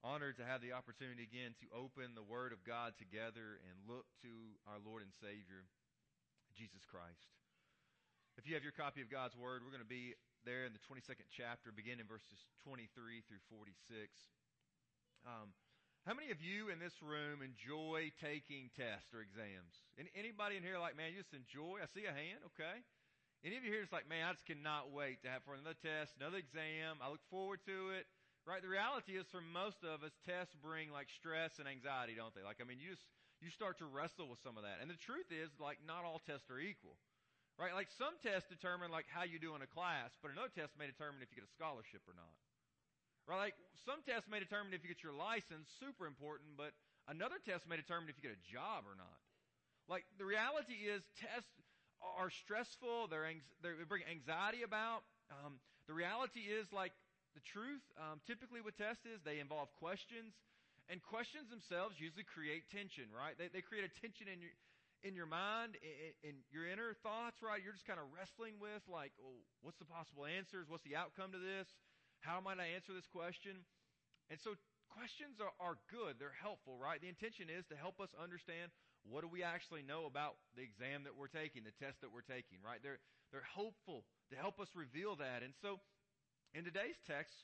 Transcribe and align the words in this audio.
honored 0.00 0.40
to 0.40 0.48
have 0.48 0.64
the 0.64 0.72
opportunity 0.72 1.24
again 1.24 1.52
to 1.60 1.68
open 1.76 2.16
the 2.16 2.24
Word 2.24 2.56
of 2.56 2.64
God 2.64 2.96
together 2.96 3.60
and 3.68 3.74
look 3.84 4.08
to 4.24 4.32
our 4.64 4.80
Lord 4.80 5.04
and 5.04 5.12
Savior, 5.20 5.68
Jesus 6.56 6.84
Christ. 6.88 7.28
If 8.40 8.48
you 8.48 8.56
have 8.56 8.64
your 8.64 8.76
copy 8.76 9.04
of 9.04 9.12
God's 9.12 9.36
Word, 9.36 9.60
we're 9.60 9.74
going 9.74 9.84
to 9.84 9.88
be 9.88 10.16
there 10.48 10.64
in 10.64 10.72
the 10.72 10.80
22nd 10.88 11.28
chapter, 11.28 11.68
beginning 11.68 12.08
verses 12.08 12.48
23 12.64 12.88
through 13.28 13.44
46. 13.52 13.76
Um, 15.28 15.52
how 16.08 16.16
many 16.16 16.32
of 16.32 16.40
you 16.40 16.72
in 16.72 16.80
this 16.80 16.96
room 17.04 17.44
enjoy 17.44 18.08
taking 18.16 18.72
tests 18.72 19.12
or 19.12 19.20
exams? 19.20 19.84
Any, 20.00 20.08
anybody 20.16 20.56
in 20.56 20.64
here 20.64 20.80
like, 20.80 20.96
man, 20.96 21.12
you 21.12 21.20
just 21.20 21.36
enjoy? 21.36 21.84
I 21.84 21.88
see 21.92 22.08
a 22.08 22.14
hand, 22.16 22.40
okay. 22.56 22.80
Any 23.44 23.60
of 23.60 23.64
you 23.64 23.72
here 23.72 23.84
is 23.84 23.92
like, 23.92 24.08
man, 24.08 24.24
I 24.24 24.32
just 24.32 24.48
cannot 24.48 24.92
wait 24.92 25.20
to 25.24 25.28
have 25.28 25.44
for 25.44 25.52
another 25.52 25.76
test, 25.76 26.16
another 26.16 26.40
exam. 26.40 27.00
I 27.04 27.12
look 27.12 27.24
forward 27.28 27.60
to 27.68 27.92
it. 27.96 28.08
Right? 28.48 28.62
The 28.64 28.72
reality 28.72 29.14
is 29.14 29.28
for 29.28 29.44
most 29.44 29.84
of 29.84 30.02
us, 30.02 30.16
tests 30.24 30.56
bring 30.58 30.90
like 30.90 31.08
stress 31.12 31.60
and 31.60 31.68
anxiety, 31.68 32.16
don't 32.16 32.34
they? 32.34 32.42
Like, 32.42 32.58
I 32.58 32.66
mean, 32.66 32.80
you 32.80 32.96
just, 32.96 33.06
you 33.38 33.52
start 33.52 33.78
to 33.78 33.86
wrestle 33.86 34.26
with 34.26 34.40
some 34.42 34.56
of 34.56 34.64
that. 34.64 34.80
And 34.80 34.88
the 34.88 34.98
truth 34.98 35.28
is, 35.30 35.52
like, 35.60 35.78
not 35.84 36.02
all 36.02 36.20
tests 36.24 36.48
are 36.50 36.58
equal. 36.58 36.96
Right? 37.60 37.76
Like 37.76 37.92
some 37.92 38.16
tests 38.24 38.48
determine 38.48 38.88
like 38.88 39.04
how 39.12 39.28
you 39.28 39.36
do 39.36 39.52
in 39.52 39.60
a 39.60 39.68
class, 39.68 40.16
but 40.24 40.32
another 40.32 40.48
test 40.48 40.72
may 40.80 40.88
determine 40.88 41.20
if 41.20 41.28
you 41.28 41.44
get 41.44 41.44
a 41.44 41.52
scholarship 41.52 42.00
or 42.08 42.16
not. 42.16 42.32
Right? 43.28 43.52
Like 43.52 43.56
some 43.84 44.00
tests 44.00 44.32
may 44.32 44.40
determine 44.40 44.72
if 44.72 44.80
you 44.80 44.88
get 44.88 45.04
your 45.04 45.12
license, 45.12 45.68
super 45.76 46.08
important, 46.08 46.56
but 46.56 46.72
another 47.04 47.36
test 47.36 47.68
may 47.68 47.76
determine 47.76 48.08
if 48.08 48.16
you 48.16 48.24
get 48.24 48.32
a 48.32 48.44
job 48.48 48.88
or 48.88 48.96
not. 48.96 49.20
Like 49.92 50.08
the 50.16 50.24
reality 50.24 50.88
is 50.88 51.04
tests 51.20 51.52
are 52.00 52.32
stressful, 52.32 53.12
they're, 53.12 53.28
they 53.60 53.84
bring 53.84 54.08
anxiety 54.08 54.64
about. 54.64 55.04
Um, 55.28 55.60
the 55.84 55.92
reality 55.92 56.48
is 56.48 56.64
like 56.72 56.96
the 57.34 57.44
truth, 57.46 57.82
um, 57.96 58.18
typically 58.26 58.60
with 58.60 58.74
tests 58.76 59.06
is 59.06 59.22
they 59.22 59.38
involve 59.38 59.70
questions, 59.78 60.34
and 60.90 60.98
questions 60.98 61.46
themselves 61.46 61.98
usually 62.02 62.26
create 62.26 62.66
tension, 62.74 63.06
right? 63.14 63.38
They, 63.38 63.46
they 63.46 63.62
create 63.62 63.86
a 63.86 63.92
tension 64.02 64.26
in 64.26 64.42
your, 64.42 64.54
in 65.06 65.14
your 65.14 65.30
mind, 65.30 65.78
in, 65.78 66.34
in 66.34 66.34
your 66.50 66.66
inner 66.66 66.98
thoughts, 67.06 67.38
right? 67.38 67.62
You're 67.62 67.76
just 67.76 67.86
kind 67.86 68.02
of 68.02 68.10
wrestling 68.10 68.58
with, 68.58 68.82
like, 68.90 69.14
oh, 69.22 69.38
what's 69.62 69.78
the 69.78 69.86
possible 69.86 70.26
answers? 70.26 70.66
What's 70.66 70.82
the 70.82 70.98
outcome 70.98 71.30
to 71.30 71.40
this? 71.40 71.70
How 72.20 72.42
might 72.42 72.58
I 72.58 72.74
answer 72.74 72.90
this 72.90 73.06
question? 73.06 73.62
And 74.28 74.42
so 74.42 74.58
questions 74.90 75.38
are, 75.38 75.54
are 75.62 75.78
good. 75.88 76.18
They're 76.18 76.34
helpful, 76.34 76.74
right? 76.74 76.98
The 76.98 77.08
intention 77.08 77.46
is 77.46 77.62
to 77.70 77.78
help 77.78 78.02
us 78.02 78.10
understand 78.18 78.74
what 79.06 79.22
do 79.24 79.28
we 79.30 79.46
actually 79.46 79.80
know 79.86 80.04
about 80.04 80.36
the 80.58 80.66
exam 80.66 81.08
that 81.08 81.16
we're 81.16 81.32
taking, 81.32 81.64
the 81.64 81.72
test 81.80 82.02
that 82.02 82.12
we're 82.12 82.26
taking, 82.26 82.60
right? 82.60 82.82
They're, 82.82 83.00
they're 83.32 83.46
hopeful 83.46 84.04
to 84.28 84.36
help 84.36 84.60
us 84.60 84.68
reveal 84.76 85.16
that. 85.16 85.40
And 85.40 85.54
so 85.62 85.80
in 86.54 86.66
today's 86.66 86.98
text, 87.06 87.34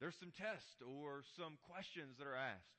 there's 0.00 0.18
some 0.18 0.34
tests 0.34 0.82
or 0.82 1.24
some 1.38 1.56
questions 1.70 2.18
that 2.18 2.26
are 2.26 2.36
asked. 2.36 2.76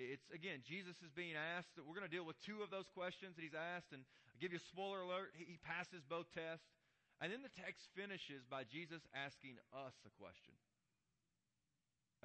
It's 0.00 0.24
again, 0.32 0.64
Jesus 0.64 0.96
is 1.04 1.12
being 1.12 1.36
asked 1.36 1.76
we're 1.76 1.92
going 1.92 2.08
to 2.08 2.12
deal 2.12 2.24
with 2.24 2.40
two 2.40 2.64
of 2.64 2.72
those 2.72 2.88
questions 2.96 3.36
that 3.36 3.44
he's 3.44 3.56
asked, 3.56 3.92
and 3.92 4.00
I'll 4.32 4.40
give 4.40 4.56
you 4.56 4.62
a 4.62 4.70
spoiler 4.72 5.04
alert. 5.04 5.36
He 5.36 5.60
passes 5.60 6.00
both 6.08 6.32
tests. 6.32 6.64
And 7.20 7.30
then 7.30 7.46
the 7.46 7.54
text 7.54 7.86
finishes 7.94 8.42
by 8.50 8.66
Jesus 8.66 8.98
asking 9.14 9.54
us 9.70 9.94
a 10.02 10.10
question. 10.18 10.58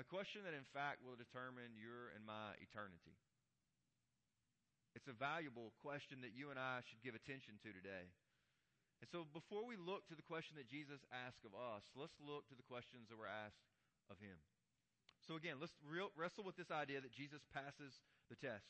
A 0.01 0.05
question 0.05 0.41
that 0.41 0.57
in 0.57 0.65
fact 0.73 1.05
will 1.05 1.13
determine 1.13 1.77
your 1.77 2.09
and 2.17 2.25
my 2.25 2.57
eternity. 2.57 3.13
It's 4.97 5.05
a 5.05 5.13
valuable 5.13 5.77
question 5.85 6.25
that 6.25 6.33
you 6.33 6.49
and 6.49 6.57
I 6.57 6.81
should 6.81 7.05
give 7.05 7.13
attention 7.13 7.61
to 7.61 7.69
today. 7.69 8.09
And 9.01 9.07
so 9.09 9.29
before 9.29 9.61
we 9.61 9.77
look 9.77 10.09
to 10.09 10.17
the 10.17 10.25
question 10.25 10.57
that 10.57 10.65
Jesus 10.65 11.05
asked 11.13 11.45
of 11.45 11.53
us, 11.53 11.85
let's 11.93 12.17
look 12.17 12.49
to 12.49 12.57
the 12.57 12.65
questions 12.65 13.09
that 13.09 13.17
were 13.17 13.29
asked 13.29 13.61
of 14.09 14.17
him. 14.17 14.41
So 15.25 15.35
again, 15.37 15.61
let's 15.61 15.75
re- 15.85 16.09
wrestle 16.17 16.47
with 16.47 16.57
this 16.57 16.71
idea 16.71 17.03
that 17.03 17.13
Jesus 17.13 17.45
passes 17.53 18.01
the 18.31 18.39
test. 18.39 18.65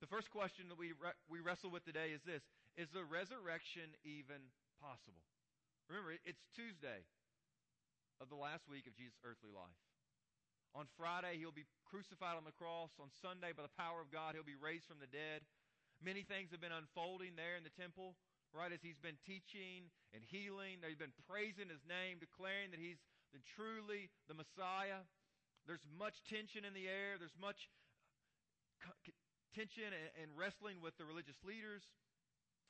The 0.00 0.08
first 0.08 0.30
question 0.30 0.70
that 0.70 0.78
we, 0.78 0.94
re- 0.94 1.18
we 1.26 1.42
wrestle 1.42 1.74
with 1.74 1.84
today 1.84 2.14
is 2.14 2.22
this 2.22 2.46
Is 2.78 2.88
the 2.94 3.04
resurrection 3.04 3.92
even 4.06 4.40
possible? 4.78 5.26
Remember, 5.90 6.16
it's 6.24 6.44
Tuesday 6.54 7.04
of 8.20 8.28
the 8.28 8.38
last 8.38 8.68
week 8.70 8.86
of 8.86 8.94
Jesus' 8.94 9.18
earthly 9.24 9.50
life. 9.50 9.80
On 10.76 10.84
Friday, 11.00 11.40
he'll 11.40 11.54
be 11.54 11.66
crucified 11.88 12.36
on 12.36 12.44
the 12.44 12.54
cross. 12.54 12.92
On 13.00 13.08
Sunday, 13.24 13.56
by 13.56 13.64
the 13.64 13.78
power 13.80 14.04
of 14.04 14.12
God, 14.12 14.36
he'll 14.36 14.46
be 14.46 14.58
raised 14.58 14.86
from 14.86 15.00
the 15.00 15.10
dead. 15.10 15.42
Many 15.98 16.22
things 16.22 16.52
have 16.52 16.62
been 16.62 16.76
unfolding 16.76 17.34
there 17.34 17.58
in 17.58 17.66
the 17.66 17.74
temple 17.74 18.14
right? 18.56 18.72
As 18.72 18.80
he's 18.80 18.98
been 18.98 19.18
teaching 19.24 19.90
and 20.16 20.24
healing, 20.24 20.80
they've 20.80 20.98
been 20.98 21.16
praising 21.28 21.68
his 21.68 21.84
name, 21.84 22.20
declaring 22.20 22.72
that 22.72 22.80
he's 22.80 23.00
the, 23.32 23.40
truly 23.56 24.08
the 24.28 24.36
Messiah. 24.36 25.04
There's 25.68 25.84
much 25.84 26.16
tension 26.24 26.64
in 26.64 26.72
the 26.72 26.88
air. 26.88 27.20
There's 27.20 27.36
much 27.36 27.68
tension 29.52 29.90
and, 29.92 30.30
wrestling 30.36 30.80
with 30.80 30.96
the 30.96 31.04
religious 31.04 31.36
leaders. 31.44 31.84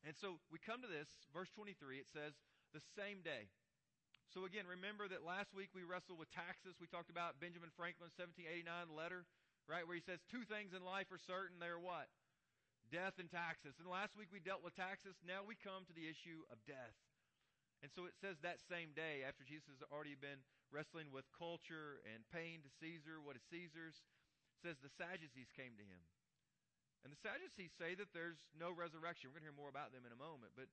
And 0.06 0.15
so 0.19 0.38
we 0.50 0.59
come 0.62 0.83
to 0.83 0.91
this, 0.91 1.11
verse 1.34 1.50
23, 1.55 1.99
it 1.99 2.11
says, 2.11 2.34
the 2.71 2.83
same 2.94 3.22
day. 3.22 3.50
So 4.34 4.44
again, 4.44 4.69
remember 4.69 5.09
that 5.09 5.25
last 5.25 5.56
week 5.56 5.72
we 5.72 5.83
wrestled 5.83 6.21
with 6.21 6.31
taxes. 6.31 6.77
We 6.78 6.87
talked 6.87 7.09
about 7.09 7.41
Benjamin 7.41 7.72
Franklin's 7.75 8.15
1789 8.21 8.93
letter, 8.93 9.25
right, 9.67 9.88
where 9.88 9.97
he 9.97 10.05
says 10.05 10.21
two 10.28 10.44
things 10.44 10.77
in 10.77 10.84
life 10.84 11.09
are 11.09 11.22
certain. 11.22 11.56
They're 11.59 11.81
what? 11.81 12.12
Death 12.88 13.21
and 13.21 13.28
taxes. 13.28 13.76
And 13.78 13.87
last 13.88 14.16
week 14.16 14.32
we 14.32 14.41
dealt 14.41 14.65
with 14.65 14.76
taxes. 14.76 15.16
Now 15.25 15.44
we 15.44 15.56
come 15.56 15.84
to 15.87 15.97
the 15.97 16.09
issue 16.09 16.44
of 16.49 16.60
death. 16.65 16.97
And 17.81 17.94
so 17.94 18.10
it 18.10 18.19
says 18.19 18.43
that 18.43 18.59
same 18.66 18.91
day, 18.97 19.22
after 19.22 19.47
Jesus 19.47 19.71
has 19.78 19.87
already 19.88 20.19
been 20.19 20.43
wrestling 20.75 21.15
with 21.15 21.31
culture 21.31 22.03
and 22.03 22.26
paying 22.34 22.60
to 22.66 22.71
Caesar 22.82 23.22
what 23.22 23.38
is 23.38 23.44
Caesar's, 23.54 24.03
says 24.59 24.82
the 24.82 24.91
Sadducees 24.99 25.54
came 25.54 25.78
to 25.78 25.87
him. 25.87 26.03
And 27.06 27.15
the 27.15 27.22
Sadducees 27.22 27.71
say 27.78 27.94
that 27.94 28.10
there's 28.10 28.43
no 28.59 28.75
resurrection. 28.75 29.31
We're 29.31 29.38
going 29.38 29.47
to 29.47 29.55
hear 29.55 29.62
more 29.62 29.70
about 29.70 29.94
them 29.94 30.03
in 30.03 30.10
a 30.10 30.19
moment. 30.19 30.59
But 30.59 30.66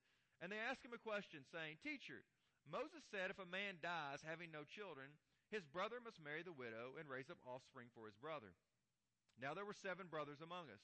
and 0.44 0.52
they 0.52 0.60
ask 0.60 0.84
him 0.84 0.92
a 0.92 1.00
question, 1.00 1.48
saying, 1.48 1.80
Teacher, 1.80 2.28
Moses 2.68 3.06
said 3.08 3.32
if 3.32 3.40
a 3.40 3.48
man 3.48 3.80
dies 3.80 4.26
having 4.26 4.52
no 4.52 4.68
children, 4.68 5.16
his 5.54 5.64
brother 5.64 6.02
must 6.02 6.20
marry 6.20 6.42
the 6.42 6.56
widow 6.56 6.98
and 6.98 7.08
raise 7.08 7.30
up 7.30 7.40
offspring 7.46 7.88
for 7.94 8.10
his 8.10 8.18
brother. 8.18 8.58
Now 9.40 9.54
there 9.54 9.68
were 9.68 9.78
seven 9.78 10.10
brothers 10.10 10.42
among 10.42 10.74
us. 10.74 10.82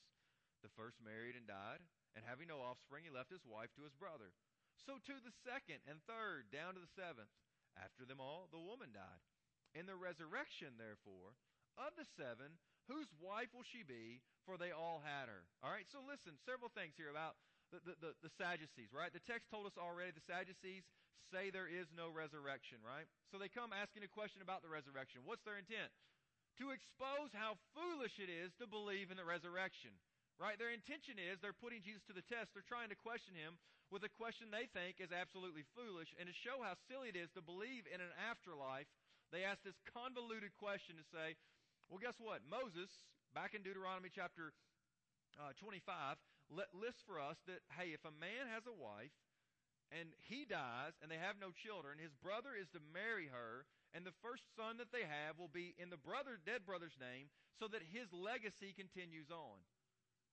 The 0.61 0.73
first 0.77 1.01
married 1.01 1.37
and 1.37 1.49
died, 1.49 1.81
and 2.13 2.21
having 2.25 2.49
no 2.49 2.61
offspring, 2.61 3.05
he 3.05 3.13
left 3.13 3.33
his 3.33 3.45
wife 3.45 3.73
to 3.77 3.85
his 3.85 3.97
brother. 3.97 4.33
So 4.85 4.97
too 5.01 5.17
the 5.21 5.35
second 5.45 5.81
and 5.85 6.01
third, 6.05 6.49
down 6.49 6.77
to 6.77 6.81
the 6.81 6.95
seventh. 6.97 7.33
After 7.77 8.03
them 8.03 8.19
all, 8.19 8.51
the 8.51 8.61
woman 8.61 8.91
died. 8.91 9.23
In 9.71 9.87
the 9.87 9.95
resurrection, 9.95 10.75
therefore, 10.75 11.39
of 11.79 11.95
the 11.95 12.07
seven, 12.19 12.59
whose 12.91 13.07
wife 13.23 13.47
will 13.55 13.63
she 13.63 13.87
be? 13.87 14.19
For 14.43 14.57
they 14.57 14.73
all 14.75 14.99
had 14.99 15.31
her. 15.31 15.47
All 15.63 15.71
right, 15.71 15.87
so 15.87 16.03
listen, 16.03 16.35
several 16.43 16.73
things 16.73 16.97
here 16.97 17.13
about 17.13 17.39
the, 17.71 17.79
the, 17.85 17.95
the, 18.01 18.11
the, 18.25 18.31
Sadducees, 18.35 18.91
right? 18.91 19.13
The 19.13 19.23
text 19.23 19.47
told 19.47 19.69
us 19.69 19.77
already 19.79 20.11
the 20.11 20.25
Sadducees 20.27 20.83
say 21.31 21.47
there 21.47 21.71
is 21.71 21.87
no 21.95 22.11
resurrection, 22.11 22.83
right? 22.83 23.07
So 23.31 23.39
they 23.39 23.47
come 23.47 23.71
asking 23.71 24.03
a 24.03 24.11
question 24.11 24.43
about 24.43 24.59
the 24.59 24.67
resurrection. 24.67 25.23
What's 25.23 25.45
their 25.47 25.55
intent? 25.55 25.87
To 26.59 26.75
expose 26.75 27.31
how 27.31 27.55
foolish 27.71 28.19
it 28.19 28.27
is 28.27 28.51
to 28.59 28.67
believe 28.67 29.07
in 29.07 29.15
the 29.15 29.23
resurrection. 29.23 29.95
Right? 30.41 30.57
Their 30.57 30.73
intention 30.73 31.21
is 31.21 31.37
they're 31.37 31.53
putting 31.53 31.85
Jesus 31.85 32.01
to 32.09 32.17
the 32.17 32.25
test. 32.25 32.57
They're 32.57 32.65
trying 32.65 32.89
to 32.89 32.97
question 32.97 33.37
him 33.37 33.61
with 33.93 34.01
a 34.01 34.09
question 34.09 34.49
they 34.49 34.65
think 34.73 34.97
is 34.97 35.13
absolutely 35.13 35.69
foolish. 35.77 36.09
And 36.17 36.25
to 36.25 36.33
show 36.33 36.65
how 36.65 36.73
silly 36.89 37.13
it 37.13 37.19
is 37.19 37.29
to 37.37 37.45
believe 37.45 37.85
in 37.85 38.01
an 38.01 38.09
afterlife, 38.17 38.89
they 39.29 39.45
ask 39.45 39.61
this 39.61 39.77
convoluted 39.93 40.49
question 40.57 40.97
to 40.97 41.05
say, 41.13 41.37
well, 41.93 42.01
guess 42.01 42.17
what? 42.17 42.41
Moses, 42.49 42.89
back 43.37 43.53
in 43.53 43.61
Deuteronomy 43.61 44.09
chapter 44.09 44.57
uh, 45.37 45.53
25, 45.61 46.17
lists 46.73 47.05
for 47.05 47.21
us 47.21 47.37
that, 47.45 47.61
hey, 47.77 47.93
if 47.93 48.01
a 48.01 48.17
man 48.17 48.49
has 48.49 48.65
a 48.65 48.73
wife 48.73 49.13
and 49.93 50.09
he 50.25 50.49
dies 50.49 50.97
and 51.05 51.13
they 51.13 51.21
have 51.21 51.37
no 51.37 51.53
children, 51.53 52.01
his 52.01 52.17
brother 52.17 52.57
is 52.57 52.65
to 52.73 52.81
marry 52.89 53.29
her, 53.29 53.69
and 53.93 54.09
the 54.09 54.17
first 54.25 54.41
son 54.57 54.81
that 54.81 54.89
they 54.89 55.05
have 55.05 55.37
will 55.37 55.53
be 55.53 55.77
in 55.77 55.93
the 55.93 56.01
brother, 56.01 56.41
dead 56.41 56.65
brother's 56.65 56.97
name, 56.97 57.29
so 57.61 57.69
that 57.69 57.85
his 57.93 58.09
legacy 58.09 58.73
continues 58.73 59.29
on. 59.29 59.61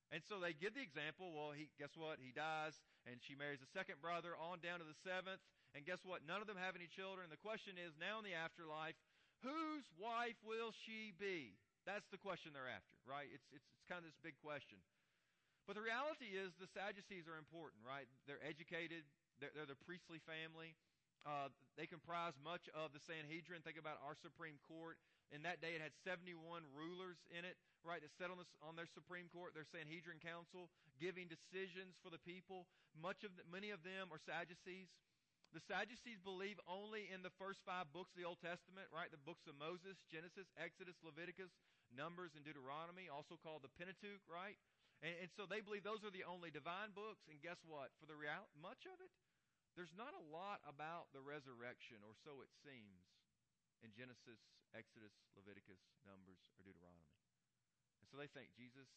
And 0.09 0.25
so 0.25 0.41
they 0.41 0.57
give 0.57 0.73
the 0.73 0.81
example, 0.81 1.37
well, 1.37 1.53
he, 1.53 1.69
guess 1.77 1.93
what? 1.93 2.17
He 2.17 2.33
dies, 2.33 2.81
and 3.05 3.21
she 3.21 3.37
marries 3.37 3.61
a 3.61 3.69
second 3.69 4.01
brother 4.01 4.33
on 4.41 4.65
down 4.65 4.81
to 4.81 4.89
the 4.89 4.97
seventh. 5.05 5.45
And 5.77 5.85
guess 5.85 6.01
what? 6.01 6.25
None 6.25 6.41
of 6.41 6.49
them 6.49 6.57
have 6.57 6.73
any 6.73 6.89
children. 6.89 7.29
The 7.29 7.41
question 7.45 7.77
is, 7.77 7.93
now 8.01 8.17
in 8.17 8.25
the 8.25 8.33
afterlife, 8.33 8.97
whose 9.45 9.85
wife 10.01 10.41
will 10.41 10.73
she 10.73 11.13
be? 11.13 11.61
That's 11.85 12.09
the 12.09 12.17
question 12.17 12.57
they're 12.57 12.73
after, 12.73 12.97
right? 13.05 13.29
It's, 13.29 13.45
it's, 13.53 13.69
it's 13.77 13.85
kind 13.85 14.01
of 14.01 14.09
this 14.09 14.17
big 14.25 14.41
question. 14.41 14.81
But 15.69 15.77
the 15.77 15.85
reality 15.85 16.33
is 16.33 16.57
the 16.57 16.73
Sadducees 16.73 17.29
are 17.29 17.37
important, 17.37 17.85
right? 17.85 18.09
They're 18.25 18.41
educated. 18.41 19.05
They're, 19.37 19.53
they're 19.53 19.69
the 19.69 19.77
priestly 19.85 20.25
family. 20.25 20.73
Uh, 21.29 21.53
they 21.77 21.85
comprise 21.85 22.33
much 22.41 22.73
of 22.73 22.97
the 22.97 23.03
Sanhedrin. 23.05 23.61
Think 23.61 23.77
about 23.77 24.01
our 24.01 24.17
Supreme 24.17 24.57
Court. 24.65 24.97
In 25.29 25.45
that 25.45 25.61
day, 25.61 25.77
it 25.77 25.85
had 25.85 25.93
71 26.09 26.33
rulers 26.73 27.21
in 27.29 27.45
it, 27.45 27.61
right, 27.85 28.01
that 28.01 28.13
sat 28.17 28.33
on, 28.33 28.41
on 28.65 28.81
their 28.81 28.89
Supreme 28.89 29.29
Court, 29.29 29.53
their 29.53 29.69
Sanhedrin 29.69 30.25
Council, 30.25 30.73
giving 30.97 31.29
decisions 31.29 32.01
for 32.01 32.09
the 32.09 32.21
people. 32.25 32.65
Much 32.97 33.29
of 33.29 33.37
the, 33.37 33.45
many 33.45 33.69
of 33.69 33.85
them 33.85 34.09
are 34.09 34.21
Sadducees. 34.21 34.89
The 35.53 35.65
Sadducees 35.65 36.21
believe 36.21 36.61
only 36.69 37.09
in 37.09 37.25
the 37.25 37.33
first 37.41 37.65
five 37.65 37.89
books 37.93 38.13
of 38.13 38.21
the 38.21 38.29
Old 38.29 38.41
Testament, 38.41 38.89
right? 38.93 39.09
The 39.09 39.21
books 39.21 39.49
of 39.49 39.57
Moses, 39.57 40.01
Genesis, 40.09 40.49
Exodus, 40.61 40.97
Leviticus, 41.01 41.53
Numbers, 41.93 42.37
and 42.37 42.45
Deuteronomy, 42.45 43.09
also 43.09 43.41
called 43.41 43.65
the 43.65 43.73
Pentateuch, 43.77 44.21
right? 44.29 44.61
And, 45.01 45.29
and 45.29 45.31
so 45.33 45.49
they 45.49 45.65
believe 45.65 45.85
those 45.85 46.05
are 46.05 46.13
the 46.13 46.29
only 46.29 46.53
divine 46.53 46.93
books. 46.93 47.25
And 47.33 47.41
guess 47.41 47.61
what? 47.65 47.93
For 47.97 48.05
the 48.05 48.17
real, 48.17 48.49
much 48.61 48.85
of 48.85 49.01
it, 49.01 49.13
there's 49.73 49.95
not 49.97 50.13
a 50.13 50.25
lot 50.29 50.61
about 50.69 51.09
the 51.15 51.23
resurrection, 51.23 52.03
or 52.05 52.13
so 52.27 52.43
it 52.45 52.51
seems, 52.67 53.09
in 53.83 53.95
Genesis, 53.95 54.41
Exodus, 54.75 55.15
Leviticus, 55.39 55.81
Numbers, 56.03 56.43
or 56.59 56.67
Deuteronomy. 56.67 57.15
And 58.03 58.07
so 58.11 58.19
they 58.19 58.31
think 58.31 58.55
Jesus, 58.55 58.89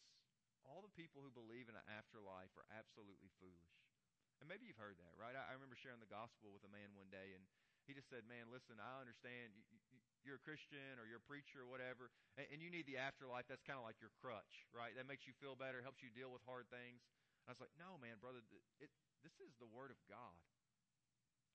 all 0.62 0.82
the 0.82 0.92
people 0.94 1.22
who 1.22 1.32
believe 1.34 1.66
in 1.66 1.76
an 1.76 1.86
afterlife 1.90 2.54
are 2.54 2.66
absolutely 2.70 3.30
foolish. 3.42 3.74
And 4.42 4.50
maybe 4.50 4.66
you've 4.66 4.80
heard 4.80 4.98
that, 4.98 5.14
right? 5.14 5.38
I, 5.38 5.42
I 5.50 5.52
remember 5.54 5.78
sharing 5.78 6.02
the 6.02 6.10
gospel 6.10 6.50
with 6.50 6.66
a 6.66 6.72
man 6.72 6.90
one 6.98 7.06
day, 7.14 7.34
and 7.38 7.46
he 7.86 7.94
just 7.94 8.10
said, 8.10 8.26
"Man, 8.26 8.50
listen, 8.50 8.78
I 8.82 8.98
understand 8.98 9.54
you, 9.54 9.78
you, 10.26 10.34
are 10.34 10.38
a 10.38 10.42
Christian 10.42 10.98
or 10.98 11.06
you're 11.06 11.22
a 11.22 11.30
preacher 11.30 11.62
or 11.62 11.70
whatever, 11.70 12.10
and, 12.34 12.46
and 12.50 12.58
you 12.58 12.66
need 12.66 12.90
the 12.90 12.98
afterlife. 12.98 13.46
That's 13.46 13.62
kind 13.62 13.78
of 13.78 13.86
like 13.86 14.02
your 14.02 14.10
crutch, 14.18 14.66
right? 14.74 14.94
That 14.98 15.06
makes 15.06 15.30
you 15.30 15.34
feel 15.38 15.54
better, 15.54 15.78
helps 15.82 16.02
you 16.02 16.10
deal 16.10 16.34
with 16.34 16.42
hard 16.42 16.66
things." 16.74 17.06
And 17.42 17.50
I 17.50 17.54
was 17.54 17.62
like, 17.62 17.74
"No, 17.78 17.98
man, 18.02 18.18
brother, 18.18 18.42
it, 18.82 18.90
this 19.22 19.34
is 19.38 19.54
the 19.62 19.70
Word 19.70 19.94
of 19.94 19.98
God. 20.10 20.42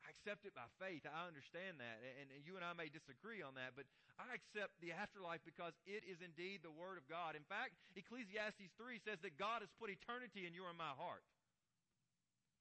I 0.07 0.15
accept 0.15 0.48
it 0.48 0.56
by 0.56 0.63
faith. 0.80 1.04
I 1.04 1.27
understand 1.27 1.83
that, 1.83 2.00
and, 2.00 2.31
and 2.31 2.48
you 2.48 2.56
and 2.56 2.63
I 2.63 2.71
may 2.71 2.88
disagree 2.88 3.44
on 3.44 3.59
that, 3.59 3.75
but 3.75 3.83
I 4.15 4.31
accept 4.31 4.80
the 4.80 4.95
afterlife 4.95 5.44
because 5.44 5.75
it 5.83 6.07
is 6.07 6.24
indeed 6.24 6.63
the 6.63 6.71
Word 6.71 6.95
of 6.95 7.04
God. 7.12 7.36
In 7.36 7.44
fact, 7.44 7.75
Ecclesiastes 8.00 8.71
three 8.80 9.04
says 9.04 9.19
that 9.27 9.36
God 9.36 9.59
has 9.59 9.71
put 9.75 9.92
eternity 9.92 10.48
in 10.48 10.56
your 10.56 10.71
and 10.71 10.80
my 10.80 10.95
heart." 10.95 11.27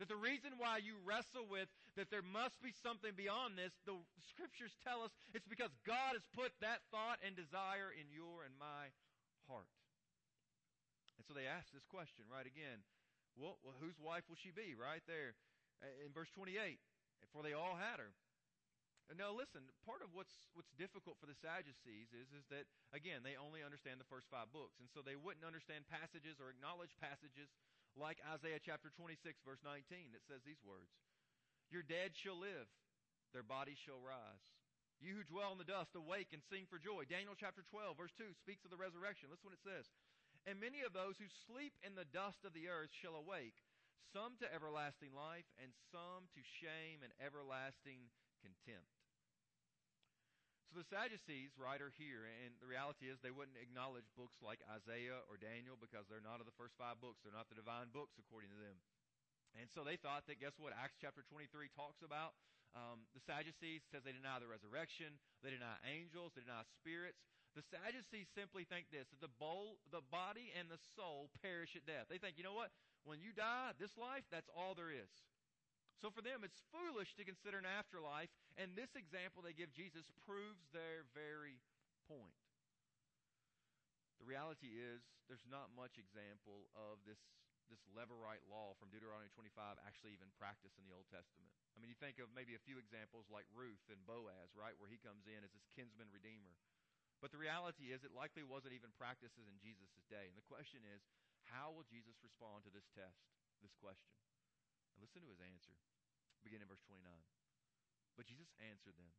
That 0.02 0.10
the 0.10 0.18
reason 0.18 0.58
why 0.60 0.82
you 0.82 0.98
wrestle 1.06 1.46
with 1.48 1.70
that 1.96 2.12
there 2.12 2.26
must 2.26 2.60
be 2.60 2.74
something 2.84 3.16
beyond 3.16 3.56
this, 3.56 3.72
the 3.88 3.96
scriptures 4.28 4.76
tell 4.84 5.00
us 5.00 5.14
it's 5.32 5.48
because 5.48 5.72
God 5.88 6.12
has 6.12 6.26
put 6.36 6.52
that 6.60 6.84
thought 6.92 7.16
and 7.24 7.32
desire 7.32 7.88
in 7.94 8.12
your 8.12 8.44
and 8.44 8.52
my 8.60 8.92
heart. 9.48 9.70
And 11.16 11.24
so 11.24 11.32
they 11.32 11.48
ask 11.48 11.72
this 11.72 11.88
question, 11.88 12.28
right 12.28 12.44
again. 12.44 12.84
Well, 13.40 13.56
well 13.64 13.72
whose 13.80 13.96
wife 13.96 14.28
will 14.28 14.36
she 14.36 14.52
be? 14.52 14.76
Right 14.76 15.00
there 15.08 15.32
uh, 15.80 16.04
in 16.04 16.12
verse 16.12 16.28
28. 16.36 16.76
For 17.32 17.44
they 17.44 17.52
all 17.52 17.76
had 17.76 18.00
her. 18.00 18.14
Now 19.14 19.30
listen, 19.30 19.62
part 19.86 20.02
of 20.02 20.10
what's 20.12 20.34
what's 20.58 20.74
difficult 20.74 21.16
for 21.22 21.30
the 21.30 21.38
Sadducees 21.38 22.10
is 22.10 22.26
is 22.34 22.42
that 22.50 22.66
again 22.90 23.22
they 23.22 23.38
only 23.38 23.62
understand 23.62 24.02
the 24.02 24.10
first 24.10 24.26
five 24.26 24.50
books, 24.50 24.82
and 24.82 24.90
so 24.90 24.98
they 24.98 25.14
wouldn't 25.14 25.46
understand 25.46 25.86
passages 25.86 26.42
or 26.42 26.50
acknowledge 26.50 26.90
passages 26.98 27.48
like 27.96 28.20
Isaiah 28.28 28.60
chapter 28.60 28.92
26, 28.92 29.40
verse 29.40 29.64
19, 29.64 30.12
that 30.12 30.26
says 30.28 30.44
these 30.44 30.60
words 30.60 30.92
Your 31.72 31.86
dead 31.86 32.12
shall 32.18 32.36
live, 32.36 32.68
their 33.32 33.46
bodies 33.46 33.80
shall 33.80 34.02
rise. 34.02 34.44
You 35.00 35.20
who 35.20 35.28
dwell 35.28 35.52
in 35.52 35.60
the 35.60 35.68
dust, 35.68 35.92
awake 35.92 36.32
and 36.32 36.40
sing 36.40 36.64
for 36.68 36.80
joy. 36.80 37.04
Daniel 37.04 37.36
chapter 37.36 37.60
12, 37.68 38.00
verse 38.00 38.16
2 38.16 38.32
speaks 38.32 38.64
of 38.64 38.72
the 38.72 38.80
resurrection. 38.80 39.28
Listen 39.28 39.52
what 39.52 39.56
it 39.56 39.64
says. 39.64 39.84
And 40.48 40.56
many 40.56 40.80
of 40.86 40.96
those 40.96 41.20
who 41.20 41.28
sleep 41.44 41.76
in 41.84 41.92
the 41.98 42.08
dust 42.08 42.48
of 42.48 42.56
the 42.56 42.72
earth 42.72 42.94
shall 42.96 43.12
awake, 43.12 43.60
some 44.12 44.36
to 44.40 44.46
everlasting 44.48 45.12
life, 45.12 45.48
and 45.60 45.72
some 45.92 46.28
to 46.32 46.40
shame 46.42 47.04
and 47.04 47.12
everlasting 47.20 48.08
contempt. 48.40 48.90
So 50.72 50.82
the 50.82 50.88
Sadducees, 50.90 51.54
right, 51.54 51.78
are 51.78 51.94
here, 51.94 52.26
and 52.26 52.52
the 52.58 52.66
reality 52.66 53.06
is 53.06 53.22
they 53.22 53.32
wouldn't 53.32 53.56
acknowledge 53.56 54.10
books 54.18 54.42
like 54.42 54.58
Isaiah 54.66 55.22
or 55.30 55.38
Daniel 55.38 55.78
because 55.78 56.10
they're 56.10 56.24
not 56.24 56.42
of 56.42 56.46
the 56.48 56.58
first 56.58 56.74
five 56.74 56.98
books. 56.98 57.22
They're 57.22 57.36
not 57.36 57.46
the 57.46 57.56
divine 57.56 57.94
books 57.94 58.18
according 58.18 58.50
to 58.50 58.58
them. 58.58 58.76
And 59.54 59.70
so 59.70 59.86
they 59.86 59.96
thought 59.96 60.26
that, 60.26 60.42
guess 60.42 60.58
what? 60.58 60.74
Acts 60.76 60.98
chapter 60.98 61.22
23 61.22 61.70
talks 61.72 62.02
about 62.02 62.36
um, 62.76 63.08
the 63.16 63.24
Sadducees 63.24 63.88
says 63.88 64.04
they 64.04 64.12
deny 64.12 64.36
the 64.36 64.50
resurrection, 64.50 65.16
they 65.40 65.48
deny 65.54 65.80
angels, 65.88 66.36
they 66.36 66.44
deny 66.44 66.60
spirits. 66.76 67.24
The 67.56 67.64
Sadducees 67.72 68.28
simply 68.36 68.68
think 68.68 68.92
this 68.92 69.08
that 69.08 69.24
the, 69.24 69.32
bowl, 69.40 69.80
the 69.88 70.04
body 70.12 70.52
and 70.52 70.68
the 70.68 70.76
soul 70.92 71.32
perish 71.40 71.72
at 71.72 71.88
death. 71.88 72.12
They 72.12 72.20
think, 72.20 72.36
you 72.36 72.44
know 72.44 72.52
what? 72.52 72.68
When 73.08 73.24
you 73.24 73.32
die, 73.32 73.72
this 73.80 73.96
life, 73.96 74.28
that's 74.28 74.52
all 74.52 74.76
there 74.76 74.92
is. 74.92 75.08
So 75.96 76.12
for 76.12 76.20
them, 76.20 76.44
it's 76.44 76.60
foolish 76.68 77.16
to 77.16 77.24
consider 77.24 77.56
an 77.56 77.64
afterlife, 77.64 78.28
and 78.60 78.76
this 78.76 78.92
example 78.92 79.40
they 79.40 79.56
give 79.56 79.72
Jesus 79.72 80.04
proves 80.28 80.68
their 80.76 81.08
very 81.16 81.56
point. 82.04 82.36
The 84.20 84.28
reality 84.28 84.76
is, 84.76 85.00
there's 85.24 85.48
not 85.48 85.72
much 85.72 85.96
example 85.96 86.68
of 86.76 87.00
this, 87.08 87.20
this 87.72 87.80
levirate 87.96 88.44
law 88.52 88.76
from 88.76 88.92
Deuteronomy 88.92 89.32
25 89.32 89.80
actually 89.88 90.12
even 90.12 90.28
practiced 90.36 90.76
in 90.76 90.84
the 90.84 90.92
Old 90.92 91.08
Testament. 91.08 91.48
I 91.72 91.80
mean, 91.80 91.88
you 91.88 91.96
think 91.96 92.20
of 92.20 92.28
maybe 92.36 92.52
a 92.52 92.60
few 92.68 92.76
examples 92.76 93.32
like 93.32 93.48
Ruth 93.56 93.88
and 93.88 94.00
Boaz, 94.04 94.52
right, 94.52 94.76
where 94.76 94.92
he 94.92 95.00
comes 95.00 95.24
in 95.24 95.40
as 95.40 95.52
this 95.56 95.64
kinsman 95.72 96.12
redeemer. 96.12 96.52
But 97.20 97.32
the 97.32 97.40
reality 97.40 97.90
is, 97.96 98.04
it 98.04 98.12
likely 98.12 98.44
wasn't 98.44 98.76
even 98.76 98.92
practiced 99.00 99.40
in 99.40 99.48
Jesus' 99.58 100.04
day. 100.12 100.28
And 100.28 100.36
the 100.36 100.44
question 100.44 100.84
is, 100.84 101.00
how 101.48 101.72
will 101.72 101.86
Jesus 101.88 102.18
respond 102.20 102.66
to 102.66 102.72
this 102.74 102.86
test, 102.92 103.24
this 103.64 103.72
question? 103.78 104.12
And 104.94 105.00
listen 105.00 105.24
to 105.24 105.32
his 105.32 105.40
answer, 105.40 105.72
beginning 106.44 106.68
in 106.68 106.72
verse 106.72 106.84
29. 106.84 107.00
But 108.16 108.28
Jesus 108.28 108.48
answered 108.60 108.96
them, 108.96 109.12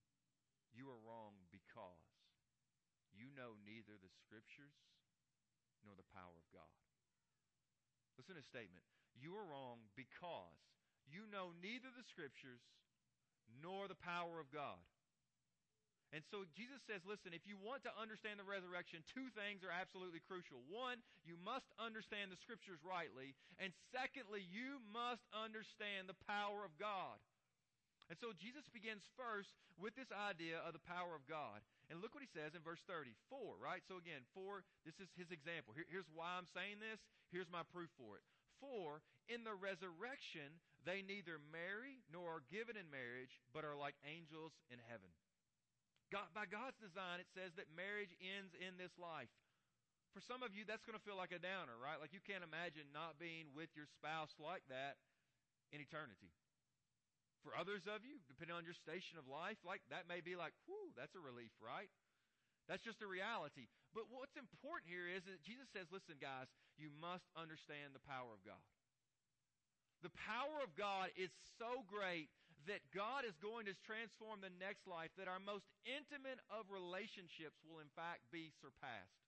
You 0.74 0.90
are 0.90 1.02
wrong 1.06 1.38
because 1.50 2.06
you 3.14 3.34
know 3.34 3.58
neither 3.66 3.98
the 3.98 4.14
Scriptures 4.26 4.74
nor 5.86 5.94
the 5.98 6.10
power 6.14 6.34
of 6.34 6.48
God. 6.54 6.74
Listen 8.18 8.34
to 8.34 8.42
his 8.42 8.50
statement. 8.50 8.86
You 9.14 9.34
are 9.38 9.46
wrong 9.46 9.86
because 9.94 10.58
you 11.06 11.30
know 11.30 11.54
neither 11.62 11.90
the 11.94 12.06
Scriptures 12.06 12.62
nor 13.62 13.88
the 13.88 13.98
power 13.98 14.42
of 14.42 14.50
God. 14.50 14.82
And 16.16 16.24
so 16.32 16.48
Jesus 16.56 16.80
says, 16.88 17.04
listen, 17.04 17.36
if 17.36 17.44
you 17.44 17.60
want 17.60 17.84
to 17.84 17.92
understand 17.92 18.40
the 18.40 18.48
resurrection, 18.48 19.04
two 19.12 19.28
things 19.36 19.60
are 19.60 19.74
absolutely 19.74 20.24
crucial. 20.24 20.64
One, 20.72 21.04
you 21.28 21.36
must 21.36 21.68
understand 21.76 22.32
the 22.32 22.40
scriptures 22.40 22.80
rightly. 22.80 23.36
And 23.60 23.76
secondly, 23.92 24.48
you 24.48 24.80
must 24.88 25.28
understand 25.36 26.08
the 26.08 26.16
power 26.24 26.64
of 26.64 26.72
God. 26.80 27.20
And 28.08 28.16
so 28.16 28.32
Jesus 28.40 28.64
begins 28.72 29.04
first 29.20 29.52
with 29.76 30.00
this 30.00 30.08
idea 30.16 30.64
of 30.64 30.72
the 30.72 30.88
power 30.88 31.12
of 31.12 31.28
God. 31.28 31.60
And 31.92 32.00
look 32.00 32.16
what 32.16 32.24
he 32.24 32.32
says 32.32 32.56
in 32.56 32.64
verse 32.64 32.80
30. 32.88 33.12
For, 33.28 33.60
right? 33.60 33.84
So 33.92 34.00
again, 34.00 34.24
for, 34.32 34.64
this 34.88 34.96
is 35.04 35.12
his 35.20 35.28
example. 35.28 35.76
Here, 35.76 35.88
here's 35.92 36.08
why 36.16 36.40
I'm 36.40 36.48
saying 36.56 36.80
this. 36.80 37.04
Here's 37.36 37.52
my 37.52 37.68
proof 37.68 37.92
for 38.00 38.16
it. 38.16 38.24
For, 38.64 39.04
in 39.28 39.44
the 39.44 39.54
resurrection, 39.54 40.56
they 40.88 41.04
neither 41.04 41.36
marry 41.52 42.00
nor 42.08 42.40
are 42.40 42.48
given 42.48 42.80
in 42.80 42.88
marriage, 42.88 43.44
but 43.52 43.68
are 43.68 43.76
like 43.76 44.00
angels 44.08 44.56
in 44.72 44.80
heaven. 44.88 45.12
God, 46.08 46.32
by 46.32 46.48
God's 46.48 46.80
design, 46.80 47.20
it 47.20 47.28
says 47.36 47.52
that 47.60 47.68
marriage 47.76 48.16
ends 48.24 48.56
in 48.56 48.80
this 48.80 48.96
life. 48.96 49.32
For 50.16 50.24
some 50.24 50.42
of 50.42 50.56
you, 50.56 50.64
that's 50.64 50.88
going 50.88 50.98
to 50.98 51.04
feel 51.04 51.20
like 51.20 51.36
a 51.36 51.42
downer, 51.42 51.76
right? 51.78 52.00
Like 52.00 52.16
you 52.16 52.24
can't 52.24 52.42
imagine 52.42 52.90
not 52.96 53.20
being 53.20 53.52
with 53.52 53.70
your 53.76 53.86
spouse 53.86 54.34
like 54.40 54.64
that 54.72 54.98
in 55.70 55.84
eternity. 55.84 56.32
For 57.46 57.54
others 57.54 57.86
of 57.86 58.02
you, 58.02 58.18
depending 58.26 58.56
on 58.56 58.66
your 58.66 58.76
station 58.76 59.20
of 59.22 59.30
life, 59.30 59.62
like 59.62 59.84
that 59.94 60.10
may 60.10 60.24
be 60.24 60.34
like, 60.34 60.56
whew, 60.66 60.96
that's 60.98 61.14
a 61.14 61.22
relief, 61.22 61.54
right? 61.62 61.92
That's 62.66 62.84
just 62.84 63.04
a 63.04 63.08
reality. 63.08 63.72
But 63.96 64.12
what's 64.12 64.36
important 64.36 64.92
here 64.92 65.08
is 65.08 65.24
that 65.30 65.40
Jesus 65.44 65.72
says, 65.72 65.88
listen, 65.94 66.20
guys, 66.20 66.52
you 66.76 66.92
must 66.92 67.28
understand 67.38 67.96
the 67.96 68.04
power 68.04 68.34
of 68.34 68.44
God. 68.44 68.60
The 70.04 70.14
power 70.14 70.62
of 70.62 70.76
God 70.78 71.10
is 71.18 71.32
so 71.58 71.88
great 71.88 72.30
that 72.68 72.84
God 72.92 73.24
is 73.24 73.36
going 73.40 73.66
to 73.72 73.76
transform 73.88 74.44
the 74.44 74.54
next 74.60 74.86
life, 74.86 75.12
that 75.16 75.32
our 75.32 75.40
most 75.40 75.68
intimate 75.88 76.40
of 76.52 76.68
relationships 76.68 77.60
will 77.64 77.80
in 77.80 77.92
fact 77.96 78.28
be 78.30 78.52
surpassed. 78.60 79.24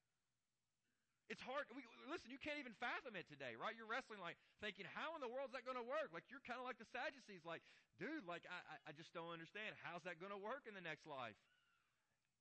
It's 1.29 1.45
hard. 1.45 1.69
We, 1.69 1.85
listen, 2.09 2.33
you 2.33 2.41
can't 2.41 2.57
even 2.57 2.73
fathom 2.81 3.13
it 3.13 3.29
today, 3.29 3.53
right? 3.53 3.77
You're 3.77 3.89
wrestling 3.89 4.17
like 4.17 4.33
thinking, 4.65 4.89
how 4.89 5.13
in 5.13 5.21
the 5.21 5.29
world 5.29 5.53
is 5.53 5.55
that 5.55 5.61
going 5.61 5.77
to 5.77 5.85
work? 5.85 6.09
Like 6.09 6.25
you're 6.33 6.41
kind 6.41 6.57
of 6.57 6.65
like 6.65 6.81
the 6.81 6.89
Sadducees, 6.89 7.45
like, 7.45 7.61
dude, 8.01 8.25
like 8.25 8.49
I, 8.49 8.89
I 8.89 8.91
just 8.97 9.13
don't 9.13 9.29
understand. 9.29 9.77
How's 9.85 10.01
that 10.09 10.17
going 10.17 10.33
to 10.33 10.41
work 10.41 10.65
in 10.65 10.73
the 10.73 10.81
next 10.81 11.05
life? 11.05 11.37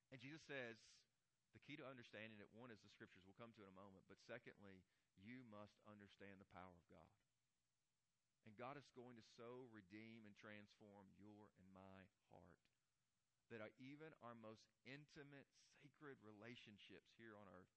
And 0.09 0.17
Jesus 0.25 0.41
says, 0.49 0.81
the 1.53 1.61
key 1.61 1.77
to 1.77 1.85
understanding 1.85 2.41
it, 2.41 2.49
one 2.57 2.73
is 2.73 2.81
the 2.81 2.89
scriptures 2.89 3.21
we'll 3.29 3.37
come 3.37 3.53
to 3.61 3.63
in 3.65 3.69
a 3.69 3.77
moment, 3.77 4.09
but 4.09 4.17
secondly, 4.25 4.81
you 5.21 5.45
must 5.53 5.77
understand 5.85 6.41
the 6.41 6.49
power 6.57 6.73
of 6.73 6.85
God. 6.89 7.13
And 8.49 8.57
God 8.57 8.81
is 8.81 8.89
going 8.97 9.13
to 9.21 9.25
so 9.37 9.69
redeem 9.69 10.25
and 10.25 10.33
transform 10.33 11.13
your 11.21 11.53
and 11.61 11.69
my 11.69 12.09
heart 12.33 12.57
that 13.53 13.61
our, 13.61 13.69
even 13.77 14.09
our 14.25 14.33
most 14.33 14.65
intimate, 14.89 15.45
sacred 15.85 16.17
relationships 16.25 17.13
here 17.21 17.37
on 17.37 17.45
earth, 17.45 17.69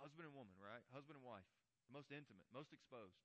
husband 0.00 0.24
and 0.24 0.32
woman, 0.32 0.56
right? 0.56 0.80
Husband 0.96 1.20
and 1.20 1.28
wife, 1.28 1.44
the 1.84 1.92
most 1.92 2.08
intimate, 2.08 2.48
most 2.48 2.72
exposed. 2.72 3.20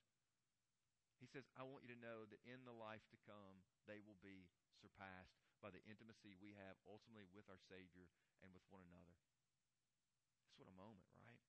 He 1.24 1.28
says, 1.32 1.48
I 1.56 1.64
want 1.64 1.88
you 1.88 1.96
to 1.96 2.04
know 2.04 2.28
that 2.28 2.44
in 2.44 2.68
the 2.68 2.76
life 2.76 3.08
to 3.16 3.18
come, 3.24 3.64
they 3.88 4.04
will 4.04 4.20
be 4.20 4.52
surpassed 4.84 5.40
by 5.64 5.72
the 5.72 5.80
intimacy 5.88 6.36
we 6.36 6.52
have 6.60 6.76
ultimately 6.84 7.32
with 7.32 7.48
our 7.48 7.64
Savior 7.72 8.12
and 8.44 8.52
with 8.52 8.68
one 8.68 8.84
another. 8.84 9.16
That's 10.44 10.60
what 10.60 10.68
a 10.68 10.76
moment, 10.76 11.08
right? 11.16 11.40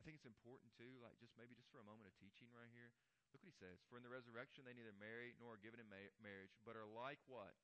think 0.00 0.16
it's 0.16 0.24
important 0.24 0.72
too, 0.72 0.96
like 1.04 1.20
just 1.20 1.36
maybe 1.36 1.52
just 1.52 1.68
for 1.68 1.84
a 1.84 1.86
moment 1.86 2.08
of 2.08 2.16
teaching 2.16 2.48
right 2.48 2.72
here 2.72 2.96
Look 3.32 3.40
what 3.40 3.52
he 3.52 3.56
says. 3.56 3.80
For 3.88 3.96
in 3.96 4.04
the 4.04 4.12
resurrection 4.12 4.68
they 4.68 4.76
neither 4.76 4.92
marry 5.00 5.32
nor 5.40 5.56
are 5.56 5.64
given 5.64 5.80
in 5.80 5.88
ma- 5.88 6.16
marriage, 6.20 6.52
but 6.68 6.76
are 6.76 6.86
like 6.88 7.20
what? 7.24 7.56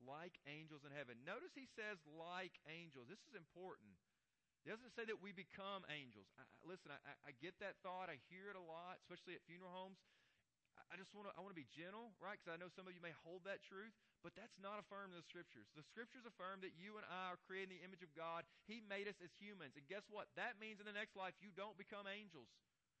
Like 0.00 0.40
angels 0.48 0.88
in 0.88 0.94
heaven. 0.94 1.20
Notice 1.26 1.52
he 1.52 1.68
says 1.68 2.00
like 2.16 2.56
angels. 2.64 3.12
This 3.12 3.20
is 3.28 3.36
important. 3.36 3.92
He 4.64 4.72
doesn't 4.72 4.94
say 4.96 5.04
that 5.06 5.20
we 5.20 5.36
become 5.36 5.84
angels. 5.92 6.26
I, 6.40 6.48
listen, 6.64 6.90
I, 6.90 6.98
I 7.28 7.32
get 7.38 7.60
that 7.60 7.78
thought. 7.84 8.10
I 8.10 8.18
hear 8.32 8.50
it 8.50 8.56
a 8.58 8.62
lot, 8.62 8.98
especially 9.04 9.36
at 9.36 9.44
funeral 9.44 9.70
homes. 9.70 10.00
I 10.88 10.96
just 10.96 11.12
want 11.12 11.28
to 11.28 11.32
I 11.36 11.44
want 11.44 11.52
to 11.52 11.58
be 11.58 11.68
gentle, 11.68 12.16
right? 12.16 12.40
Because 12.40 12.48
I 12.48 12.56
know 12.56 12.72
some 12.72 12.88
of 12.88 12.96
you 12.96 13.02
may 13.04 13.12
hold 13.26 13.44
that 13.44 13.60
truth, 13.60 13.92
but 14.24 14.32
that's 14.32 14.56
not 14.56 14.80
affirmed 14.80 15.12
in 15.12 15.20
the 15.20 15.26
scriptures. 15.28 15.68
The 15.76 15.84
scriptures 15.84 16.24
affirm 16.24 16.64
that 16.64 16.72
you 16.80 16.96
and 16.96 17.04
I 17.04 17.36
are 17.36 17.40
created 17.44 17.76
in 17.76 17.80
the 17.80 17.84
image 17.84 18.00
of 18.00 18.12
God. 18.16 18.48
He 18.64 18.80
made 18.80 19.04
us 19.04 19.20
as 19.20 19.28
humans. 19.36 19.76
And 19.76 19.84
guess 19.84 20.08
what? 20.08 20.32
That 20.40 20.56
means 20.56 20.80
in 20.80 20.88
the 20.88 20.96
next 20.96 21.12
life 21.12 21.36
you 21.44 21.52
don't 21.52 21.76
become 21.76 22.08
angels. 22.08 22.48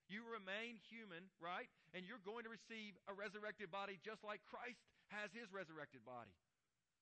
You 0.08 0.24
remain 0.24 0.80
human, 0.88 1.28
right? 1.38 1.68
And 1.92 2.08
you're 2.08 2.22
going 2.24 2.48
to 2.48 2.52
receive 2.52 2.96
a 3.08 3.14
resurrected 3.14 3.68
body 3.68 4.00
just 4.00 4.24
like 4.24 4.40
Christ 4.48 4.80
has 5.12 5.28
his 5.36 5.52
resurrected 5.52 6.04
body. 6.08 6.32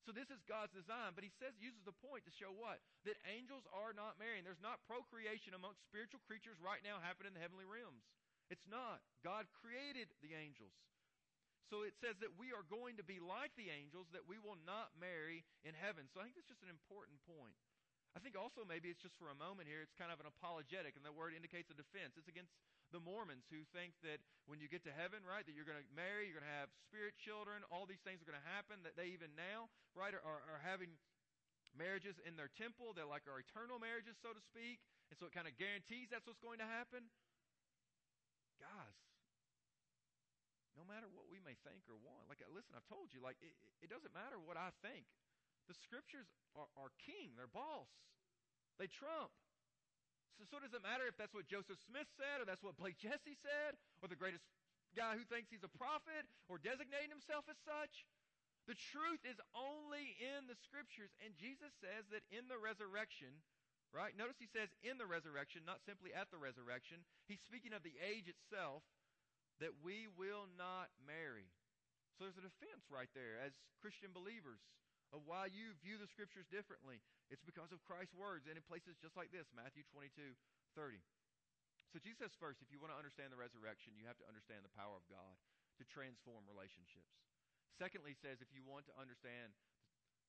So 0.06 0.14
this 0.14 0.30
is 0.30 0.38
God's 0.46 0.70
design, 0.70 1.18
but 1.18 1.26
he 1.26 1.34
says 1.34 1.58
uses 1.58 1.82
the 1.82 1.94
point 1.98 2.22
to 2.26 2.34
show 2.34 2.54
what? 2.54 2.78
That 3.02 3.18
angels 3.26 3.66
are 3.74 3.90
not 3.90 4.22
marrying. 4.22 4.46
There's 4.46 4.62
not 4.62 4.78
procreation 4.86 5.50
amongst 5.50 5.82
spiritual 5.82 6.22
creatures 6.22 6.62
right 6.62 6.78
now 6.86 7.02
happening 7.02 7.34
in 7.34 7.36
the 7.38 7.42
heavenly 7.42 7.66
realms. 7.66 8.06
It's 8.46 8.66
not. 8.70 9.02
God 9.26 9.50
created 9.58 10.14
the 10.22 10.38
angels. 10.38 10.74
So 11.66 11.82
it 11.82 11.98
says 11.98 12.14
that 12.22 12.38
we 12.38 12.54
are 12.54 12.62
going 12.70 12.94
to 13.02 13.06
be 13.06 13.18
like 13.18 13.50
the 13.58 13.74
angels, 13.74 14.06
that 14.14 14.30
we 14.30 14.38
will 14.38 14.58
not 14.62 14.94
marry 14.94 15.42
in 15.66 15.74
heaven. 15.74 16.06
So 16.06 16.22
I 16.22 16.30
think 16.30 16.38
that's 16.38 16.46
just 16.46 16.62
an 16.62 16.70
important 16.70 17.18
point. 17.26 17.58
I 18.14 18.22
think 18.22 18.38
also 18.38 18.62
maybe 18.62 18.88
it's 18.88 19.02
just 19.02 19.18
for 19.18 19.34
a 19.34 19.36
moment 19.36 19.66
here, 19.66 19.82
it's 19.82 19.98
kind 19.98 20.14
of 20.14 20.22
an 20.22 20.30
apologetic, 20.30 20.94
and 20.94 21.02
the 21.02 21.10
word 21.10 21.34
indicates 21.34 21.68
a 21.68 21.76
defense. 21.76 22.14
It's 22.14 22.30
against 22.30 22.54
the 22.94 23.02
Mormons 23.02 23.46
who 23.50 23.66
think 23.74 23.98
that 24.06 24.22
when 24.46 24.62
you 24.62 24.70
get 24.70 24.86
to 24.86 24.94
heaven, 24.94 25.26
right, 25.26 25.42
that 25.42 25.54
you're 25.54 25.66
going 25.66 25.80
to 25.80 25.88
marry, 25.94 26.30
you're 26.30 26.38
going 26.38 26.46
to 26.46 26.58
have 26.62 26.70
spirit 26.86 27.18
children, 27.18 27.66
all 27.70 27.84
these 27.86 28.02
things 28.06 28.22
are 28.22 28.28
going 28.28 28.38
to 28.38 28.50
happen, 28.54 28.82
that 28.86 28.94
they 28.94 29.10
even 29.10 29.34
now, 29.34 29.66
right, 29.98 30.14
are, 30.14 30.22
are 30.46 30.62
having 30.62 30.94
marriages 31.74 32.16
in 32.22 32.38
their 32.38 32.48
temple. 32.48 32.94
They're 32.94 33.08
like 33.08 33.26
our 33.26 33.42
eternal 33.42 33.76
marriages, 33.82 34.16
so 34.22 34.32
to 34.32 34.42
speak. 34.42 34.80
And 35.10 35.18
so 35.18 35.26
it 35.28 35.34
kind 35.34 35.50
of 35.50 35.54
guarantees 35.58 36.10
that's 36.10 36.26
what's 36.26 36.42
going 36.42 36.62
to 36.62 36.68
happen. 36.68 37.10
Guys, 38.56 38.98
no 40.78 40.84
matter 40.88 41.08
what 41.12 41.28
we 41.28 41.42
may 41.44 41.56
think 41.66 41.84
or 41.90 41.98
want, 42.00 42.28
like, 42.28 42.40
uh, 42.40 42.48
listen, 42.52 42.72
I've 42.72 42.88
told 42.88 43.12
you, 43.12 43.20
like, 43.20 43.36
it, 43.44 43.52
it 43.84 43.88
doesn't 43.92 44.12
matter 44.16 44.40
what 44.40 44.56
I 44.56 44.72
think. 44.80 45.04
The 45.68 45.76
scriptures 45.76 46.30
are, 46.54 46.70
are 46.78 46.94
king, 47.02 47.34
they're 47.34 47.50
boss, 47.50 47.90
they 48.78 48.86
trump. 48.86 49.34
So, 50.36 50.44
so 50.44 50.60
it 50.60 50.84
matter 50.84 51.08
if 51.08 51.16
that's 51.16 51.32
what 51.32 51.48
Joseph 51.48 51.80
Smith 51.88 52.08
said, 52.20 52.44
or 52.44 52.46
that's 52.46 52.60
what 52.60 52.76
Blake 52.76 53.00
Jesse 53.00 53.36
said, 53.40 53.76
or 54.04 54.08
the 54.08 54.18
greatest 54.18 54.44
guy 54.92 55.16
who 55.16 55.24
thinks 55.28 55.48
he's 55.48 55.64
a 55.64 55.72
prophet, 55.72 56.28
or 56.48 56.60
designating 56.60 57.08
himself 57.08 57.48
as 57.48 57.56
such? 57.64 58.04
The 58.68 58.76
truth 58.92 59.22
is 59.22 59.38
only 59.54 60.18
in 60.18 60.50
the 60.50 60.58
scriptures, 60.58 61.14
and 61.22 61.32
Jesus 61.38 61.70
says 61.78 62.04
that 62.10 62.26
in 62.34 62.50
the 62.50 62.58
resurrection, 62.58 63.30
right? 63.94 64.12
Notice 64.12 64.36
he 64.42 64.50
says 64.50 64.68
in 64.82 64.98
the 64.98 65.06
resurrection, 65.06 65.62
not 65.62 65.86
simply 65.86 66.10
at 66.10 66.28
the 66.34 66.40
resurrection. 66.40 67.06
He's 67.30 67.40
speaking 67.46 67.72
of 67.72 67.86
the 67.86 67.94
age 68.02 68.26
itself 68.26 68.82
that 69.62 69.72
we 69.80 70.10
will 70.18 70.50
not 70.58 70.92
marry. 71.06 71.48
So 72.18 72.26
there's 72.26 72.36
a 72.36 72.44
defense 72.44 72.90
right 72.92 73.08
there 73.16 73.40
as 73.40 73.56
Christian 73.80 74.12
believers 74.12 74.60
of 75.14 75.22
why 75.26 75.50
you 75.50 75.74
view 75.82 75.98
the 75.98 76.10
scriptures 76.10 76.46
differently. 76.50 76.98
It's 77.30 77.44
because 77.44 77.70
of 77.70 77.82
Christ's 77.86 78.14
words 78.14 78.50
and 78.50 78.58
in 78.58 78.64
places 78.66 78.98
just 78.98 79.14
like 79.14 79.30
this, 79.30 79.50
Matthew 79.54 79.86
22, 79.90 80.34
30. 80.74 80.98
So 81.94 82.02
Jesus 82.02 82.26
says 82.26 82.34
first, 82.36 82.60
if 82.60 82.68
you 82.70 82.82
want 82.82 82.90
to 82.90 82.98
understand 82.98 83.30
the 83.30 83.38
resurrection, 83.38 83.94
you 83.94 84.10
have 84.10 84.18
to 84.18 84.26
understand 84.26 84.66
the 84.66 84.74
power 84.74 84.98
of 84.98 85.06
God 85.06 85.38
to 85.78 85.84
transform 85.86 86.42
relationships. 86.50 87.14
Secondly, 87.78 88.16
he 88.16 88.20
says 88.20 88.42
if 88.42 88.50
you 88.50 88.66
want 88.66 88.88
to 88.90 88.94
understand 88.98 89.54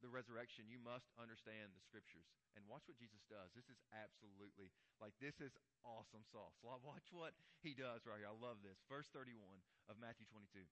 the 0.01 0.11
resurrection, 0.11 0.69
you 0.69 0.77
must 0.77 1.09
understand 1.17 1.73
the 1.73 1.81
scriptures. 1.81 2.29
And 2.53 2.61
watch 2.69 2.85
what 2.85 3.01
Jesus 3.01 3.21
does. 3.25 3.49
This 3.57 3.65
is 3.69 3.81
absolutely, 3.93 4.69
like, 5.01 5.13
this 5.17 5.41
is 5.41 5.53
awesome 5.81 6.25
sauce. 6.29 6.53
Watch 6.65 7.09
what 7.13 7.33
he 7.61 7.73
does 7.73 8.05
right 8.05 8.21
here. 8.21 8.29
I 8.29 8.37
love 8.37 8.61
this. 8.61 8.77
Verse 8.89 9.09
31 9.13 9.41
of 9.89 9.97
Matthew 9.97 10.29
22. 10.29 10.65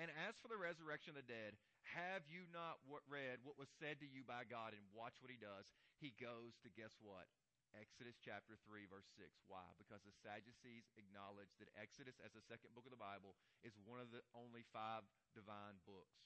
And 0.00 0.10
as 0.28 0.36
for 0.40 0.48
the 0.50 0.60
resurrection 0.60 1.14
of 1.14 1.22
the 1.22 1.28
dead, 1.28 1.54
have 1.92 2.24
you 2.24 2.48
not 2.48 2.80
read 2.88 3.44
what 3.44 3.60
was 3.60 3.68
said 3.76 4.00
to 4.00 4.08
you 4.08 4.24
by 4.24 4.48
God? 4.48 4.72
And 4.72 4.82
watch 4.96 5.20
what 5.20 5.28
he 5.28 5.36
does. 5.36 5.68
He 6.00 6.16
goes 6.16 6.56
to 6.64 6.72
guess 6.72 6.96
what? 7.04 7.28
Exodus 7.74 8.14
chapter 8.22 8.54
3, 8.70 8.86
verse 8.86 9.10
6. 9.18 9.28
Why? 9.50 9.66
Because 9.76 10.00
the 10.06 10.14
Sadducees 10.22 10.86
acknowledge 10.94 11.50
that 11.58 11.74
Exodus, 11.74 12.14
as 12.22 12.30
the 12.30 12.44
second 12.46 12.70
book 12.72 12.86
of 12.86 12.94
the 12.94 13.00
Bible, 13.00 13.34
is 13.66 13.74
one 13.82 13.98
of 13.98 14.14
the 14.14 14.22
only 14.30 14.62
five 14.70 15.02
divine 15.34 15.82
books. 15.82 16.22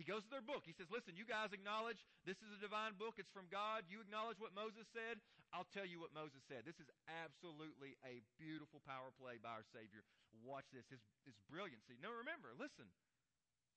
He 0.00 0.06
goes 0.06 0.22
to 0.24 0.30
their 0.30 0.44
book. 0.44 0.62
He 0.62 0.72
says, 0.72 0.88
Listen, 0.94 1.18
you 1.18 1.26
guys 1.26 1.50
acknowledge 1.50 2.06
this 2.22 2.38
is 2.38 2.54
a 2.54 2.62
divine 2.62 2.94
book. 2.94 3.18
It's 3.18 3.34
from 3.34 3.50
God. 3.50 3.84
You 3.90 3.98
acknowledge 3.98 4.38
what 4.38 4.54
Moses 4.54 4.86
said. 4.94 5.18
I'll 5.50 5.68
tell 5.74 5.84
you 5.84 5.98
what 5.98 6.14
Moses 6.14 6.38
said. 6.46 6.62
This 6.62 6.78
is 6.78 6.86
absolutely 7.10 7.98
a 8.06 8.22
beautiful 8.38 8.78
power 8.86 9.10
play 9.18 9.42
by 9.42 9.58
our 9.58 9.66
Savior. 9.74 10.06
Watch 10.46 10.70
this. 10.70 10.86
His, 10.86 11.02
his 11.26 11.34
brilliancy. 11.50 11.98
Now 11.98 12.14
remember, 12.14 12.54
listen. 12.54 12.86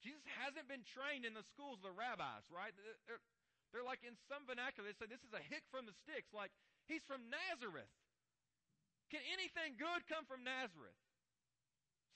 Jesus 0.02 0.26
hasn't 0.42 0.66
been 0.66 0.82
trained 0.98 1.24
in 1.24 1.38
the 1.38 1.46
schools 1.54 1.78
of 1.82 1.86
the 1.86 1.96
rabbis, 1.96 2.46
right? 2.50 2.74
They're, 3.06 3.22
they're 3.70 3.86
like 3.86 4.02
in 4.02 4.18
some 4.26 4.44
vernacular, 4.50 4.90
they 4.90 4.98
say 4.98 5.08
this 5.08 5.22
is 5.22 5.34
a 5.34 5.44
hick 5.54 5.64
from 5.70 5.86
the 5.86 5.96
sticks. 6.04 6.34
Like, 6.34 6.50
he's 6.90 7.06
from 7.06 7.22
Nazareth. 7.30 7.90
Can 9.14 9.22
anything 9.30 9.78
good 9.78 10.02
come 10.10 10.26
from 10.26 10.42
Nazareth? 10.42 10.98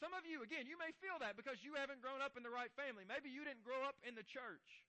Some 0.04 0.12
of 0.12 0.28
you, 0.28 0.44
again, 0.44 0.68
you 0.68 0.76
may 0.76 0.92
feel 1.00 1.16
that 1.24 1.40
because 1.40 1.64
you 1.64 1.80
haven't 1.80 2.04
grown 2.04 2.20
up 2.20 2.36
in 2.36 2.44
the 2.44 2.52
right 2.52 2.72
family. 2.76 3.08
Maybe 3.08 3.32
you 3.32 3.48
didn't 3.48 3.64
grow 3.64 3.80
up 3.88 3.96
in 4.04 4.18
the 4.18 4.28
church. 4.28 4.84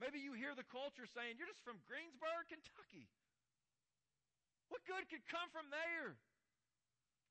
Maybe 0.00 0.16
you 0.16 0.32
hear 0.32 0.56
the 0.56 0.64
culture 0.64 1.04
saying, 1.04 1.36
You're 1.36 1.50
just 1.50 1.60
from 1.60 1.76
Greensburg, 1.84 2.48
Kentucky. 2.48 3.12
What 4.72 4.80
good 4.88 5.04
could 5.12 5.26
come 5.28 5.52
from 5.52 5.68
there? 5.68 6.16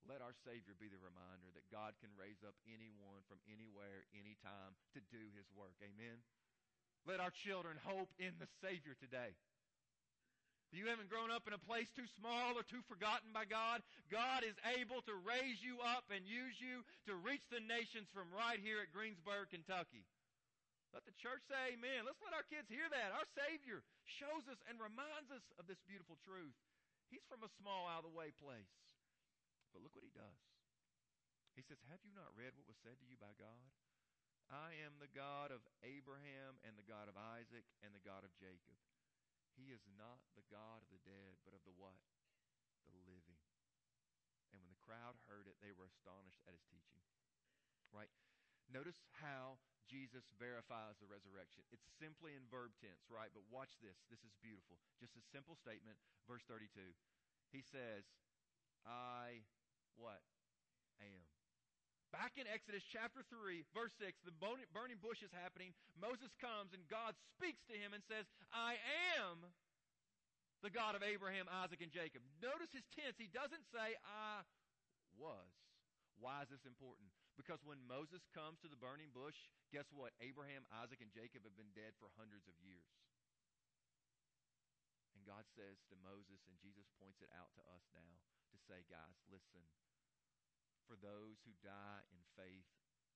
Let 0.07 0.23
our 0.23 0.35
Savior 0.47 0.77
be 0.79 0.87
the 0.87 1.01
reminder 1.01 1.51
that 1.53 1.67
God 1.73 1.97
can 1.99 2.09
raise 2.15 2.39
up 2.45 2.55
anyone 2.65 3.21
from 3.27 3.41
anywhere, 3.49 4.07
anytime 4.15 4.77
to 4.95 4.99
do 5.11 5.21
His 5.35 5.45
work. 5.53 5.75
Amen. 5.83 6.23
Let 7.07 7.19
our 7.19 7.31
children 7.31 7.79
hope 7.83 8.11
in 8.19 8.35
the 8.39 8.49
Savior 8.63 8.95
today. 8.99 9.35
If 10.69 10.77
you 10.77 10.85
haven't 10.85 11.09
grown 11.09 11.33
up 11.33 11.49
in 11.49 11.57
a 11.57 11.65
place 11.65 11.89
too 11.97 12.05
small 12.13 12.53
or 12.53 12.61
too 12.61 12.85
forgotten 12.85 13.33
by 13.33 13.49
God. 13.49 13.81
God 14.13 14.45
is 14.45 14.53
able 14.77 15.01
to 15.09 15.17
raise 15.25 15.57
you 15.65 15.81
up 15.81 16.05
and 16.13 16.21
use 16.29 16.61
you 16.61 16.85
to 17.09 17.17
reach 17.17 17.41
the 17.49 17.57
nations 17.65 18.05
from 18.13 18.29
right 18.29 18.61
here 18.61 18.77
at 18.77 18.93
Greensburg, 18.93 19.49
Kentucky. 19.49 20.05
Let 20.93 21.09
the 21.09 21.17
church 21.17 21.41
say 21.49 21.73
amen. 21.73 22.05
Let's 22.05 22.21
let 22.21 22.37
our 22.37 22.45
kids 22.45 22.69
hear 22.69 22.85
that. 22.85 23.17
Our 23.17 23.25
Savior 23.33 23.81
shows 24.05 24.45
us 24.45 24.61
and 24.69 24.77
reminds 24.77 25.33
us 25.33 25.41
of 25.57 25.65
this 25.65 25.81
beautiful 25.89 26.21
truth. 26.21 26.53
He's 27.09 27.25
from 27.25 27.41
a 27.41 27.49
small, 27.57 27.89
out 27.89 28.05
of 28.05 28.09
the 28.09 28.13
way 28.13 28.29
place. 28.37 28.69
But 29.71 29.85
look 29.85 29.93
what 29.93 30.07
he 30.07 30.13
does. 30.13 30.39
He 31.53 31.63
says, 31.65 31.81
Have 31.91 32.01
you 32.07 32.15
not 32.15 32.31
read 32.37 32.55
what 32.55 32.69
was 32.69 32.79
said 32.79 32.97
to 32.99 33.09
you 33.09 33.19
by 33.19 33.35
God? 33.35 33.69
I 34.49 34.73
am 34.81 34.97
the 34.97 35.11
God 35.13 35.53
of 35.53 35.61
Abraham 35.85 36.57
and 36.65 36.73
the 36.73 36.87
God 36.87 37.05
of 37.05 37.13
Isaac 37.19 37.69
and 37.85 37.93
the 37.93 38.01
God 38.01 38.25
of 38.25 38.33
Jacob. 38.33 38.77
He 39.53 39.69
is 39.69 39.85
not 39.93 40.25
the 40.33 40.47
God 40.49 40.81
of 40.81 40.89
the 40.89 41.03
dead, 41.05 41.37
but 41.45 41.53
of 41.53 41.61
the 41.69 41.75
what? 41.77 42.01
The 42.89 42.97
living. 43.05 43.37
And 44.49 44.63
when 44.65 44.73
the 44.73 44.81
crowd 44.81 45.21
heard 45.29 45.45
it, 45.45 45.61
they 45.61 45.75
were 45.75 45.85
astonished 45.85 46.41
at 46.49 46.57
his 46.57 46.65
teaching. 46.65 47.05
Right? 47.93 48.09
Notice 48.73 49.05
how 49.21 49.61
Jesus 49.85 50.29
verifies 50.37 50.97
the 51.01 51.09
resurrection. 51.09 51.65
It's 51.73 51.85
simply 51.97 52.37
in 52.37 52.45
verb 52.49 52.73
tense, 52.77 53.09
right? 53.09 53.29
But 53.33 53.45
watch 53.49 53.77
this. 53.81 54.05
This 54.09 54.21
is 54.21 54.33
beautiful. 54.41 54.77
Just 55.01 55.17
a 55.17 55.25
simple 55.33 55.57
statement. 55.57 55.97
Verse 56.29 56.45
32. 56.45 56.69
He 57.49 57.65
says, 57.65 58.05
I 58.85 59.45
what? 59.99 60.23
Am. 61.03 61.27
Back 62.09 62.41
in 62.41 62.49
Exodus 62.49 62.81
chapter 62.89 63.21
3, 63.29 63.61
verse 63.69 63.93
6, 64.01 64.17
the 64.25 64.33
burning 64.33 64.97
bush 64.97 65.21
is 65.21 65.29
happening. 65.29 65.77
Moses 65.93 66.33
comes 66.41 66.73
and 66.73 66.81
God 66.89 67.13
speaks 67.37 67.61
to 67.69 67.77
him 67.77 67.93
and 67.93 68.01
says, 68.09 68.25
I 68.49 68.81
am 69.19 69.45
the 70.65 70.73
God 70.73 70.97
of 70.97 71.05
Abraham, 71.05 71.45
Isaac, 71.47 71.85
and 71.85 71.93
Jacob. 71.93 72.25
Notice 72.41 72.73
his 72.73 72.87
tense. 72.97 73.15
He 73.21 73.29
doesn't 73.29 73.63
say, 73.69 73.93
I 74.03 74.41
was. 75.15 75.53
Why 76.17 76.43
is 76.43 76.51
this 76.51 76.65
important? 76.65 77.13
Because 77.39 77.63
when 77.63 77.79
Moses 77.87 78.19
comes 78.35 78.59
to 78.59 78.67
the 78.67 78.75
burning 78.75 79.15
bush, 79.15 79.37
guess 79.71 79.87
what? 79.95 80.11
Abraham, 80.19 80.67
Isaac, 80.83 80.99
and 80.99 81.13
Jacob 81.15 81.47
have 81.47 81.55
been 81.55 81.71
dead 81.71 81.95
for 81.95 82.11
hundreds 82.19 82.43
of 82.51 82.57
years. 82.59 82.91
And 85.15 85.23
God 85.23 85.47
says 85.55 85.79
to 85.87 85.95
Moses, 86.03 86.43
and 86.49 86.59
Jesus 86.59 86.89
points 86.99 87.23
it 87.23 87.31
out 87.31 87.55
to 87.55 87.63
us 87.71 87.85
now, 87.95 88.19
to 88.51 88.57
say, 88.67 88.83
guys, 88.91 89.15
listen, 89.31 89.63
for 90.89 90.97
those 90.97 91.37
who 91.45 91.53
die 91.61 92.01
in 92.09 92.17
faith, 92.33 92.65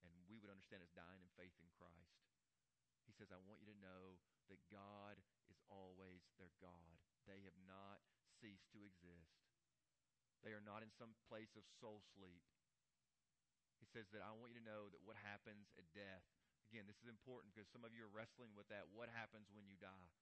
and 0.06 0.14
we 0.30 0.38
would 0.38 0.54
understand 0.54 0.86
as 0.86 0.94
dying 0.94 1.26
in 1.26 1.34
faith 1.34 1.58
in 1.58 1.66
Christ. 1.74 2.22
He 3.10 3.18
says, 3.18 3.34
I 3.34 3.42
want 3.42 3.66
you 3.66 3.74
to 3.74 3.82
know 3.82 4.22
that 4.54 4.62
God 4.70 5.18
is 5.50 5.58
always 5.74 6.22
their 6.38 6.54
God. 6.62 7.02
They 7.26 7.42
have 7.50 7.58
not 7.66 8.06
ceased 8.38 8.70
to 8.78 8.86
exist. 8.86 9.42
They 10.46 10.54
are 10.54 10.62
not 10.62 10.86
in 10.86 10.94
some 10.94 11.18
place 11.26 11.58
of 11.58 11.66
soul 11.82 12.06
sleep. 12.14 12.46
He 13.82 13.90
says 13.90 14.06
that 14.14 14.22
I 14.22 14.38
want 14.38 14.54
you 14.54 14.62
to 14.62 14.70
know 14.70 14.94
that 14.94 15.02
what 15.02 15.18
happens 15.18 15.74
at 15.76 15.90
death. 15.98 16.24
Again, 16.70 16.86
this 16.86 17.02
is 17.02 17.10
important 17.10 17.58
because 17.58 17.72
some 17.74 17.82
of 17.82 17.96
you 17.96 18.06
are 18.06 18.14
wrestling 18.14 18.54
with 18.54 18.70
that. 18.70 18.92
What 18.94 19.10
happens 19.10 19.50
when 19.50 19.66
you 19.66 19.76
die? 19.82 20.14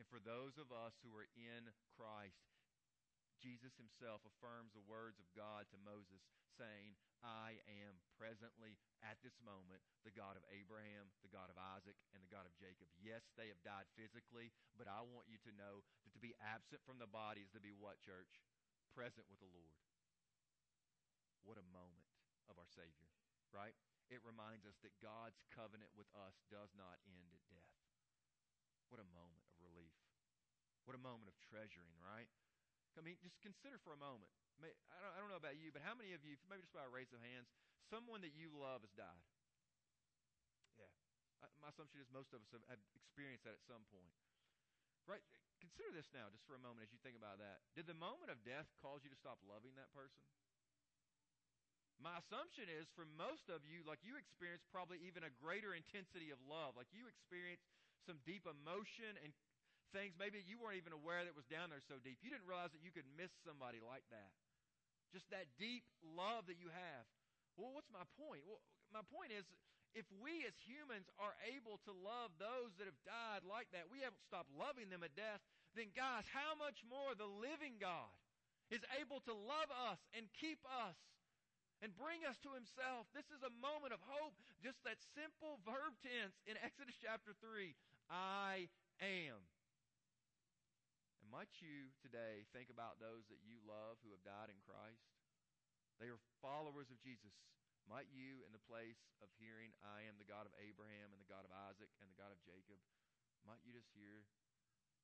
And 0.00 0.06
for 0.08 0.22
those 0.22 0.56
of 0.56 0.72
us 0.72 0.96
who 1.02 1.12
are 1.12 1.28
in 1.36 1.68
Christ, 1.98 2.38
Jesus 3.42 3.74
himself 3.74 4.22
affirms 4.22 4.70
the 4.70 4.86
words 4.86 5.18
of 5.18 5.26
God 5.34 5.66
to 5.74 5.78
Moses, 5.82 6.22
saying, 6.54 6.94
I 7.26 7.58
am 7.66 7.98
presently 8.14 8.78
at 9.02 9.18
this 9.26 9.34
moment 9.42 9.82
the 10.06 10.14
God 10.14 10.38
of 10.38 10.46
Abraham, 10.54 11.10
the 11.26 11.34
God 11.34 11.50
of 11.50 11.58
Isaac, 11.58 11.98
and 12.14 12.22
the 12.22 12.30
God 12.30 12.46
of 12.46 12.54
Jacob. 12.54 12.86
Yes, 12.94 13.26
they 13.34 13.50
have 13.50 13.58
died 13.66 13.90
physically, 13.98 14.54
but 14.78 14.86
I 14.86 15.02
want 15.02 15.26
you 15.26 15.42
to 15.42 15.58
know 15.58 15.82
that 16.06 16.14
to 16.14 16.22
be 16.22 16.38
absent 16.38 16.86
from 16.86 17.02
the 17.02 17.10
body 17.10 17.42
is 17.42 17.50
to 17.58 17.62
be 17.62 17.74
what, 17.74 17.98
church? 17.98 18.38
Present 18.94 19.26
with 19.26 19.42
the 19.42 19.50
Lord. 19.50 19.74
What 21.42 21.58
a 21.58 21.66
moment 21.74 22.06
of 22.46 22.54
our 22.62 22.70
Savior, 22.70 23.10
right? 23.50 23.74
It 24.06 24.22
reminds 24.22 24.62
us 24.62 24.78
that 24.86 24.94
God's 25.02 25.42
covenant 25.50 25.90
with 25.98 26.06
us 26.14 26.38
does 26.46 26.70
not 26.78 27.02
end 27.02 27.34
at 27.34 27.42
death. 27.50 27.74
What 28.86 29.02
a 29.02 29.14
moment 29.18 29.42
of 29.50 29.58
relief. 29.58 29.98
What 30.86 30.94
a 30.94 31.02
moment 31.02 31.26
of 31.26 31.38
treasuring, 31.42 31.98
right? 31.98 32.30
I 32.96 33.00
mean, 33.00 33.16
just 33.24 33.40
consider 33.40 33.80
for 33.80 33.96
a 33.96 34.00
moment. 34.00 34.28
I 34.62 34.98
don't, 35.00 35.12
I 35.12 35.18
don't 35.18 35.30
know 35.32 35.40
about 35.40 35.58
you, 35.58 35.74
but 35.74 35.82
how 35.82 35.96
many 35.96 36.14
of 36.14 36.22
you, 36.22 36.38
maybe 36.46 36.62
just 36.62 36.76
by 36.76 36.86
a 36.86 36.92
raise 36.92 37.10
of 37.10 37.18
hands, 37.24 37.50
someone 37.90 38.22
that 38.22 38.36
you 38.36 38.52
love 38.52 38.84
has 38.86 38.94
died? 38.94 39.26
Yeah. 40.78 40.92
My 41.58 41.72
assumption 41.72 41.98
is 41.98 42.06
most 42.12 42.30
of 42.30 42.44
us 42.44 42.50
have, 42.54 42.62
have 42.70 42.82
experienced 42.94 43.42
that 43.48 43.58
at 43.58 43.64
some 43.66 43.82
point. 43.90 44.12
Right? 45.08 45.24
Consider 45.58 45.90
this 45.90 46.10
now, 46.14 46.30
just 46.30 46.46
for 46.46 46.54
a 46.54 46.62
moment, 46.62 46.86
as 46.86 46.94
you 46.94 47.00
think 47.02 47.18
about 47.18 47.42
that. 47.42 47.62
Did 47.74 47.90
the 47.90 47.98
moment 47.98 48.30
of 48.30 48.38
death 48.46 48.70
cause 48.78 49.02
you 49.02 49.10
to 49.10 49.18
stop 49.18 49.42
loving 49.42 49.74
that 49.78 49.90
person? 49.90 50.22
My 52.02 52.18
assumption 52.18 52.66
is 52.66 52.90
for 52.98 53.06
most 53.14 53.46
of 53.46 53.62
you, 53.62 53.86
like 53.86 54.02
you 54.02 54.18
experienced 54.18 54.66
probably 54.74 54.98
even 55.06 55.22
a 55.22 55.30
greater 55.38 55.70
intensity 55.70 56.34
of 56.34 56.42
love. 56.50 56.74
Like 56.74 56.90
you 56.90 57.06
experienced 57.06 57.62
some 58.02 58.18
deep 58.26 58.42
emotion 58.42 59.14
and 59.22 59.30
things 59.92 60.16
maybe 60.16 60.40
you 60.42 60.56
weren't 60.56 60.80
even 60.80 60.96
aware 60.96 61.22
that 61.22 61.36
was 61.36 61.46
down 61.46 61.68
there 61.68 61.84
so 61.84 62.00
deep. 62.00 62.18
You 62.24 62.32
didn't 62.32 62.48
realize 62.48 62.72
that 62.72 62.82
you 62.82 62.90
could 62.90 63.06
miss 63.14 63.30
somebody 63.44 63.78
like 63.78 64.04
that. 64.08 64.32
Just 65.12 65.28
that 65.28 65.46
deep 65.60 65.84
love 66.00 66.48
that 66.48 66.56
you 66.56 66.72
have. 66.72 67.04
Well, 67.60 67.76
what's 67.76 67.92
my 67.92 68.08
point? 68.16 68.48
Well, 68.48 68.64
my 68.88 69.04
point 69.12 69.28
is 69.28 69.44
if 69.92 70.08
we 70.24 70.48
as 70.48 70.56
humans 70.64 71.12
are 71.20 71.36
able 71.44 71.76
to 71.84 71.92
love 71.92 72.32
those 72.40 72.72
that 72.80 72.88
have 72.88 72.96
died 73.04 73.44
like 73.44 73.68
that, 73.76 73.92
we 73.92 74.00
haven't 74.00 74.24
stopped 74.24 74.48
loving 74.56 74.88
them 74.88 75.04
at 75.04 75.12
death, 75.12 75.44
then 75.76 75.92
guys, 75.92 76.24
how 76.32 76.56
much 76.56 76.80
more 76.88 77.12
the 77.12 77.28
living 77.28 77.76
God 77.76 78.08
is 78.72 78.80
able 78.96 79.20
to 79.28 79.36
love 79.36 79.68
us 79.92 80.00
and 80.16 80.32
keep 80.32 80.64
us 80.64 80.96
and 81.84 81.92
bring 82.00 82.24
us 82.24 82.40
to 82.40 82.56
himself. 82.56 83.04
This 83.12 83.28
is 83.28 83.44
a 83.44 83.52
moment 83.60 83.92
of 83.92 84.00
hope. 84.08 84.32
Just 84.64 84.80
that 84.88 84.96
simple 85.12 85.60
verb 85.68 85.92
tense 86.00 86.40
in 86.48 86.56
Exodus 86.64 86.96
chapter 86.96 87.36
3. 87.36 87.76
I 88.08 88.72
am. 89.02 89.51
Might 91.32 91.64
you 91.64 91.88
today 92.04 92.44
think 92.52 92.68
about 92.68 93.00
those 93.00 93.24
that 93.32 93.40
you 93.40 93.56
love 93.64 93.96
who 94.04 94.12
have 94.12 94.20
died 94.20 94.52
in 94.52 94.60
Christ? 94.68 95.00
They 95.96 96.12
are 96.12 96.20
followers 96.44 96.92
of 96.92 97.00
Jesus. 97.00 97.32
Might 97.88 98.12
you, 98.12 98.44
in 98.44 98.52
the 98.52 98.60
place 98.68 99.00
of 99.24 99.32
hearing, 99.40 99.72
I 99.80 100.04
am 100.04 100.20
the 100.20 100.28
God 100.28 100.44
of 100.44 100.52
Abraham 100.60 101.08
and 101.08 101.16
the 101.24 101.32
God 101.32 101.48
of 101.48 101.56
Isaac 101.72 101.88
and 102.04 102.12
the 102.12 102.20
God 102.20 102.36
of 102.36 102.44
Jacob, 102.44 102.76
might 103.48 103.64
you 103.64 103.72
just 103.72 103.88
hear 103.96 104.28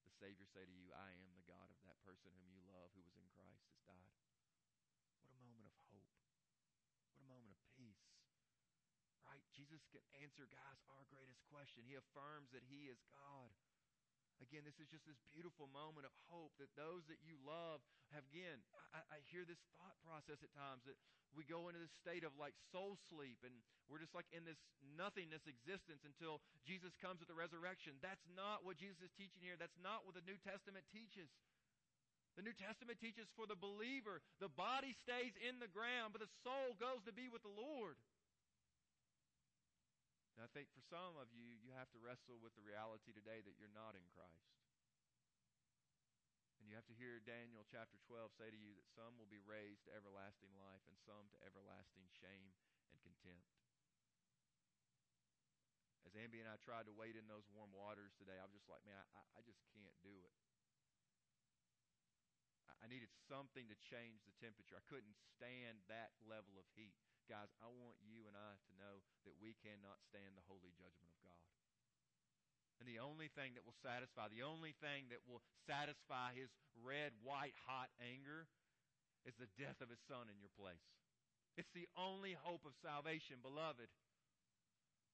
the 0.04 0.12
Savior 0.20 0.44
say 0.52 0.68
to 0.68 0.76
you, 0.76 0.92
I 0.92 1.16
am 1.16 1.32
the 1.32 1.48
God 1.48 1.72
of 1.72 1.80
that 1.88 1.96
person 2.04 2.28
whom 2.36 2.52
you 2.52 2.60
love 2.68 2.92
who 2.92 3.00
was 3.08 3.16
in 3.16 3.24
Christ 3.32 3.64
has 3.64 3.80
died? 3.80 4.12
What 5.24 5.32
a 5.32 5.40
moment 5.40 5.64
of 5.64 5.74
hope. 5.88 6.12
What 7.08 7.24
a 7.24 7.28
moment 7.32 7.56
of 7.56 7.60
peace. 7.72 8.04
Right? 9.24 9.40
Jesus 9.56 9.80
can 9.88 10.04
answer, 10.20 10.44
guys, 10.52 10.76
our 10.92 11.08
greatest 11.08 11.40
question. 11.48 11.88
He 11.88 11.96
affirms 11.96 12.52
that 12.52 12.68
He 12.68 12.92
is 12.92 13.00
God. 13.08 13.48
Again, 14.38 14.62
this 14.62 14.78
is 14.78 14.86
just 14.86 15.02
this 15.02 15.18
beautiful 15.34 15.66
moment 15.74 16.06
of 16.06 16.14
hope 16.30 16.54
that 16.62 16.70
those 16.78 17.02
that 17.10 17.18
you 17.26 17.34
love 17.42 17.82
have, 18.14 18.22
again, 18.30 18.62
I, 18.94 19.02
I, 19.10 19.18
hear 19.28 19.42
this 19.42 19.58
thought 19.74 19.98
process 20.06 20.40
at 20.40 20.48
times 20.54 20.86
that 20.86 20.94
we 21.34 21.42
go 21.42 21.66
into 21.68 21.82
this 21.82 21.92
state 21.98 22.22
of 22.22 22.32
like 22.38 22.54
soul 22.70 22.96
sleep 23.10 23.42
and 23.42 23.52
we're 23.90 24.00
just 24.00 24.14
like 24.14 24.30
in 24.30 24.46
this 24.46 24.60
nothingness 24.94 25.44
existence 25.50 26.06
until 26.06 26.38
Jesus 26.62 26.94
comes 27.02 27.18
at 27.18 27.28
the 27.28 27.36
resurrection. 27.36 27.98
That's 27.98 28.24
not 28.32 28.62
what 28.62 28.78
Jesus 28.78 29.10
is 29.10 29.12
teaching 29.18 29.42
here. 29.42 29.58
That's 29.58 29.76
not 29.82 30.06
what 30.06 30.14
the 30.14 30.24
New 30.24 30.38
Testament 30.40 30.86
teaches. 30.88 31.28
The 32.38 32.46
New 32.46 32.54
Testament 32.54 33.02
teaches 33.02 33.26
for 33.34 33.50
the 33.50 33.58
believer, 33.58 34.22
the 34.38 34.46
body 34.46 34.94
stays 35.02 35.34
in 35.42 35.58
the 35.58 35.66
ground, 35.66 36.14
but 36.14 36.22
the 36.22 36.30
soul 36.46 36.78
goes 36.78 37.02
to 37.02 37.10
be 37.10 37.26
with 37.26 37.42
the 37.42 37.50
Lord. 37.50 37.98
And 40.38 40.46
I 40.46 40.54
think 40.54 40.70
for 40.70 40.86
some 40.86 41.18
of 41.18 41.34
you, 41.34 41.58
you 41.66 41.74
have 41.74 41.90
to 41.90 41.98
wrestle 41.98 42.38
with 42.38 42.54
the 42.54 42.62
reality 42.62 43.10
today 43.10 43.42
that 43.42 43.58
you're 43.58 43.74
not 43.74 43.98
in 43.98 44.06
Christ. 44.14 44.54
And 46.62 46.70
you 46.70 46.78
have 46.78 46.86
to 46.86 46.94
hear 46.94 47.18
Daniel 47.26 47.66
chapter 47.66 47.98
12 48.06 48.30
say 48.38 48.46
to 48.46 48.54
you 48.54 48.70
that 48.78 48.86
some 48.94 49.18
will 49.18 49.26
be 49.26 49.42
raised 49.42 49.90
to 49.90 49.94
everlasting 49.98 50.54
life 50.54 50.86
and 50.86 50.94
some 51.02 51.26
to 51.34 51.38
everlasting 51.42 52.06
shame 52.22 52.54
and 52.94 53.02
contempt. 53.02 53.50
As 56.06 56.14
Amby 56.14 56.38
and 56.38 56.46
I 56.46 56.54
tried 56.62 56.86
to 56.86 56.94
wade 56.94 57.18
in 57.18 57.26
those 57.26 57.50
warm 57.50 57.74
waters 57.74 58.14
today, 58.14 58.38
I 58.38 58.46
was 58.46 58.54
just 58.54 58.70
like, 58.70 58.86
man, 58.86 59.02
I, 59.18 59.22
I 59.34 59.40
just 59.42 59.58
can't 59.74 59.98
do 60.06 60.22
it. 60.22 60.38
I 62.78 62.86
needed 62.86 63.10
something 63.26 63.66
to 63.66 63.76
change 63.90 64.22
the 64.22 64.38
temperature. 64.38 64.78
I 64.78 64.86
couldn't 64.86 65.18
stand 65.34 65.82
that 65.90 66.14
level 66.22 66.54
of 66.62 66.66
heat. 66.78 66.94
Guys, 67.28 67.52
I 67.60 67.68
want 67.68 68.00
you 68.00 68.24
and 68.24 68.32
I 68.32 68.56
to 68.56 68.72
know 68.80 69.04
that 69.28 69.36
we 69.36 69.52
cannot 69.60 70.00
stand 70.08 70.32
the 70.32 70.48
holy 70.48 70.72
judgment 70.72 71.12
of 71.12 71.20
God. 71.20 71.44
And 72.80 72.88
the 72.88 73.04
only 73.04 73.28
thing 73.28 73.52
that 73.52 73.68
will 73.68 73.76
satisfy, 73.84 74.32
the 74.32 74.48
only 74.48 74.72
thing 74.80 75.12
that 75.12 75.20
will 75.28 75.44
satisfy 75.68 76.32
his 76.32 76.48
red, 76.80 77.12
white, 77.20 77.52
hot 77.68 77.92
anger 78.00 78.48
is 79.28 79.36
the 79.36 79.50
death 79.60 79.84
of 79.84 79.92
his 79.92 80.00
son 80.08 80.32
in 80.32 80.40
your 80.40 80.52
place. 80.56 80.80
It's 81.60 81.74
the 81.76 81.90
only 82.00 82.32
hope 82.32 82.64
of 82.64 82.72
salvation, 82.80 83.44
beloved. 83.44 83.92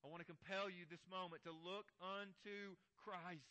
I 0.04 0.12
want 0.12 0.22
to 0.22 0.28
compel 0.28 0.70
you 0.70 0.86
this 0.86 1.02
moment 1.10 1.42
to 1.48 1.56
look 1.56 1.90
unto 1.98 2.78
Christ. 3.00 3.48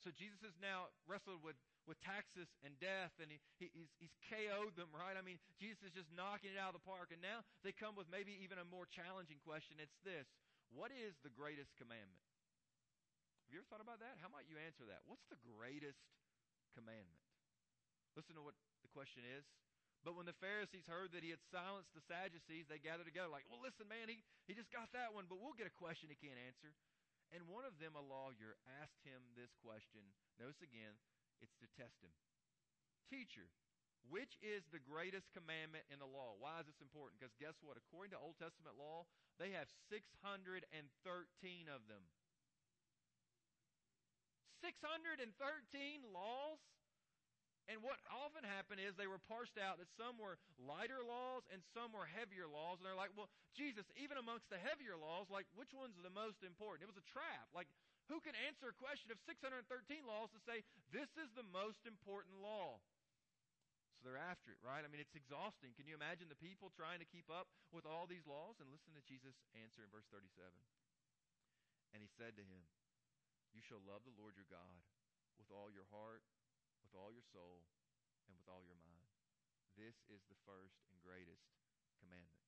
So 0.00 0.10
Jesus 0.12 0.40
has 0.44 0.56
now 0.60 0.88
wrestled 1.04 1.44
with 1.44 1.60
with 1.88 1.98
taxes 2.06 2.46
and 2.62 2.76
death, 2.78 3.10
and 3.18 3.32
he, 3.32 3.42
he, 3.58 3.66
he's, 3.72 3.90
he's 3.98 4.14
KO'd 4.30 4.78
them, 4.78 4.92
right? 4.94 5.16
I 5.16 5.24
mean, 5.24 5.40
Jesus 5.58 5.90
is 5.90 5.94
just 5.96 6.10
knocking 6.12 6.54
it 6.54 6.58
out 6.60 6.70
of 6.70 6.78
the 6.78 6.86
park. 6.86 7.10
And 7.10 7.18
now 7.18 7.42
they 7.64 7.72
come 7.72 7.96
with 7.98 8.06
maybe 8.12 8.36
even 8.44 8.62
a 8.62 8.66
more 8.68 8.86
challenging 8.86 9.40
question. 9.42 9.80
It's 9.82 9.98
this 10.06 10.28
What 10.70 10.94
is 10.94 11.18
the 11.26 11.32
greatest 11.32 11.74
commandment? 11.80 12.22
Have 13.48 13.50
you 13.50 13.66
ever 13.66 13.70
thought 13.72 13.82
about 13.82 13.98
that? 13.98 14.14
How 14.22 14.30
might 14.30 14.46
you 14.46 14.54
answer 14.62 14.86
that? 14.86 15.02
What's 15.10 15.26
the 15.26 15.40
greatest 15.42 15.98
commandment? 16.78 17.18
Listen 18.14 18.38
to 18.38 18.44
what 18.46 18.54
the 18.86 18.90
question 18.94 19.26
is. 19.26 19.42
But 20.06 20.14
when 20.14 20.24
the 20.24 20.38
Pharisees 20.38 20.86
heard 20.86 21.12
that 21.12 21.26
he 21.26 21.34
had 21.34 21.42
silenced 21.50 21.90
the 21.92 22.00
Sadducees, 22.06 22.70
they 22.70 22.80
gathered 22.80 23.10
together 23.10 23.28
like, 23.28 23.44
well, 23.50 23.60
listen, 23.60 23.84
man, 23.84 24.08
he, 24.08 24.22
he 24.48 24.56
just 24.56 24.72
got 24.72 24.88
that 24.96 25.12
one, 25.12 25.28
but 25.28 25.36
we'll 25.42 25.58
get 25.58 25.68
a 25.68 25.76
question 25.76 26.08
he 26.08 26.16
can't 26.16 26.40
answer. 26.40 26.72
And 27.30 27.46
one 27.46 27.62
of 27.62 27.78
them, 27.78 27.94
a 27.94 28.02
lawyer, 28.02 28.58
asked 28.82 29.06
him 29.06 29.22
this 29.38 29.54
question. 29.62 30.02
Notice 30.34 30.62
again, 30.66 30.98
it's 31.38 31.54
to 31.62 31.70
test 31.78 32.02
him. 32.02 32.10
Teacher, 33.06 33.46
which 34.06 34.34
is 34.42 34.66
the 34.74 34.82
greatest 34.82 35.30
commandment 35.30 35.86
in 35.92 36.02
the 36.02 36.10
law? 36.10 36.34
Why 36.38 36.58
is 36.62 36.66
this 36.66 36.82
important? 36.82 37.22
Because 37.22 37.34
guess 37.38 37.58
what? 37.62 37.78
According 37.78 38.16
to 38.16 38.22
Old 38.22 38.38
Testament 38.40 38.74
law, 38.74 39.06
they 39.38 39.54
have 39.54 39.70
613 39.90 40.66
of 41.70 41.86
them. 41.86 42.02
613 44.60 45.30
laws? 46.12 46.60
And 47.70 47.78
what 47.86 48.02
often 48.10 48.42
happened 48.42 48.82
is 48.82 48.98
they 48.98 49.06
were 49.06 49.22
parsed 49.30 49.54
out 49.54 49.78
that 49.78 49.86
some 49.94 50.18
were 50.18 50.42
lighter 50.58 51.06
laws 51.06 51.46
and 51.54 51.62
some 51.70 51.94
were 51.94 52.02
heavier 52.02 52.50
laws. 52.50 52.82
And 52.82 52.84
they're 52.84 52.98
like, 52.98 53.14
well, 53.14 53.30
Jesus, 53.54 53.86
even 53.94 54.18
amongst 54.18 54.50
the 54.50 54.58
heavier 54.58 54.98
laws, 54.98 55.30
like, 55.30 55.46
which 55.54 55.70
one's 55.70 55.94
the 56.02 56.10
most 56.10 56.42
important? 56.42 56.82
It 56.82 56.90
was 56.90 56.98
a 56.98 57.06
trap. 57.14 57.46
Like, 57.54 57.70
who 58.10 58.18
can 58.18 58.34
answer 58.50 58.74
a 58.74 58.74
question 58.74 59.14
of 59.14 59.22
613 59.22 59.70
laws 60.02 60.34
to 60.34 60.42
say, 60.42 60.66
this 60.90 61.14
is 61.14 61.30
the 61.38 61.46
most 61.54 61.86
important 61.86 62.42
law? 62.42 62.82
So 63.94 64.02
they're 64.02 64.18
after 64.18 64.50
it, 64.50 64.58
right? 64.66 64.82
I 64.82 64.90
mean, 64.90 64.98
it's 64.98 65.14
exhausting. 65.14 65.70
Can 65.78 65.86
you 65.86 65.94
imagine 65.94 66.26
the 66.26 66.42
people 66.42 66.74
trying 66.74 66.98
to 66.98 67.06
keep 67.06 67.30
up 67.30 67.46
with 67.70 67.86
all 67.86 68.10
these 68.10 68.26
laws? 68.26 68.58
And 68.58 68.66
listen 68.74 68.98
to 68.98 69.04
Jesus' 69.06 69.38
answer 69.54 69.86
in 69.86 69.94
verse 69.94 70.10
37. 70.10 70.26
And 71.94 72.02
he 72.02 72.10
said 72.18 72.34
to 72.34 72.42
him, 72.42 72.66
You 73.54 73.62
shall 73.62 73.78
love 73.86 74.02
the 74.02 74.16
Lord 74.18 74.34
your 74.34 74.48
God 74.50 74.82
with 75.38 75.52
all 75.54 75.70
your 75.70 75.86
heart, 75.94 76.26
with 76.90 76.98
all 76.98 77.14
your 77.14 77.22
soul, 77.30 77.62
and 78.26 78.34
with 78.34 78.50
all 78.50 78.66
your 78.66 78.74
mind. 78.82 79.06
This 79.78 79.94
is 80.10 80.26
the 80.26 80.34
first 80.42 80.82
and 80.90 80.98
greatest 80.98 81.46
commandment. 82.02 82.42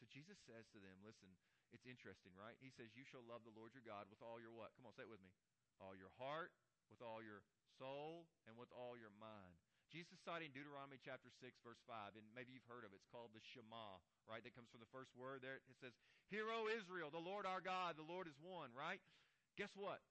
So 0.00 0.08
Jesus 0.08 0.40
says 0.48 0.64
to 0.72 0.80
them, 0.80 1.04
Listen, 1.04 1.28
it's 1.68 1.84
interesting, 1.84 2.32
right? 2.32 2.56
He 2.64 2.72
says, 2.72 2.96
You 2.96 3.04
shall 3.04 3.20
love 3.28 3.44
the 3.44 3.52
Lord 3.52 3.76
your 3.76 3.84
God 3.84 4.08
with 4.08 4.24
all 4.24 4.40
your 4.40 4.56
what? 4.56 4.72
Come 4.80 4.88
on, 4.88 4.96
say 4.96 5.04
it 5.04 5.12
with 5.12 5.20
me. 5.20 5.28
All 5.76 5.92
your 5.92 6.10
heart, 6.16 6.56
with 6.88 7.04
all 7.04 7.20
your 7.20 7.44
soul, 7.76 8.24
and 8.48 8.56
with 8.56 8.72
all 8.72 8.96
your 8.96 9.12
mind. 9.20 9.60
Jesus 9.92 10.16
is 10.16 10.24
citing 10.24 10.52
Deuteronomy 10.52 11.00
chapter 11.00 11.32
6, 11.32 11.64
verse 11.64 11.80
5, 11.88 12.16
and 12.20 12.24
maybe 12.36 12.52
you've 12.52 12.68
heard 12.68 12.84
of 12.84 12.92
it. 12.92 13.00
It's 13.00 13.08
called 13.08 13.32
the 13.32 13.40
Shema, 13.40 14.00
right? 14.28 14.44
That 14.44 14.52
comes 14.52 14.68
from 14.68 14.84
the 14.84 14.92
first 14.92 15.16
word 15.16 15.40
there. 15.40 15.60
It 15.64 15.80
says, 15.80 15.96
Hear, 16.28 16.52
O 16.52 16.68
Israel, 16.68 17.08
the 17.08 17.22
Lord 17.22 17.48
our 17.48 17.64
God, 17.64 17.96
the 17.96 18.04
Lord 18.04 18.28
is 18.28 18.36
one, 18.40 18.68
right? 18.76 19.00
Guess 19.56 19.72
what? 19.76 20.04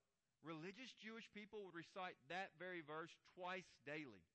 Religious 0.45 0.93
Jewish 0.97 1.27
people 1.33 1.65
would 1.65 1.77
recite 1.77 2.17
that 2.29 2.53
very 2.57 2.81
verse 2.85 3.13
twice 3.35 3.67
daily. 3.85 4.25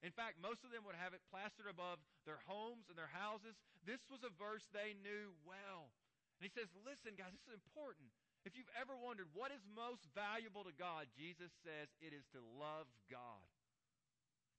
In 0.00 0.12
fact, 0.12 0.40
most 0.40 0.64
of 0.64 0.72
them 0.72 0.88
would 0.88 0.96
have 0.96 1.12
it 1.12 1.20
plastered 1.28 1.68
above 1.68 2.00
their 2.24 2.40
homes 2.48 2.88
and 2.88 2.96
their 2.96 3.12
houses. 3.12 3.52
This 3.84 4.00
was 4.08 4.24
a 4.24 4.32
verse 4.40 4.64
they 4.72 4.96
knew 5.04 5.36
well. 5.44 5.92
And 6.40 6.48
he 6.48 6.52
says, 6.52 6.72
Listen, 6.88 7.16
guys, 7.20 7.36
this 7.36 7.44
is 7.52 7.60
important. 7.60 8.08
If 8.48 8.56
you've 8.56 8.72
ever 8.72 8.96
wondered 8.96 9.28
what 9.36 9.52
is 9.52 9.60
most 9.68 10.08
valuable 10.16 10.64
to 10.64 10.72
God, 10.72 11.12
Jesus 11.12 11.52
says 11.60 11.92
it 12.00 12.16
is 12.16 12.24
to 12.32 12.40
love 12.56 12.88
God 13.12 13.44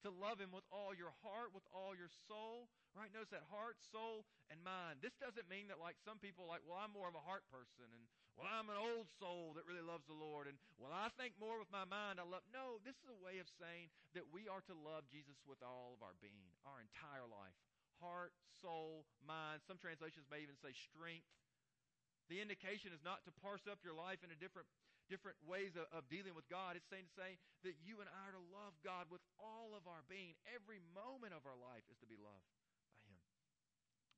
to 0.01 0.09
love 0.09 0.41
him 0.41 0.49
with 0.49 0.65
all 0.73 0.97
your 0.97 1.13
heart, 1.21 1.53
with 1.53 1.65
all 1.69 1.93
your 1.93 2.09
soul, 2.25 2.69
right? 2.97 3.09
Notice 3.13 3.29
that 3.33 3.45
heart, 3.53 3.77
soul, 3.93 4.25
and 4.49 4.57
mind. 4.65 5.01
This 5.01 5.13
doesn't 5.21 5.45
mean 5.45 5.69
that 5.69 5.77
like 5.77 5.97
some 6.01 6.17
people 6.17 6.49
like, 6.49 6.65
well, 6.65 6.81
I'm 6.81 6.93
more 6.93 7.09
of 7.09 7.17
a 7.17 7.21
heart 7.21 7.45
person 7.53 7.85
and 7.93 8.05
well, 8.39 8.47
I'm 8.47 8.71
an 8.71 8.79
old 8.79 9.11
soul 9.19 9.53
that 9.59 9.67
really 9.67 9.83
loves 9.83 10.07
the 10.07 10.17
Lord 10.17 10.47
and 10.47 10.55
well, 10.79 10.93
I 10.93 11.11
think 11.19 11.37
more 11.37 11.59
with 11.59 11.69
my 11.69 11.85
mind. 11.85 12.17
I 12.17 12.25
love 12.25 12.45
No, 12.49 12.81
this 12.81 12.97
is 12.99 13.07
a 13.11 13.19
way 13.19 13.37
of 13.37 13.47
saying 13.59 13.91
that 14.17 14.29
we 14.31 14.47
are 14.47 14.63
to 14.65 14.75
love 14.75 15.05
Jesus 15.11 15.37
with 15.45 15.59
all 15.61 15.93
of 15.93 16.01
our 16.01 16.15
being, 16.23 16.51
our 16.65 16.81
entire 16.81 17.27
life. 17.27 17.53
Heart, 18.01 18.33
soul, 18.63 19.05
mind. 19.21 19.61
Some 19.67 19.77
translations 19.77 20.25
may 20.31 20.41
even 20.41 20.57
say 20.57 20.73
strength. 20.73 21.27
The 22.31 22.39
indication 22.39 22.95
is 22.95 23.03
not 23.03 23.21
to 23.27 23.31
parse 23.43 23.67
up 23.67 23.83
your 23.83 23.93
life 23.93 24.23
into 24.23 24.39
different 24.39 24.69
different 25.11 25.35
ways 25.43 25.75
of, 25.75 25.91
of 25.91 26.07
dealing 26.07 26.31
with 26.31 26.47
God. 26.47 26.79
It's 26.79 26.87
saying 26.87 27.03
to 27.03 27.15
say 27.19 27.35
that 27.67 27.75
you 27.83 27.99
and 27.99 28.07
I 28.07 28.31
are 28.31 28.37
to 28.39 28.45
love 28.47 28.71
God 28.79 29.11
with 29.11 29.19
all 29.35 29.75
of 29.75 29.83
our 29.83 30.07
being. 30.07 30.39
Every 30.47 30.79
moment 30.95 31.35
of 31.35 31.43
our 31.43 31.59
life 31.59 31.83
is 31.91 31.99
to 31.99 32.07
be 32.07 32.15
loved 32.15 32.47
by 32.55 33.11
Him. 33.11 33.19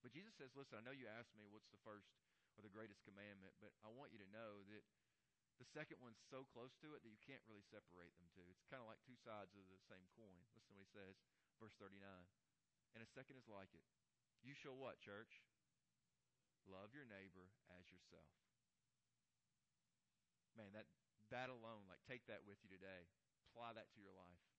But 0.06 0.14
Jesus 0.14 0.38
says, 0.38 0.54
listen, 0.54 0.78
I 0.78 0.86
know 0.86 0.94
you 0.94 1.10
asked 1.10 1.34
me 1.34 1.50
what's 1.50 1.72
the 1.74 1.82
first 1.82 2.14
or 2.58 2.62
the 2.62 2.74
greatest 2.74 3.02
commandment, 3.04 3.58
but 3.58 3.74
I 3.82 3.90
want 3.90 4.14
you 4.14 4.22
to 4.22 4.30
know 4.30 4.62
that 4.70 4.84
the 5.62 5.68
second 5.70 6.02
one's 6.02 6.20
so 6.30 6.46
close 6.50 6.74
to 6.82 6.98
it 6.98 7.06
that 7.06 7.14
you 7.14 7.22
can't 7.22 7.44
really 7.46 7.66
separate 7.66 8.14
them 8.18 8.30
two. 8.34 8.46
It's 8.50 8.66
kind 8.70 8.82
of 8.82 8.90
like 8.90 9.02
two 9.06 9.18
sides 9.22 9.54
of 9.54 9.66
the 9.70 9.82
same 9.86 10.06
coin. 10.18 10.42
Listen 10.54 10.74
to 10.74 10.78
what 10.78 10.86
he 10.86 10.94
says, 10.94 11.16
verse 11.62 11.76
39. 11.78 11.98
And 12.98 13.02
a 13.02 13.10
second 13.10 13.38
is 13.38 13.50
like 13.50 13.74
it. 13.74 13.86
You 14.42 14.54
shall 14.58 14.76
what, 14.76 15.02
church? 15.02 15.42
Love 16.68 16.96
your 16.96 17.08
neighbor 17.08 17.52
as 17.74 17.90
yourself. 17.92 18.30
Man, 20.54 20.70
that 20.78 20.86
that 21.34 21.50
alone, 21.50 21.90
like 21.90 22.04
take 22.06 22.30
that 22.30 22.46
with 22.46 22.62
you 22.62 22.70
today. 22.70 23.10
Apply 23.50 23.74
that 23.74 23.90
to 23.98 24.00
your 24.02 24.14
life. 24.14 24.53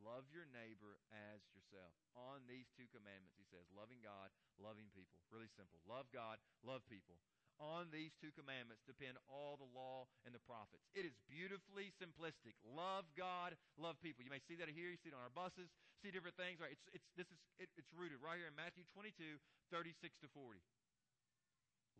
Love 0.00 0.24
your 0.32 0.48
neighbor 0.50 0.98
as 1.12 1.44
yourself. 1.52 1.92
On 2.16 2.44
these 2.48 2.68
two 2.72 2.88
commandments, 2.90 3.36
he 3.36 3.46
says, 3.48 3.68
loving 3.72 4.00
God, 4.00 4.32
loving 4.56 4.88
people. 4.96 5.20
Really 5.28 5.50
simple. 5.52 5.80
Love 5.84 6.08
God, 6.12 6.40
love 6.64 6.80
people. 6.88 7.20
On 7.60 7.92
these 7.92 8.10
two 8.18 8.32
commandments 8.34 8.82
depend 8.88 9.20
all 9.28 9.54
the 9.60 9.68
law 9.70 10.08
and 10.26 10.32
the 10.34 10.42
prophets. 10.42 10.82
It 10.96 11.04
is 11.04 11.14
beautifully 11.28 11.94
simplistic. 12.00 12.58
Love 12.64 13.06
God, 13.14 13.54
love 13.76 14.00
people. 14.02 14.24
You 14.24 14.32
may 14.32 14.42
see 14.48 14.58
that 14.58 14.72
here. 14.72 14.90
You 14.90 14.98
see 14.98 15.12
it 15.12 15.16
on 15.16 15.22
our 15.22 15.30
buses. 15.30 15.70
See 16.00 16.10
different 16.10 16.34
things. 16.34 16.58
Right? 16.58 16.74
It's, 16.74 16.86
it's, 16.96 17.08
this 17.14 17.28
is, 17.30 17.38
it, 17.62 17.68
it's 17.78 17.92
rooted 17.94 18.18
right 18.18 18.40
here 18.40 18.50
in 18.50 18.56
Matthew 18.58 18.82
22, 18.96 19.38
36 19.70 19.94
to 20.24 20.28
40. 20.34 20.58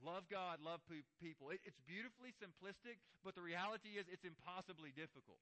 Love 0.03 0.27
God, 0.27 0.59
love 0.59 0.83
people. 1.23 1.55
It, 1.55 1.63
it's 1.63 1.79
beautifully 1.87 2.35
simplistic, 2.43 2.99
but 3.23 3.39
the 3.39 3.45
reality 3.45 4.03
is 4.03 4.11
it's 4.11 4.27
impossibly 4.27 4.91
difficult. 4.91 5.39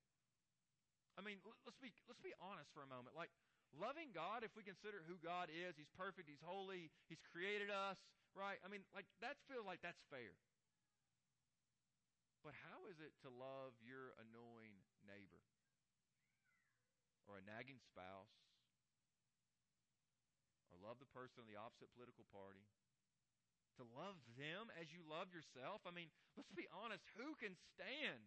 I 1.20 1.22
mean, 1.22 1.36
let's 1.68 1.76
be 1.76 1.92
let's 2.08 2.24
be 2.24 2.32
honest 2.40 2.72
for 2.72 2.80
a 2.80 2.88
moment. 2.88 3.12
Like 3.12 3.28
loving 3.76 4.08
God, 4.16 4.40
if 4.40 4.56
we 4.56 4.64
consider 4.64 5.04
who 5.04 5.20
God 5.20 5.52
is, 5.52 5.76
He's 5.76 5.92
perfect, 5.92 6.32
He's 6.32 6.40
holy, 6.40 6.88
He's 7.12 7.20
created 7.28 7.68
us, 7.68 8.00
right? 8.32 8.56
I 8.64 8.72
mean, 8.72 8.80
like 8.96 9.04
that 9.20 9.36
feels 9.44 9.68
like 9.68 9.84
that's 9.84 10.00
fair. 10.08 10.32
But 12.40 12.56
how 12.56 12.88
is 12.88 12.96
it 13.04 13.12
to 13.20 13.28
love 13.28 13.76
your 13.84 14.16
annoying 14.16 14.80
neighbor 15.04 15.44
or 17.28 17.36
a 17.36 17.44
nagging 17.44 17.84
spouse 17.84 18.32
or 20.72 20.80
love 20.80 20.96
the 20.96 21.12
person 21.12 21.44
of 21.44 21.44
the 21.44 21.60
opposite 21.60 21.92
political 21.92 22.24
party 22.32 22.64
to 23.76 23.84
love 23.92 24.16
them 24.40 24.72
as 24.80 24.88
you 24.88 25.04
love 25.04 25.36
yourself? 25.36 25.84
I 25.84 25.92
mean, 25.92 26.08
let's 26.32 26.48
be 26.56 26.64
honest. 26.72 27.04
Who 27.20 27.36
can 27.36 27.52
stand? 27.76 28.24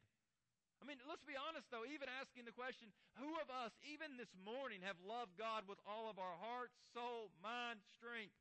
I 0.84 0.86
mean, 0.86 1.00
let's 1.08 1.24
be 1.24 1.40
honest 1.40 1.72
though, 1.72 1.88
even 1.88 2.12
asking 2.20 2.44
the 2.44 2.52
question, 2.52 2.92
who 3.16 3.32
of 3.40 3.48
us, 3.48 3.72
even 3.88 4.20
this 4.20 4.36
morning, 4.44 4.84
have 4.84 5.00
loved 5.08 5.40
God 5.40 5.64
with 5.64 5.80
all 5.88 6.12
of 6.12 6.20
our 6.20 6.36
heart, 6.44 6.76
soul, 6.92 7.32
mind, 7.40 7.80
strength, 7.96 8.36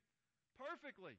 perfectly? 0.58 1.14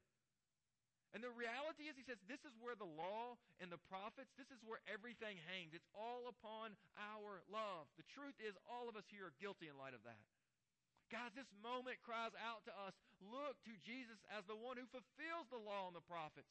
And 1.15 1.23
the 1.23 1.31
reality 1.31 1.87
is, 1.87 1.95
he 1.95 2.03
says, 2.03 2.19
this 2.27 2.43
is 2.43 2.51
where 2.59 2.75
the 2.75 2.89
law 2.89 3.39
and 3.63 3.71
the 3.71 3.79
prophets, 3.87 4.35
this 4.35 4.51
is 4.51 4.59
where 4.67 4.83
everything 4.83 5.39
hangs. 5.47 5.71
It's 5.71 5.87
all 5.95 6.27
upon 6.27 6.75
our 6.99 7.39
love. 7.47 7.87
The 7.95 8.09
truth 8.11 8.35
is, 8.43 8.59
all 8.67 8.91
of 8.91 8.99
us 8.99 9.07
here 9.07 9.31
are 9.31 9.37
guilty 9.39 9.71
in 9.71 9.79
light 9.79 9.95
of 9.95 10.03
that. 10.03 10.27
Guys, 11.07 11.31
this 11.37 11.47
moment 11.61 12.01
cries 12.03 12.33
out 12.41 12.65
to 12.67 12.73
us 12.83 12.97
look 13.29 13.55
to 13.63 13.77
Jesus 13.85 14.19
as 14.33 14.43
the 14.49 14.57
one 14.57 14.75
who 14.75 14.89
fulfills 14.89 15.47
the 15.53 15.61
law 15.61 15.87
and 15.87 15.95
the 15.95 16.03
prophets. 16.03 16.49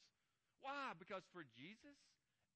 Why? 0.63 0.95
Because 0.95 1.27
for 1.35 1.43
Jesus, 1.59 1.99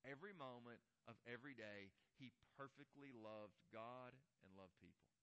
every 0.08 0.32
moment 0.32 0.80
of 1.12 1.19
every 1.27 1.51
day, 1.51 1.91
he 2.17 2.34
perfectly 2.58 3.13
loved 3.13 3.58
God 3.69 4.17
and 4.43 4.58
loved 4.58 4.75
people. 4.82 5.13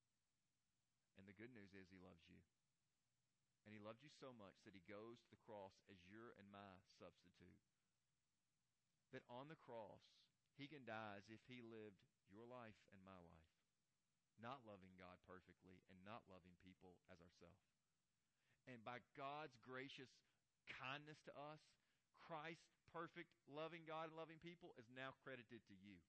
And 1.18 1.26
the 1.26 1.36
good 1.36 1.54
news 1.54 1.74
is 1.74 1.90
he 1.90 2.00
loves 2.02 2.26
you. 2.26 2.42
And 3.66 3.72
he 3.72 3.80
loved 3.80 4.02
you 4.02 4.12
so 4.12 4.34
much 4.34 4.60
that 4.66 4.76
he 4.76 4.84
goes 4.86 5.22
to 5.24 5.30
the 5.32 5.44
cross 5.46 5.78
as 5.88 6.02
your 6.06 6.36
and 6.38 6.50
my 6.50 6.82
substitute. 6.96 7.58
That 9.10 9.24
on 9.30 9.46
the 9.46 9.58
cross, 9.58 10.04
he 10.58 10.66
can 10.66 10.84
die 10.84 11.16
as 11.16 11.30
if 11.30 11.40
he 11.46 11.64
lived 11.64 12.02
your 12.28 12.44
life 12.44 12.76
and 12.92 13.00
my 13.02 13.18
life 13.24 13.54
not 14.40 14.66
loving 14.66 14.94
God 14.98 15.18
perfectly 15.28 15.82
and 15.90 15.98
not 16.02 16.26
loving 16.26 16.54
people 16.62 16.98
as 17.10 17.20
ourselves. 17.22 17.70
And 18.66 18.80
by 18.82 19.04
God's 19.14 19.54
gracious 19.60 20.10
kindness 20.66 21.20
to 21.28 21.32
us, 21.36 21.60
Christ's 22.18 22.72
perfect 22.88 23.28
loving 23.44 23.84
God 23.84 24.08
and 24.08 24.16
loving 24.16 24.40
people 24.40 24.72
is 24.80 24.88
now 24.88 25.12
credited 25.20 25.60
to 25.68 25.76
you. 25.76 26.00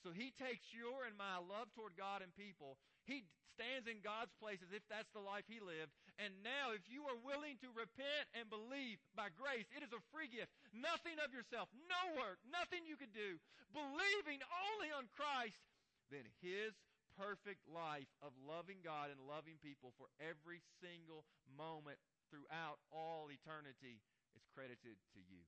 So 0.00 0.10
he 0.16 0.32
takes 0.32 0.72
your 0.72 1.04
and 1.04 1.16
my 1.16 1.36
love 1.36 1.68
toward 1.76 1.92
God 1.94 2.24
and 2.24 2.32
people. 2.32 2.80
He 3.04 3.28
stands 3.52 3.84
in 3.84 4.00
God's 4.00 4.32
place 4.40 4.64
as 4.64 4.72
if 4.72 4.80
that's 4.88 5.12
the 5.12 5.20
life 5.20 5.44
he 5.44 5.60
lived. 5.60 5.92
And 6.16 6.32
now, 6.40 6.72
if 6.72 6.88
you 6.88 7.04
are 7.04 7.20
willing 7.20 7.60
to 7.60 7.68
repent 7.76 8.24
and 8.32 8.48
believe 8.48 8.96
by 9.12 9.28
grace, 9.36 9.68
it 9.76 9.84
is 9.84 9.92
a 9.92 10.00
free 10.08 10.32
gift. 10.32 10.48
Nothing 10.72 11.20
of 11.20 11.36
yourself, 11.36 11.68
no 11.84 12.16
work, 12.16 12.40
nothing 12.48 12.88
you 12.88 12.96
could 12.96 13.12
do. 13.12 13.36
Believing 13.76 14.40
only 14.48 14.88
on 14.88 15.12
Christ, 15.12 15.60
then 16.08 16.24
his 16.40 16.72
perfect 17.20 17.68
life 17.68 18.08
of 18.24 18.32
loving 18.40 18.80
God 18.80 19.12
and 19.12 19.20
loving 19.28 19.60
people 19.60 19.92
for 20.00 20.08
every 20.16 20.64
single 20.80 21.28
moment 21.52 22.00
throughout 22.32 22.80
all 22.88 23.28
eternity 23.28 24.00
is 24.32 24.44
credited 24.56 24.96
to 25.12 25.20
you. 25.28 25.44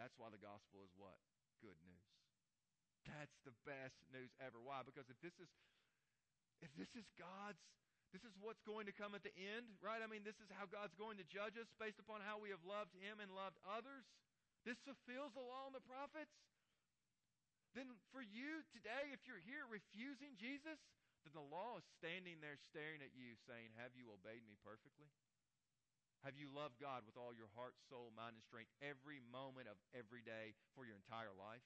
That's 0.00 0.16
why 0.16 0.32
the 0.32 0.40
gospel 0.40 0.80
is 0.86 0.94
what? 0.96 1.18
Good 1.58 1.78
news. 1.82 2.06
That's 3.08 3.38
the 3.42 3.56
best 3.64 3.98
news 4.12 4.30
ever. 4.38 4.60
Why? 4.60 4.84
Because 4.84 5.08
if 5.08 5.18
this 5.24 5.34
is 5.40 5.50
if 6.60 6.70
this 6.74 6.90
is 6.98 7.06
God's 7.14 7.62
this 8.10 8.24
is 8.24 8.32
what's 8.40 8.64
going 8.64 8.88
to 8.88 8.94
come 8.96 9.12
at 9.12 9.20
the 9.20 9.34
end, 9.36 9.68
right? 9.84 10.00
I 10.00 10.08
mean, 10.08 10.24
this 10.24 10.40
is 10.40 10.48
how 10.48 10.64
God's 10.64 10.96
going 10.96 11.20
to 11.20 11.26
judge 11.28 11.60
us 11.60 11.68
based 11.76 12.00
upon 12.00 12.24
how 12.24 12.40
we 12.40 12.48
have 12.48 12.64
loved 12.64 12.96
him 12.96 13.20
and 13.20 13.28
loved 13.36 13.60
others. 13.68 14.08
This 14.64 14.80
fulfills 14.80 15.36
the 15.36 15.44
law 15.44 15.68
and 15.68 15.76
the 15.76 15.84
prophets 15.84 16.32
then 17.76 17.94
for 18.10 18.24
you 18.24 18.64
today, 18.72 19.12
if 19.12 19.22
you're 19.28 19.42
here 19.44 19.62
refusing 19.68 20.34
Jesus, 20.34 20.82
then 21.22 21.30
the 21.36 21.44
law 21.44 21.76
is 21.76 21.86
standing 22.00 22.40
there 22.40 22.56
staring 22.56 23.04
at 23.04 23.12
you 23.12 23.36
saying, 23.44 23.76
Have 23.76 23.92
you 23.92 24.08
obeyed 24.08 24.42
me 24.48 24.56
perfectly? 24.64 25.06
Have 26.26 26.34
you 26.34 26.50
loved 26.50 26.82
God 26.82 27.06
with 27.06 27.14
all 27.14 27.30
your 27.30 27.50
heart, 27.54 27.78
soul, 27.86 28.10
mind, 28.18 28.34
and 28.34 28.44
strength 28.44 28.74
every 28.82 29.22
moment 29.30 29.70
of 29.70 29.78
every 29.94 30.20
day 30.20 30.58
for 30.74 30.82
your 30.82 30.98
entire 30.98 31.30
life? 31.34 31.62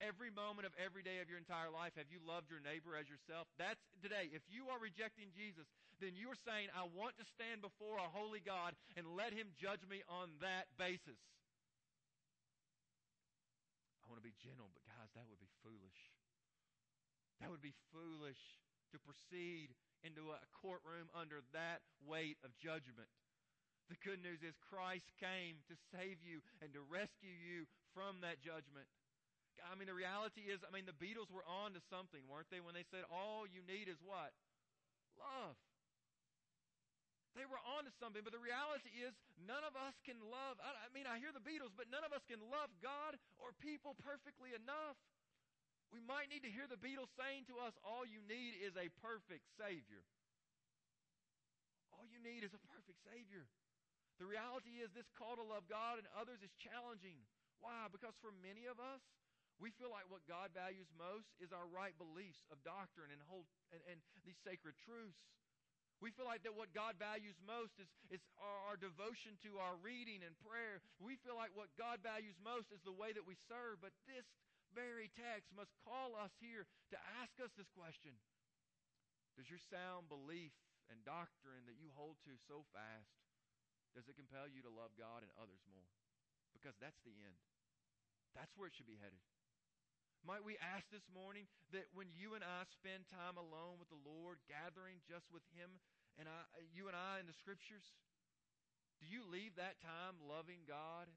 Every 0.00 0.32
moment 0.32 0.64
of 0.64 0.72
every 0.80 1.04
day 1.04 1.20
of 1.20 1.28
your 1.28 1.36
entire 1.36 1.68
life, 1.68 1.92
have 2.00 2.08
you 2.08 2.24
loved 2.24 2.48
your 2.48 2.60
neighbor 2.64 2.96
as 2.96 3.04
yourself? 3.04 3.48
That's 3.60 3.80
today. 4.00 4.32
If 4.32 4.40
you 4.48 4.72
are 4.72 4.80
rejecting 4.80 5.28
Jesus, 5.32 5.68
then 6.00 6.16
you're 6.16 6.40
saying, 6.48 6.72
I 6.72 6.88
want 6.88 7.20
to 7.20 7.26
stand 7.36 7.60
before 7.60 8.00
a 8.00 8.08
holy 8.08 8.40
God 8.40 8.72
and 8.96 9.04
let 9.12 9.36
him 9.36 9.52
judge 9.60 9.84
me 9.84 10.00
on 10.08 10.32
that 10.40 10.72
basis. 10.80 11.20
I 14.00 14.08
want 14.08 14.16
to 14.20 14.24
be 14.24 14.36
gentle, 14.40 14.72
but 14.72 14.80
guys, 14.88 15.12
that 15.12 15.28
would 15.28 15.40
be 15.40 15.52
foolish. 15.60 16.00
That 17.44 17.52
would 17.52 17.60
be 17.60 17.76
foolish 17.92 18.40
to 18.92 18.96
proceed 19.00 19.76
into 20.00 20.32
a 20.32 20.40
courtroom 20.56 21.12
under 21.12 21.44
that 21.52 21.84
weight 22.08 22.40
of 22.40 22.56
judgment. 22.56 23.08
The 23.90 23.98
good 24.06 24.22
news 24.22 24.46
is 24.46 24.54
Christ 24.70 25.10
came 25.18 25.58
to 25.66 25.74
save 25.90 26.22
you 26.22 26.38
and 26.62 26.70
to 26.78 26.80
rescue 26.86 27.34
you 27.34 27.66
from 27.90 28.22
that 28.22 28.38
judgment. 28.38 28.86
I 29.66 29.74
mean, 29.74 29.90
the 29.90 29.98
reality 29.98 30.46
is, 30.46 30.62
I 30.62 30.70
mean, 30.70 30.86
the 30.86 30.94
Beatles 30.94 31.28
were 31.28 31.44
on 31.44 31.74
to 31.74 31.82
something, 31.90 32.22
weren't 32.30 32.48
they, 32.54 32.62
when 32.62 32.72
they 32.72 32.86
said, 32.86 33.02
all 33.10 33.50
you 33.50 33.66
need 33.66 33.90
is 33.90 33.98
what? 34.00 34.30
Love. 35.18 35.58
They 37.34 37.46
were 37.46 37.60
on 37.62 37.86
to 37.86 37.92
something, 37.98 38.22
but 38.22 38.34
the 38.34 38.42
reality 38.42 38.94
is, 39.02 39.14
none 39.42 39.62
of 39.62 39.74
us 39.74 39.98
can 40.02 40.18
love. 40.22 40.58
I, 40.62 40.70
I 40.70 40.88
mean, 40.94 41.06
I 41.10 41.18
hear 41.18 41.34
the 41.34 41.42
Beatles, 41.42 41.74
but 41.74 41.90
none 41.90 42.06
of 42.06 42.14
us 42.14 42.22
can 42.26 42.42
love 42.46 42.70
God 42.82 43.18
or 43.42 43.54
people 43.58 43.98
perfectly 44.02 44.54
enough. 44.54 44.98
We 45.90 45.98
might 45.98 46.30
need 46.30 46.46
to 46.46 46.50
hear 46.50 46.70
the 46.70 46.78
Beatles 46.78 47.10
saying 47.18 47.50
to 47.50 47.58
us, 47.58 47.74
all 47.82 48.06
you 48.06 48.22
need 48.26 48.54
is 48.58 48.78
a 48.78 48.86
perfect 49.02 49.50
Savior. 49.58 50.06
All 51.90 52.06
you 52.06 52.22
need 52.22 52.46
is 52.46 52.54
a 52.54 52.62
perfect 52.70 53.02
Savior. 53.02 53.50
The 54.20 54.28
reality 54.28 54.84
is, 54.84 54.92
this 54.92 55.08
call 55.16 55.40
to 55.40 55.42
love 55.42 55.64
God 55.64 55.96
and 55.96 56.04
others 56.12 56.44
is 56.44 56.52
challenging. 56.60 57.16
Why? 57.64 57.88
Because 57.88 58.12
for 58.20 58.28
many 58.44 58.68
of 58.68 58.76
us, 58.76 59.00
we 59.56 59.72
feel 59.72 59.88
like 59.88 60.08
what 60.12 60.24
God 60.28 60.52
values 60.52 60.88
most 60.96 61.32
is 61.40 61.56
our 61.56 61.64
right 61.68 61.96
beliefs 61.96 62.44
of 62.52 62.60
doctrine 62.60 63.08
and, 63.08 63.20
whole, 63.28 63.48
and, 63.72 63.80
and 63.88 64.00
these 64.28 64.36
sacred 64.40 64.76
truths. 64.76 65.24
We 66.00 66.08
feel 66.12 66.24
like 66.24 66.44
that 66.48 66.56
what 66.56 66.72
God 66.72 66.96
values 66.96 67.36
most 67.44 67.76
is, 67.76 67.88
is 68.08 68.24
our, 68.40 68.72
our, 68.72 68.78
devotion 68.80 69.36
to 69.44 69.60
our 69.60 69.76
reading 69.84 70.24
and 70.24 70.32
prayer. 70.40 70.80
We 70.96 71.20
feel 71.20 71.36
like 71.36 71.52
what 71.52 71.68
God 71.76 72.00
values 72.00 72.40
most 72.40 72.72
is 72.72 72.80
the 72.80 72.96
way 72.96 73.12
that 73.12 73.28
we 73.28 73.36
serve. 73.36 73.84
But 73.84 73.92
this 74.08 74.24
very 74.72 75.12
text 75.12 75.52
must 75.52 75.76
call 75.84 76.16
us 76.16 76.32
here 76.40 76.64
to 76.92 76.98
ask 77.20 77.36
us 77.36 77.52
this 77.52 77.68
question 77.76 78.16
Does 79.36 79.52
your 79.52 79.60
sound 79.60 80.08
belief 80.08 80.56
and 80.88 81.04
doctrine 81.04 81.68
that 81.68 81.76
you 81.76 81.92
hold 81.92 82.16
to 82.24 82.32
so 82.48 82.64
fast, 82.72 83.12
does 83.94 84.06
it 84.06 84.18
compel 84.18 84.46
you 84.46 84.62
to 84.62 84.72
love 84.72 84.94
God 84.94 85.26
and 85.26 85.32
others 85.38 85.62
more? 85.70 85.86
Because 86.54 86.74
that's 86.78 87.00
the 87.02 87.14
end. 87.22 87.38
That's 88.34 88.54
where 88.54 88.70
it 88.70 88.74
should 88.74 88.90
be 88.90 88.98
headed. 88.98 89.18
Might 90.20 90.44
we 90.44 90.60
ask 90.60 90.84
this 90.92 91.08
morning 91.08 91.48
that 91.72 91.88
when 91.96 92.12
you 92.12 92.36
and 92.36 92.44
I 92.44 92.68
spend 92.68 93.08
time 93.08 93.40
alone 93.40 93.80
with 93.80 93.88
the 93.88 94.02
Lord, 94.04 94.36
gathering 94.44 95.00
just 95.08 95.24
with 95.32 95.42
Him 95.56 95.80
and 96.20 96.28
I, 96.28 96.44
you 96.76 96.92
and 96.92 96.96
I 96.96 97.24
in 97.24 97.26
the 97.26 97.36
Scriptures, 97.40 97.96
do 99.00 99.08
you 99.08 99.24
leave 99.24 99.56
that 99.56 99.80
time 99.80 100.20
loving 100.28 100.68
God 100.68 101.08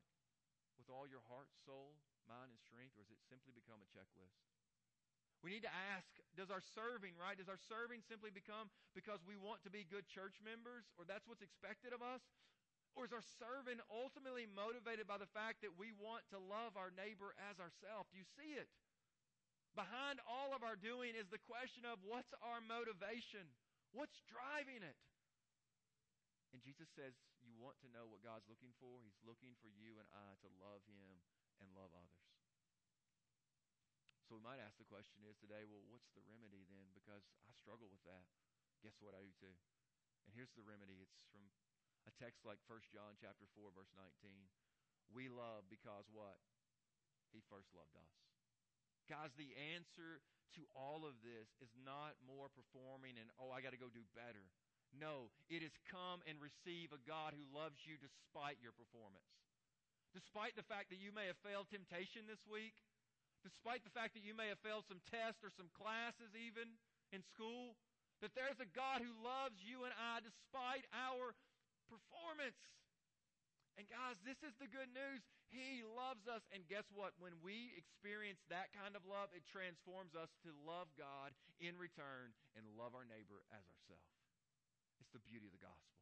with 0.80 0.88
all 0.88 1.04
your 1.04 1.22
heart, 1.28 1.52
soul, 1.68 2.00
mind, 2.32 2.48
and 2.56 2.62
strength, 2.64 2.96
or 2.96 3.04
has 3.04 3.12
it 3.12 3.20
simply 3.28 3.52
become 3.52 3.84
a 3.84 3.90
checklist? 3.92 4.40
We 5.44 5.52
need 5.52 5.68
to 5.68 5.76
ask, 5.92 6.08
does 6.40 6.48
our 6.48 6.64
serving, 6.64 7.20
right? 7.20 7.36
Does 7.36 7.52
our 7.52 7.60
serving 7.60 8.08
simply 8.08 8.32
become 8.32 8.72
because 8.96 9.20
we 9.28 9.36
want 9.36 9.60
to 9.68 9.72
be 9.72 9.84
good 9.84 10.08
church 10.08 10.40
members, 10.40 10.88
or 10.96 11.04
that's 11.04 11.28
what's 11.28 11.44
expected 11.44 11.92
of 11.92 12.00
us? 12.00 12.24
Or 12.94 13.10
is 13.10 13.14
our 13.14 13.26
serving 13.42 13.82
ultimately 13.90 14.46
motivated 14.46 15.10
by 15.10 15.18
the 15.18 15.30
fact 15.34 15.66
that 15.66 15.74
we 15.82 15.90
want 15.98 16.30
to 16.30 16.38
love 16.38 16.78
our 16.78 16.94
neighbor 16.94 17.34
as 17.50 17.58
ourselves? 17.58 18.14
Do 18.14 18.22
you 18.22 18.30
see 18.38 18.54
it? 18.54 18.70
Behind 19.74 20.22
all 20.30 20.54
of 20.54 20.62
our 20.62 20.78
doing 20.78 21.18
is 21.18 21.34
the 21.34 21.42
question 21.42 21.82
of 21.90 21.98
what's 22.06 22.30
our 22.46 22.62
motivation? 22.62 23.50
What's 23.90 24.22
driving 24.30 24.86
it? 24.86 24.98
And 26.54 26.62
Jesus 26.62 26.86
says, 26.94 27.18
You 27.42 27.58
want 27.58 27.82
to 27.82 27.90
know 27.90 28.06
what 28.06 28.22
God's 28.22 28.46
looking 28.46 28.78
for? 28.78 29.02
He's 29.02 29.18
looking 29.26 29.58
for 29.58 29.74
you 29.74 29.98
and 29.98 30.06
I 30.14 30.38
to 30.46 30.50
love 30.62 30.86
Him 30.86 31.26
and 31.58 31.74
love 31.74 31.90
others. 31.98 32.30
So 34.30 34.38
we 34.38 34.46
might 34.46 34.62
ask 34.62 34.78
the 34.78 34.88
question 34.88 35.26
is 35.26 35.38
today, 35.42 35.66
well, 35.68 35.84
what's 35.90 36.10
the 36.14 36.24
remedy 36.26 36.64
then? 36.70 36.90
Because 36.94 37.26
I 37.50 37.52
struggle 37.58 37.90
with 37.90 38.02
that. 38.08 38.26
Guess 38.86 38.98
what? 39.02 39.18
I 39.18 39.26
do 39.26 39.34
too. 39.42 39.54
And 40.26 40.32
here's 40.34 40.54
the 40.56 40.64
remedy. 40.64 41.02
It's 41.02 41.22
from 41.34 41.44
a 42.08 42.14
text 42.20 42.44
like 42.44 42.60
1 42.68 42.94
John 42.94 43.16
chapter 43.20 43.48
4, 43.56 43.72
verse 43.72 43.92
19. 43.96 44.50
We 45.12 45.30
love 45.30 45.68
because 45.70 46.08
what? 46.12 46.40
He 47.32 47.42
first 47.50 47.72
loved 47.74 47.96
us. 47.98 48.14
Guys, 49.10 49.36
the 49.36 49.52
answer 49.76 50.24
to 50.56 50.64
all 50.78 51.04
of 51.04 51.18
this 51.26 51.50
is 51.60 51.74
not 51.76 52.16
more 52.24 52.48
performing 52.54 53.18
and, 53.20 53.28
oh, 53.42 53.52
I 53.52 53.60
got 53.60 53.76
to 53.76 53.82
go 53.82 53.92
do 53.92 54.06
better. 54.14 54.48
No, 54.94 55.34
it 55.50 55.66
is 55.66 55.74
come 55.90 56.22
and 56.30 56.38
receive 56.38 56.94
a 56.94 57.02
God 57.02 57.34
who 57.34 57.44
loves 57.50 57.82
you 57.84 57.98
despite 57.98 58.62
your 58.62 58.78
performance. 58.78 59.26
Despite 60.14 60.54
the 60.54 60.66
fact 60.70 60.94
that 60.94 61.02
you 61.02 61.10
may 61.10 61.26
have 61.26 61.42
failed 61.42 61.74
temptation 61.74 62.30
this 62.30 62.46
week, 62.46 62.78
despite 63.42 63.82
the 63.82 63.92
fact 63.92 64.14
that 64.14 64.22
you 64.22 64.38
may 64.38 64.54
have 64.54 64.62
failed 64.62 64.86
some 64.86 65.02
tests 65.10 65.42
or 65.42 65.50
some 65.50 65.74
classes 65.74 66.38
even 66.38 66.78
in 67.10 67.26
school, 67.26 67.74
that 68.22 68.38
there's 68.38 68.62
a 68.62 68.70
God 68.78 69.02
who 69.02 69.12
loves 69.26 69.58
you 69.66 69.84
and 69.84 69.92
I 69.98 70.22
despite 70.22 70.86
our 70.94 71.34
performance. 71.94 72.58
And 73.78 73.86
guys, 73.90 74.18
this 74.22 74.38
is 74.46 74.54
the 74.58 74.70
good 74.70 74.90
news. 74.94 75.22
He 75.50 75.86
loves 75.86 76.26
us. 76.26 76.46
And 76.54 76.66
guess 76.66 76.86
what? 76.94 77.14
When 77.22 77.38
we 77.42 77.74
experience 77.78 78.42
that 78.50 78.74
kind 78.74 78.98
of 78.98 79.06
love, 79.06 79.30
it 79.34 79.46
transforms 79.46 80.18
us 80.18 80.30
to 80.46 80.54
love 80.66 80.90
God 80.98 81.34
in 81.62 81.78
return 81.78 82.34
and 82.58 82.66
love 82.78 82.98
our 82.98 83.06
neighbor 83.06 83.46
as 83.54 83.66
ourselves. 83.66 84.14
It's 85.02 85.14
the 85.14 85.22
beauty 85.22 85.50
of 85.50 85.54
the 85.54 85.62
gospel. 85.62 85.94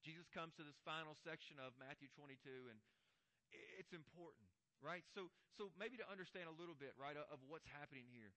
Jesus 0.00 0.28
comes 0.32 0.56
to 0.56 0.64
this 0.64 0.80
final 0.80 1.12
section 1.12 1.60
of 1.60 1.76
Matthew 1.76 2.08
22, 2.16 2.72
and 2.72 2.80
it's 3.76 3.92
important, 3.92 4.48
right? 4.80 5.04
So, 5.12 5.28
so 5.60 5.68
maybe 5.76 6.00
to 6.00 6.08
understand 6.08 6.48
a 6.48 6.56
little 6.56 6.76
bit, 6.76 6.96
right, 6.96 7.20
of 7.20 7.40
what's 7.44 7.68
happening 7.68 8.08
here. 8.08 8.32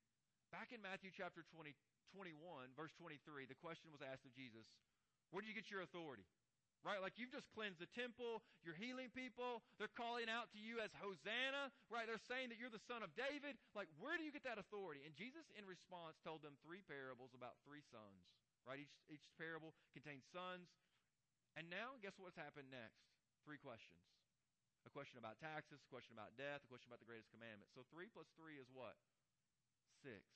Back 0.52 0.76
in 0.76 0.84
Matthew 0.84 1.08
chapter 1.16 1.48
20, 1.56 1.72
21, 2.12 2.36
verse 2.76 2.92
23, 3.00 3.48
the 3.48 3.56
question 3.58 3.96
was 3.96 4.04
asked 4.04 4.28
of 4.28 4.36
Jesus, 4.36 4.68
Where 5.34 5.42
do 5.42 5.50
you 5.50 5.58
get 5.58 5.74
your 5.74 5.82
authority? 5.82 6.24
right? 6.84 7.00
Like 7.00 7.16
you've 7.16 7.32
just 7.32 7.48
cleansed 7.56 7.80
the 7.80 7.88
temple, 7.96 8.44
you're 8.62 8.76
healing 8.76 9.08
people, 9.16 9.64
they're 9.80 9.92
calling 9.96 10.28
out 10.28 10.52
to 10.52 10.60
you 10.60 10.84
as 10.84 10.92
Hosanna, 11.00 11.72
right? 11.88 12.04
They're 12.06 12.22
saying 12.22 12.52
that 12.52 12.60
you're 12.60 12.72
the 12.72 12.84
son 12.84 13.02
of 13.02 13.16
David. 13.16 13.56
Like, 13.72 13.88
where 13.98 14.20
do 14.20 14.24
you 14.28 14.36
get 14.36 14.44
that 14.44 14.60
authority? 14.60 15.02
And 15.08 15.16
Jesus, 15.16 15.48
in 15.56 15.64
response, 15.64 16.20
told 16.22 16.44
them 16.44 16.60
three 16.60 16.84
parables 16.84 17.32
about 17.32 17.56
three 17.64 17.82
sons, 17.88 18.28
right? 18.68 18.78
Each, 18.78 18.94
each 19.08 19.26
parable 19.40 19.72
contains 19.96 20.28
sons. 20.28 20.68
And 21.56 21.72
now, 21.72 21.96
guess 22.04 22.20
what's 22.20 22.38
happened 22.38 22.68
next? 22.68 23.08
Three 23.48 23.60
questions. 23.60 24.04
A 24.84 24.92
question 24.92 25.16
about 25.16 25.40
taxes, 25.40 25.80
a 25.80 25.90
question 25.90 26.12
about 26.12 26.36
death, 26.36 26.60
a 26.60 26.68
question 26.68 26.92
about 26.92 27.00
the 27.00 27.08
greatest 27.08 27.32
commandment. 27.32 27.72
So 27.72 27.88
three 27.88 28.12
plus 28.12 28.28
three 28.36 28.60
is 28.60 28.68
what? 28.76 29.00
Six. 30.04 30.28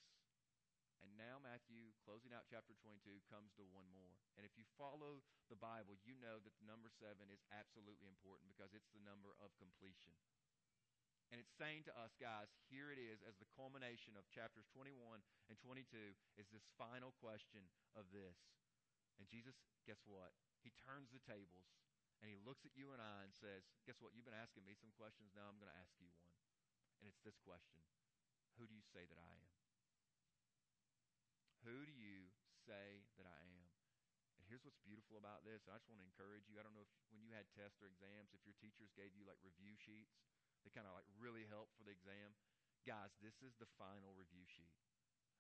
And 1.06 1.14
now 1.14 1.38
Matthew, 1.38 1.94
closing 2.02 2.34
out 2.34 2.50
chapter 2.50 2.74
22, 2.82 3.22
comes 3.30 3.54
to 3.58 3.64
one 3.70 3.86
more. 3.94 4.18
And 4.34 4.44
if 4.44 4.58
you 4.58 4.66
follow 4.78 5.22
the 5.48 5.60
Bible, 5.60 5.98
you 6.02 6.18
know 6.18 6.42
that 6.42 6.56
the 6.58 6.66
number 6.66 6.90
seven 6.90 7.30
is 7.30 7.46
absolutely 7.54 8.10
important 8.10 8.50
because 8.50 8.74
it's 8.74 8.90
the 8.92 9.04
number 9.06 9.38
of 9.38 9.54
completion. 9.62 10.18
And 11.28 11.44
it's 11.44 11.52
saying 11.60 11.84
to 11.92 11.94
us, 12.00 12.16
guys, 12.16 12.48
here 12.72 12.88
it 12.88 13.00
is 13.00 13.20
as 13.28 13.36
the 13.36 13.52
culmination 13.52 14.16
of 14.16 14.32
chapters 14.32 14.64
21 14.72 14.96
and 15.52 15.60
22 15.60 16.16
is 16.40 16.48
this 16.48 16.64
final 16.80 17.12
question 17.20 17.68
of 18.00 18.08
this. 18.16 18.40
And 19.20 19.28
Jesus, 19.28 19.60
guess 19.84 20.00
what? 20.08 20.32
He 20.64 20.72
turns 20.80 21.12
the 21.12 21.20
tables 21.28 21.68
and 22.24 22.32
he 22.32 22.40
looks 22.42 22.64
at 22.64 22.74
you 22.74 22.96
and 22.96 23.04
I 23.04 23.28
and 23.28 23.34
says, 23.36 23.68
Guess 23.86 24.00
what? 24.00 24.16
You've 24.16 24.26
been 24.26 24.38
asking 24.38 24.64
me 24.64 24.74
some 24.74 24.94
questions. 24.96 25.36
Now 25.36 25.52
I'm 25.52 25.60
going 25.60 25.70
to 25.70 25.82
ask 25.84 25.94
you 26.00 26.08
one. 26.10 26.32
And 27.04 27.06
it's 27.06 27.22
this 27.22 27.38
question 27.44 27.84
Who 28.58 28.66
do 28.66 28.74
you 28.74 28.86
say 28.88 29.04
that 29.04 29.20
I 29.20 29.32
am? 29.36 29.57
Who 31.66 31.86
do 31.86 31.94
you 31.94 32.30
say 32.68 33.08
that 33.18 33.26
I 33.26 33.42
am? 33.48 33.68
And 34.38 34.46
here's 34.46 34.62
what's 34.62 34.80
beautiful 34.86 35.18
about 35.18 35.42
this. 35.42 35.66
I 35.66 35.80
just 35.82 35.90
want 35.90 36.04
to 36.04 36.08
encourage 36.08 36.46
you. 36.46 36.60
I 36.60 36.64
don't 36.64 36.78
know 36.78 36.86
if 36.86 36.94
when 37.10 37.24
you 37.24 37.34
had 37.34 37.50
tests 37.58 37.82
or 37.82 37.90
exams, 37.90 38.36
if 38.36 38.44
your 38.46 38.58
teachers 38.62 38.94
gave 38.94 39.16
you 39.18 39.26
like 39.26 39.42
review 39.42 39.74
sheets, 39.76 40.14
they 40.62 40.70
kind 40.70 40.86
of 40.86 40.94
like 40.94 41.08
really 41.18 41.48
help 41.50 41.74
for 41.74 41.84
the 41.88 41.96
exam. 41.96 42.38
Guys, 42.86 43.12
this 43.20 43.40
is 43.44 43.56
the 43.58 43.68
final 43.76 44.14
review 44.16 44.46
sheet. 44.48 44.76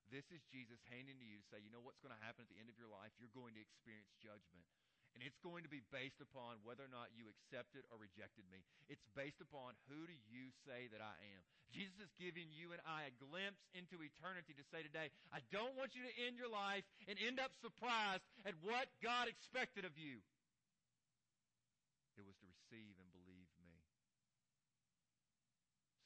This 0.07 0.31
is 0.31 0.43
Jesus 0.47 0.79
handing 0.87 1.19
to 1.19 1.27
you 1.27 1.35
to 1.39 1.47
say, 1.51 1.59
you 1.59 1.71
know 1.71 1.83
what's 1.83 1.99
going 1.99 2.15
to 2.15 2.23
happen 2.23 2.47
at 2.47 2.51
the 2.51 2.59
end 2.59 2.71
of 2.71 2.79
your 2.79 2.87
life? 2.87 3.11
You're 3.19 3.33
going 3.35 3.55
to 3.59 3.63
experience 3.63 4.11
judgment. 4.23 4.63
And 5.15 5.25
it's 5.25 5.39
going 5.41 5.65
to 5.65 5.71
be 5.71 5.83
based 5.89 6.21
upon 6.23 6.63
whether 6.63 6.85
or 6.85 6.93
not 6.93 7.11
you 7.11 7.27
accepted 7.27 7.83
or 7.91 7.99
rejected 7.99 8.47
me. 8.47 8.63
It's 8.87 9.03
based 9.17 9.43
upon 9.43 9.75
who 9.91 10.07
do 10.07 10.15
you 10.29 10.53
say 10.63 10.87
that 10.93 11.03
I 11.03 11.15
am. 11.35 11.43
Jesus 11.71 11.99
is 11.99 12.11
giving 12.15 12.47
you 12.49 12.71
and 12.71 12.81
I 12.87 13.11
a 13.11 13.13
glimpse 13.19 13.59
into 13.75 13.99
eternity 13.99 14.55
to 14.55 14.65
say 14.71 14.81
today, 14.81 15.11
I 15.35 15.43
don't 15.51 15.75
want 15.75 15.93
you 15.93 16.03
to 16.07 16.13
end 16.23 16.39
your 16.39 16.51
life 16.51 16.87
and 17.11 17.19
end 17.19 17.43
up 17.43 17.51
surprised 17.59 18.23
at 18.47 18.55
what 18.63 18.87
God 19.03 19.27
expected 19.27 19.83
of 19.83 19.93
you. 19.99 20.23
It 22.17 22.25
was 22.25 22.39
to 22.41 22.47
receive 22.49 22.97
and 22.97 23.09
believe 23.13 23.51
me. 23.61 23.73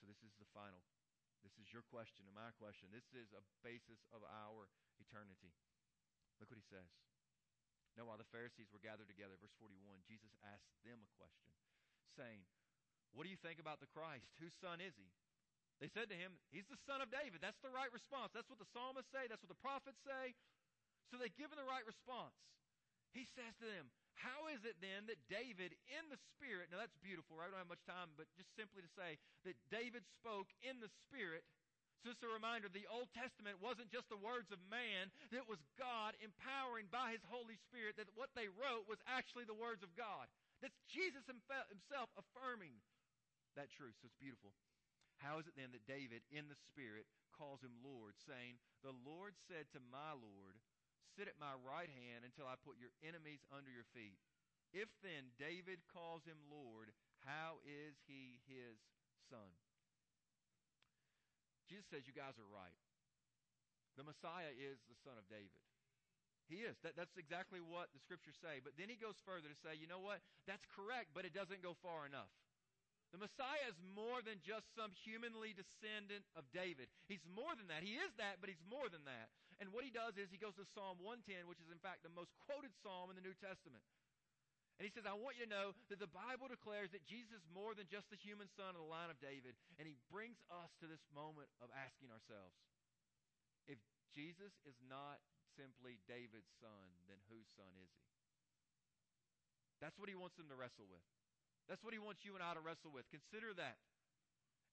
So 0.02 0.10
this 0.10 0.20
is 0.26 0.34
the 0.42 0.50
final. 0.52 0.82
This 1.46 1.56
is 1.56 1.72
your 1.72 1.86
question 1.88 2.28
and 2.28 2.36
my 2.36 2.52
question. 2.58 2.92
This 2.92 3.08
is 3.16 3.32
a 3.32 3.44
basis 3.64 4.02
of 4.12 4.26
our 4.28 4.68
eternity. 5.00 5.54
Look 6.42 6.52
what 6.52 6.60
he 6.60 6.68
says. 6.68 6.90
Now, 7.96 8.08
while 8.08 8.20
the 8.20 8.28
Pharisees 8.34 8.72
were 8.72 8.82
gathered 8.82 9.08
together, 9.08 9.36
verse 9.38 9.54
41, 9.60 9.78
Jesus 10.08 10.32
asked 10.48 10.72
them 10.82 11.00
a 11.04 11.12
question, 11.20 11.52
saying, 12.16 12.42
What 13.14 13.28
do 13.28 13.32
you 13.32 13.40
think 13.40 13.60
about 13.60 13.84
the 13.84 13.92
Christ? 13.92 14.32
Whose 14.40 14.56
son 14.58 14.80
is 14.80 14.96
he? 14.96 15.12
They 15.82 15.90
said 15.90 16.14
to 16.14 16.18
him, 16.18 16.38
He's 16.54 16.70
the 16.70 16.78
son 16.86 17.02
of 17.02 17.10
David. 17.10 17.42
That's 17.42 17.58
the 17.66 17.74
right 17.74 17.90
response. 17.90 18.30
That's 18.38 18.48
what 18.48 18.62
the 18.62 18.70
psalmists 18.70 19.10
say. 19.10 19.26
That's 19.26 19.42
what 19.42 19.50
the 19.50 19.64
prophets 19.66 19.98
say. 20.06 20.38
So 21.10 21.18
they 21.18 21.34
give 21.34 21.50
him 21.50 21.58
the 21.58 21.68
right 21.68 21.84
response. 21.84 22.38
He 23.12 23.26
says 23.26 23.58
to 23.60 23.68
them, 23.68 23.90
How 24.16 24.48
is 24.54 24.62
it 24.64 24.78
then 24.80 25.10
that 25.10 25.20
David 25.28 25.76
in 25.90 26.06
the 26.14 26.22
Spirit, 26.38 26.70
now 26.70 26.80
that's 26.80 26.96
beautiful, 27.02 27.36
right? 27.36 27.50
I 27.50 27.58
don't 27.58 27.66
have 27.66 27.74
much 27.74 27.84
time, 27.84 28.14
but 28.16 28.30
just 28.38 28.54
simply 28.54 28.86
to 28.86 28.92
say 28.94 29.18
that 29.44 29.58
David 29.74 30.06
spoke 30.22 30.54
in 30.62 30.80
the 30.80 30.94
Spirit. 31.10 31.44
So 32.02 32.14
just 32.14 32.26
a 32.26 32.32
reminder, 32.32 32.70
the 32.70 32.88
Old 32.90 33.10
Testament 33.14 33.62
wasn't 33.62 33.92
just 33.92 34.10
the 34.10 34.18
words 34.22 34.50
of 34.54 34.62
man, 34.72 35.14
it 35.30 35.46
was 35.46 35.62
God 35.78 36.18
empowering 36.22 36.90
by 36.94 37.14
His 37.14 37.26
Holy 37.28 37.58
Spirit 37.70 37.98
that 37.98 38.10
what 38.14 38.34
they 38.38 38.50
wrote 38.50 38.86
was 38.86 39.02
actually 39.10 39.46
the 39.50 39.58
words 39.58 39.82
of 39.82 39.92
God. 39.98 40.30
That's 40.62 40.78
Jesus 40.90 41.26
himself 41.26 42.10
affirming 42.14 42.74
that 43.58 43.70
truth. 43.74 43.98
So 44.02 44.08
it's 44.10 44.22
beautiful. 44.22 44.54
How 45.22 45.38
is 45.38 45.46
it 45.46 45.54
then 45.54 45.70
that 45.72 45.86
David 45.86 46.26
in 46.34 46.50
the 46.50 46.58
Spirit 46.58 47.06
calls 47.30 47.62
him 47.62 47.78
Lord, 47.86 48.18
saying, 48.18 48.58
The 48.82 48.98
Lord 49.06 49.38
said 49.46 49.70
to 49.72 49.80
my 49.94 50.18
Lord, 50.18 50.58
Sit 51.14 51.30
at 51.30 51.38
my 51.38 51.54
right 51.62 51.90
hand 51.90 52.26
until 52.26 52.50
I 52.50 52.58
put 52.58 52.82
your 52.82 52.94
enemies 53.06 53.46
under 53.54 53.70
your 53.70 53.86
feet. 53.94 54.18
If 54.72 54.88
then 55.04 55.36
David 55.36 55.84
calls 55.92 56.24
him 56.24 56.40
Lord, 56.48 56.96
how 57.28 57.62
is 57.68 58.00
he 58.08 58.40
his 58.48 58.80
son? 59.28 59.52
Jesus 61.68 61.86
says, 61.92 62.08
You 62.08 62.16
guys 62.16 62.40
are 62.42 62.48
right. 62.50 62.78
The 64.00 64.08
Messiah 64.08 64.56
is 64.56 64.80
the 64.88 64.98
son 65.04 65.20
of 65.20 65.28
David. 65.28 65.52
He 66.52 66.68
is. 66.68 66.76
That, 66.84 67.00
that's 67.00 67.16
exactly 67.16 67.64
what 67.64 67.92
the 67.96 68.04
scriptures 68.04 68.36
say. 68.40 68.60
But 68.60 68.76
then 68.76 68.92
he 68.92 69.00
goes 69.00 69.16
further 69.24 69.48
to 69.48 69.56
say, 69.56 69.80
you 69.80 69.88
know 69.88 70.04
what? 70.04 70.20
That's 70.44 70.68
correct, 70.68 71.16
but 71.16 71.24
it 71.24 71.32
doesn't 71.32 71.64
go 71.64 71.80
far 71.80 72.04
enough. 72.04 72.32
The 73.12 73.20
Messiah 73.20 73.68
is 73.68 73.76
more 73.92 74.24
than 74.24 74.40
just 74.40 74.72
some 74.72 74.96
humanly 75.04 75.52
descendant 75.52 76.24
of 76.40 76.48
David. 76.56 76.88
He's 77.12 77.24
more 77.28 77.52
than 77.60 77.68
that. 77.68 77.84
He 77.84 78.00
is 78.00 78.16
that, 78.16 78.40
but 78.40 78.48
he's 78.48 78.64
more 78.64 78.88
than 78.88 79.04
that. 79.04 79.28
And 79.60 79.76
what 79.76 79.84
he 79.84 79.92
does 79.92 80.16
is 80.16 80.32
he 80.32 80.40
goes 80.40 80.56
to 80.56 80.66
Psalm 80.72 80.98
110, 81.04 81.46
which 81.46 81.60
is 81.60 81.68
in 81.68 81.84
fact 81.84 82.08
the 82.08 82.16
most 82.16 82.32
quoted 82.48 82.72
psalm 82.80 83.12
in 83.12 83.20
the 83.20 83.26
New 83.26 83.36
Testament. 83.36 83.84
And 84.80 84.90
he 84.90 84.94
says, 84.96 85.06
I 85.06 85.14
want 85.14 85.38
you 85.38 85.46
to 85.46 85.54
know 85.54 85.78
that 85.94 86.02
the 86.02 86.10
Bible 86.10 86.50
declares 86.50 86.90
that 86.96 87.06
Jesus 87.06 87.44
is 87.44 87.54
more 87.54 87.78
than 87.78 87.86
just 87.92 88.10
the 88.10 88.18
human 88.18 88.50
son 88.50 88.74
of 88.74 88.82
the 88.82 88.90
line 88.90 89.14
of 89.14 89.22
David. 89.22 89.54
And 89.78 89.86
he 89.86 89.94
brings 90.10 90.42
us 90.50 90.74
to 90.82 90.90
this 90.90 91.06
moment 91.14 91.52
of 91.62 91.70
asking 91.78 92.10
ourselves, 92.10 92.58
if 93.70 93.78
Jesus 94.16 94.56
is 94.66 94.74
not 94.90 95.22
simply 95.54 96.02
David's 96.10 96.50
son, 96.58 96.98
then 97.06 97.22
whose 97.30 97.46
son 97.54 97.70
is 97.78 97.94
he? 97.94 98.10
That's 99.78 100.02
what 100.02 100.10
he 100.10 100.18
wants 100.18 100.40
them 100.42 100.50
to 100.50 100.58
wrestle 100.58 100.90
with. 100.90 101.06
That's 101.72 101.80
what 101.88 101.96
he 101.96 102.04
wants 102.04 102.28
you 102.28 102.36
and 102.36 102.44
I 102.44 102.52
to 102.52 102.60
wrestle 102.60 102.92
with. 102.92 103.08
Consider 103.08 103.56
that. 103.56 103.80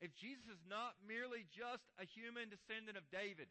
If 0.03 0.19
Jesus 0.19 0.51
is 0.51 0.63
not 0.67 0.99
merely 1.07 1.47
just 1.55 1.87
a 1.95 2.03
human 2.03 2.51
descendant 2.51 2.99
of 2.99 3.07
David, 3.15 3.47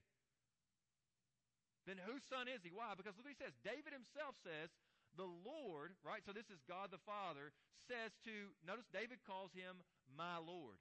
then 1.87 1.95
whose 2.03 2.27
son 2.27 2.51
is 2.51 2.59
he? 2.59 2.75
Why? 2.75 2.91
Because 2.99 3.15
look 3.15 3.23
what 3.23 3.31
he 3.31 3.39
says. 3.39 3.55
David 3.63 3.95
himself 3.95 4.35
says, 4.43 4.67
the 5.15 5.31
Lord, 5.47 5.95
right? 6.03 6.19
So 6.27 6.35
this 6.35 6.51
is 6.51 6.59
God 6.67 6.91
the 6.91 6.99
Father, 7.07 7.55
says 7.87 8.11
to, 8.27 8.51
notice 8.67 8.91
David 8.91 9.23
calls 9.23 9.55
him 9.55 9.79
my 10.11 10.35
Lord. 10.43 10.75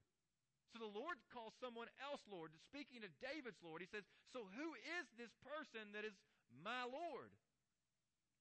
So 0.74 0.82
the 0.82 0.90
Lord 0.90 1.22
calls 1.30 1.54
someone 1.62 1.86
else 2.02 2.20
Lord. 2.26 2.50
Speaking 2.66 3.06
of 3.06 3.14
David's 3.22 3.62
Lord, 3.62 3.78
he 3.78 3.88
says, 3.88 4.02
So 4.34 4.50
who 4.58 4.74
is 4.98 5.06
this 5.14 5.30
person 5.40 5.94
that 5.94 6.02
is 6.02 6.18
my 6.50 6.82
Lord? 6.84 7.30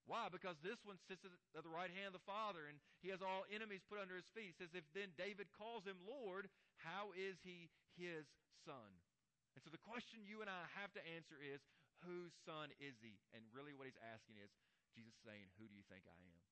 Why? 0.05 0.29
Because 0.29 0.57
this 0.61 0.77
one 0.85 1.01
sits 1.09 1.25
at 1.25 1.33
the 1.65 1.73
right 1.73 1.89
hand 1.89 2.13
of 2.13 2.17
the 2.21 2.29
Father 2.29 2.69
and 2.69 2.77
he 3.01 3.09
has 3.09 3.25
all 3.25 3.45
enemies 3.49 3.81
put 3.89 3.97
under 3.97 4.13
his 4.13 4.29
feet. 4.37 4.53
He 4.53 4.57
says, 4.57 4.73
if 4.77 4.85
then 4.93 5.17
David 5.17 5.49
calls 5.57 5.81
him 5.81 5.97
Lord, 6.05 6.45
how 6.77 7.09
is 7.17 7.41
he 7.41 7.73
his 7.97 8.29
son? 8.61 9.01
And 9.57 9.65
so 9.65 9.73
the 9.73 9.81
question 9.81 10.21
you 10.21 10.45
and 10.45 10.49
I 10.51 10.69
have 10.77 10.93
to 10.93 11.03
answer 11.17 11.41
is, 11.41 11.65
whose 12.05 12.37
son 12.45 12.69
is 12.77 13.01
he? 13.01 13.17
And 13.33 13.41
really 13.49 13.73
what 13.73 13.89
he's 13.89 13.97
asking 13.97 14.37
is, 14.37 14.53
Jesus 14.93 15.15
saying, 15.25 15.49
who 15.57 15.65
do 15.65 15.73
you 15.73 15.83
think 15.89 16.05
I 16.05 16.15
am? 16.15 16.43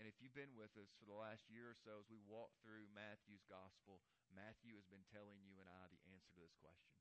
And 0.00 0.10
if 0.10 0.18
you've 0.18 0.34
been 0.34 0.56
with 0.58 0.74
us 0.74 0.90
for 0.98 1.06
the 1.06 1.14
last 1.14 1.46
year 1.46 1.70
or 1.70 1.78
so 1.78 2.02
as 2.02 2.10
we 2.10 2.18
walk 2.26 2.50
through 2.64 2.90
Matthew's 2.90 3.46
gospel, 3.46 4.02
Matthew 4.34 4.74
has 4.74 4.88
been 4.90 5.06
telling 5.14 5.38
you 5.44 5.60
and 5.62 5.70
I 5.70 5.86
the 5.92 6.02
answer 6.10 6.34
to 6.34 6.42
this 6.42 6.56
question. 6.58 6.98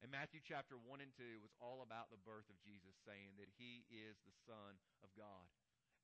And 0.00 0.08
Matthew 0.08 0.40
chapter 0.40 0.80
1 0.80 1.04
and 1.04 1.12
2 1.12 1.44
was 1.44 1.52
all 1.60 1.84
about 1.84 2.08
the 2.08 2.20
birth 2.24 2.48
of 2.48 2.56
Jesus, 2.64 2.96
saying 3.04 3.36
that 3.36 3.52
he 3.60 3.84
is 3.92 4.16
the 4.24 4.36
Son 4.48 4.80
of 5.04 5.12
God. 5.12 5.44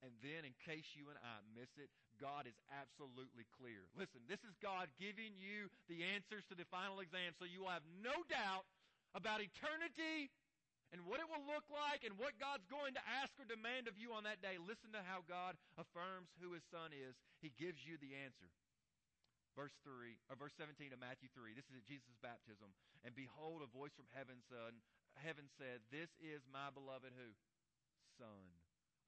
And 0.04 0.12
then, 0.20 0.44
in 0.44 0.52
case 0.60 0.92
you 0.92 1.08
and 1.08 1.16
I 1.16 1.40
miss 1.56 1.72
it, 1.80 1.88
God 2.20 2.44
is 2.44 2.56
absolutely 2.68 3.48
clear. 3.56 3.88
Listen, 3.96 4.20
this 4.28 4.44
is 4.44 4.52
God 4.60 4.92
giving 5.00 5.32
you 5.40 5.72
the 5.88 6.04
answers 6.04 6.44
to 6.52 6.54
the 6.56 6.68
final 6.68 7.00
exam 7.00 7.32
so 7.40 7.48
you 7.48 7.64
will 7.64 7.72
have 7.72 7.88
no 8.04 8.12
doubt 8.28 8.68
about 9.16 9.40
eternity 9.40 10.28
and 10.92 11.00
what 11.08 11.18
it 11.18 11.28
will 11.32 11.42
look 11.48 11.64
like 11.72 12.04
and 12.04 12.20
what 12.20 12.36
God's 12.36 12.68
going 12.68 12.92
to 13.00 13.04
ask 13.24 13.32
or 13.40 13.48
demand 13.48 13.88
of 13.88 13.96
you 13.96 14.12
on 14.12 14.28
that 14.28 14.44
day. 14.44 14.60
Listen 14.60 14.92
to 14.92 15.00
how 15.00 15.24
God 15.24 15.56
affirms 15.80 16.28
who 16.38 16.52
his 16.52 16.62
son 16.68 16.92
is. 16.92 17.16
He 17.40 17.50
gives 17.56 17.80
you 17.80 17.96
the 17.96 18.12
answer 18.20 18.52
verse 19.56 19.74
3 19.82 20.20
or 20.28 20.36
verse 20.36 20.52
17 20.60 20.92
of 20.92 21.00
Matthew 21.00 21.32
3. 21.32 21.56
This 21.56 21.66
is 21.72 21.80
at 21.80 21.88
Jesus' 21.88 22.20
baptism. 22.20 22.70
And 23.02 23.16
behold, 23.16 23.64
a 23.64 23.70
voice 23.72 23.96
from 23.96 24.06
heaven 24.12 24.44
said, 24.46 24.76
heaven 25.16 25.48
said, 25.56 25.80
This 25.88 26.12
is 26.20 26.44
my 26.52 26.68
beloved 26.68 27.16
who? 27.16 27.32
Son, 28.20 28.44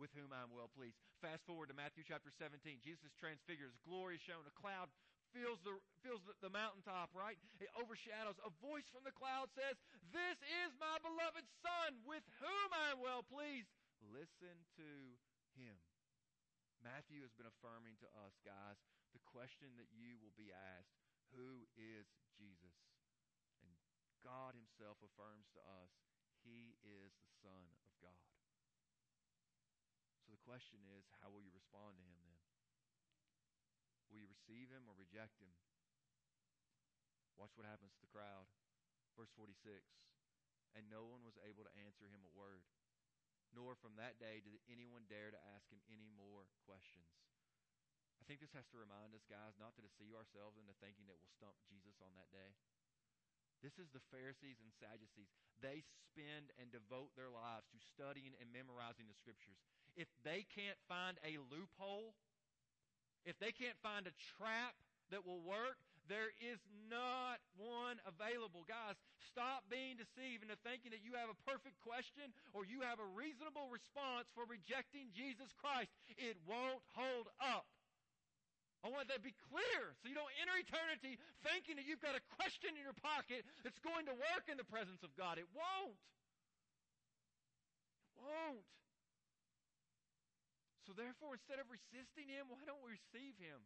with 0.00 0.12
whom 0.16 0.32
I 0.32 0.44
am 0.44 0.52
well 0.52 0.72
pleased. 0.72 0.96
Fast 1.20 1.44
forward 1.44 1.68
to 1.72 1.76
Matthew 1.76 2.04
chapter 2.04 2.32
17. 2.32 2.80
Jesus 2.80 3.12
transfigures, 3.20 3.76
glory 3.84 4.16
is 4.16 4.24
shown, 4.24 4.44
a 4.48 4.56
cloud 4.56 4.88
fills 5.36 5.60
the 5.64 5.76
fills 6.00 6.24
the, 6.24 6.32
the 6.40 6.52
mountaintop, 6.52 7.12
right? 7.12 7.36
It 7.60 7.68
overshadows. 7.76 8.40
A 8.44 8.52
voice 8.64 8.88
from 8.88 9.04
the 9.04 9.12
cloud 9.12 9.52
says, 9.52 9.76
This 10.12 10.40
is 10.64 10.72
my 10.80 10.96
beloved 11.04 11.44
Son, 11.60 12.00
with 12.08 12.24
whom 12.40 12.68
I 12.72 12.96
am 12.96 13.00
well 13.04 13.24
pleased. 13.24 13.68
Listen 14.08 14.56
to 14.80 14.88
him. 15.58 15.76
Matthew 16.80 17.26
has 17.26 17.34
been 17.34 17.50
affirming 17.50 17.98
to 18.00 18.08
us, 18.22 18.38
guys, 18.46 18.78
question 19.28 19.76
that 19.76 19.92
you 19.92 20.16
will 20.18 20.34
be 20.34 20.48
asked 20.50 20.96
Who 21.36 21.68
is 21.76 22.08
Jesus? 22.34 22.76
And 23.60 23.76
God 24.24 24.56
Himself 24.56 24.98
affirms 25.04 25.52
to 25.52 25.60
us 25.60 25.92
He 26.40 26.80
is 26.80 27.12
the 27.20 27.32
Son 27.44 27.68
of 27.84 27.92
God. 28.00 28.32
So 30.24 30.32
the 30.32 30.40
question 30.44 30.80
is 30.96 31.08
how 31.20 31.28
will 31.28 31.44
you 31.44 31.52
respond 31.52 32.00
to 32.00 32.04
Him 32.04 32.18
then? 32.24 32.40
Will 34.08 34.24
you 34.24 34.30
receive 34.32 34.72
Him 34.72 34.88
or 34.88 34.96
reject 34.96 35.36
Him? 35.38 35.52
Watch 37.38 37.54
what 37.54 37.70
happens 37.70 37.94
to 37.94 38.02
the 38.02 38.10
crowd. 38.10 38.50
Verse 39.14 39.30
46 39.38 39.54
And 40.74 40.90
no 40.90 41.06
one 41.06 41.22
was 41.22 41.38
able 41.46 41.62
to 41.62 41.78
answer 41.78 42.10
him 42.10 42.26
a 42.26 42.34
word, 42.34 42.66
nor 43.54 43.78
from 43.78 43.94
that 43.94 44.18
day 44.18 44.42
did 44.42 44.58
anyone 44.66 45.06
dare 45.06 45.30
to 45.30 45.46
ask 45.54 45.70
him 45.70 45.78
any 45.86 46.10
more 46.18 46.50
questions. 46.66 47.27
Think 48.28 48.44
this 48.44 48.52
has 48.52 48.68
to 48.76 48.78
remind 48.78 49.16
us, 49.16 49.24
guys, 49.24 49.56
not 49.56 49.72
to 49.80 49.82
deceive 49.82 50.12
ourselves 50.12 50.60
into 50.60 50.76
thinking 50.84 51.08
that 51.08 51.16
we'll 51.16 51.32
stump 51.32 51.56
Jesus 51.64 51.96
on 52.04 52.12
that 52.12 52.28
day. 52.28 52.52
This 53.64 53.80
is 53.80 53.88
the 53.88 54.04
Pharisees 54.12 54.60
and 54.60 54.68
Sadducees. 54.76 55.32
They 55.64 55.80
spend 55.80 56.52
and 56.60 56.68
devote 56.68 57.16
their 57.16 57.32
lives 57.32 57.72
to 57.72 57.80
studying 57.80 58.36
and 58.36 58.52
memorizing 58.52 59.08
the 59.08 59.16
scriptures. 59.16 59.56
If 59.96 60.12
they 60.28 60.44
can't 60.44 60.76
find 60.84 61.16
a 61.24 61.40
loophole, 61.48 62.12
if 63.24 63.40
they 63.40 63.48
can't 63.48 63.80
find 63.80 64.04
a 64.04 64.12
trap 64.36 64.76
that 65.08 65.24
will 65.24 65.40
work, 65.40 65.80
there 66.04 66.28
is 66.36 66.60
not 66.92 67.40
one 67.56 67.96
available. 68.04 68.68
Guys, 68.68 69.00
stop 69.32 69.64
being 69.72 69.96
deceived 69.96 70.44
into 70.44 70.60
thinking 70.60 70.92
that 70.92 71.00
you 71.00 71.16
have 71.16 71.32
a 71.32 71.38
perfect 71.48 71.80
question 71.80 72.28
or 72.52 72.68
you 72.68 72.84
have 72.84 73.00
a 73.00 73.08
reasonable 73.16 73.72
response 73.72 74.28
for 74.36 74.44
rejecting 74.44 75.08
Jesus 75.16 75.48
Christ. 75.56 75.88
It 76.20 76.36
won't 76.44 76.84
hold 76.92 77.32
up. 77.40 77.64
I 78.86 78.94
want 78.94 79.10
that 79.10 79.18
to 79.18 79.26
be 79.26 79.34
clear 79.50 79.80
so 79.98 80.06
you 80.06 80.14
don't 80.14 80.30
enter 80.38 80.54
eternity 80.54 81.18
thinking 81.42 81.82
that 81.82 81.86
you've 81.86 82.02
got 82.02 82.14
a 82.14 82.22
question 82.38 82.78
in 82.78 82.82
your 82.82 82.94
pocket 82.94 83.42
that's 83.66 83.78
going 83.82 84.06
to 84.06 84.14
work 84.14 84.46
in 84.46 84.54
the 84.54 84.66
presence 84.66 85.02
of 85.02 85.10
God. 85.18 85.34
It 85.34 85.50
won't. 85.50 85.98
It 88.14 88.22
won't. 88.22 88.66
So 90.86 90.94
therefore, 90.94 91.34
instead 91.34 91.58
of 91.58 91.66
resisting 91.68 92.30
Him, 92.30 92.48
why 92.48 92.62
don't 92.64 92.80
we 92.80 92.94
receive 92.94 93.34
Him? 93.42 93.60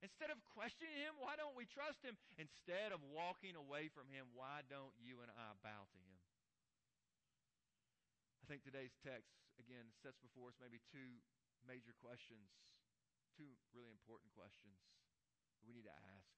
Instead 0.00 0.32
of 0.32 0.40
questioning 0.56 0.96
Him, 0.96 1.18
why 1.20 1.36
don't 1.36 1.58
we 1.58 1.68
trust 1.68 2.00
Him? 2.00 2.16
Instead 2.40 2.94
of 2.94 3.02
walking 3.10 3.58
away 3.58 3.92
from 3.92 4.08
Him, 4.08 4.30
why 4.32 4.64
don't 4.70 4.94
you 4.96 5.20
and 5.20 5.28
I 5.34 5.52
bow 5.60 5.84
to 5.84 5.98
Him? 6.00 6.18
I 8.40 8.44
think 8.48 8.62
today's 8.62 8.94
text, 9.02 9.36
again, 9.60 9.90
sets 10.00 10.16
before 10.22 10.48
us 10.48 10.56
maybe 10.62 10.80
two 10.88 11.20
major 11.68 11.92
questions 12.00 12.48
two 13.40 13.56
really 13.72 13.88
important 13.88 14.28
questions 14.36 14.76
that 15.56 15.64
we 15.64 15.72
need 15.72 15.88
to 15.88 15.96
ask. 16.12 16.36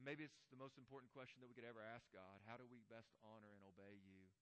And 0.00 0.08
maybe 0.08 0.24
it's 0.24 0.40
the 0.48 0.56
most 0.56 0.80
important 0.80 1.12
question 1.12 1.44
that 1.44 1.52
we 1.52 1.52
could 1.52 1.68
ever 1.68 1.84
ask 1.84 2.08
God. 2.08 2.40
How 2.48 2.56
do 2.56 2.64
we 2.64 2.80
best 2.88 3.12
honor 3.20 3.52
and 3.52 3.60
obey 3.68 4.00
you? 4.00 4.32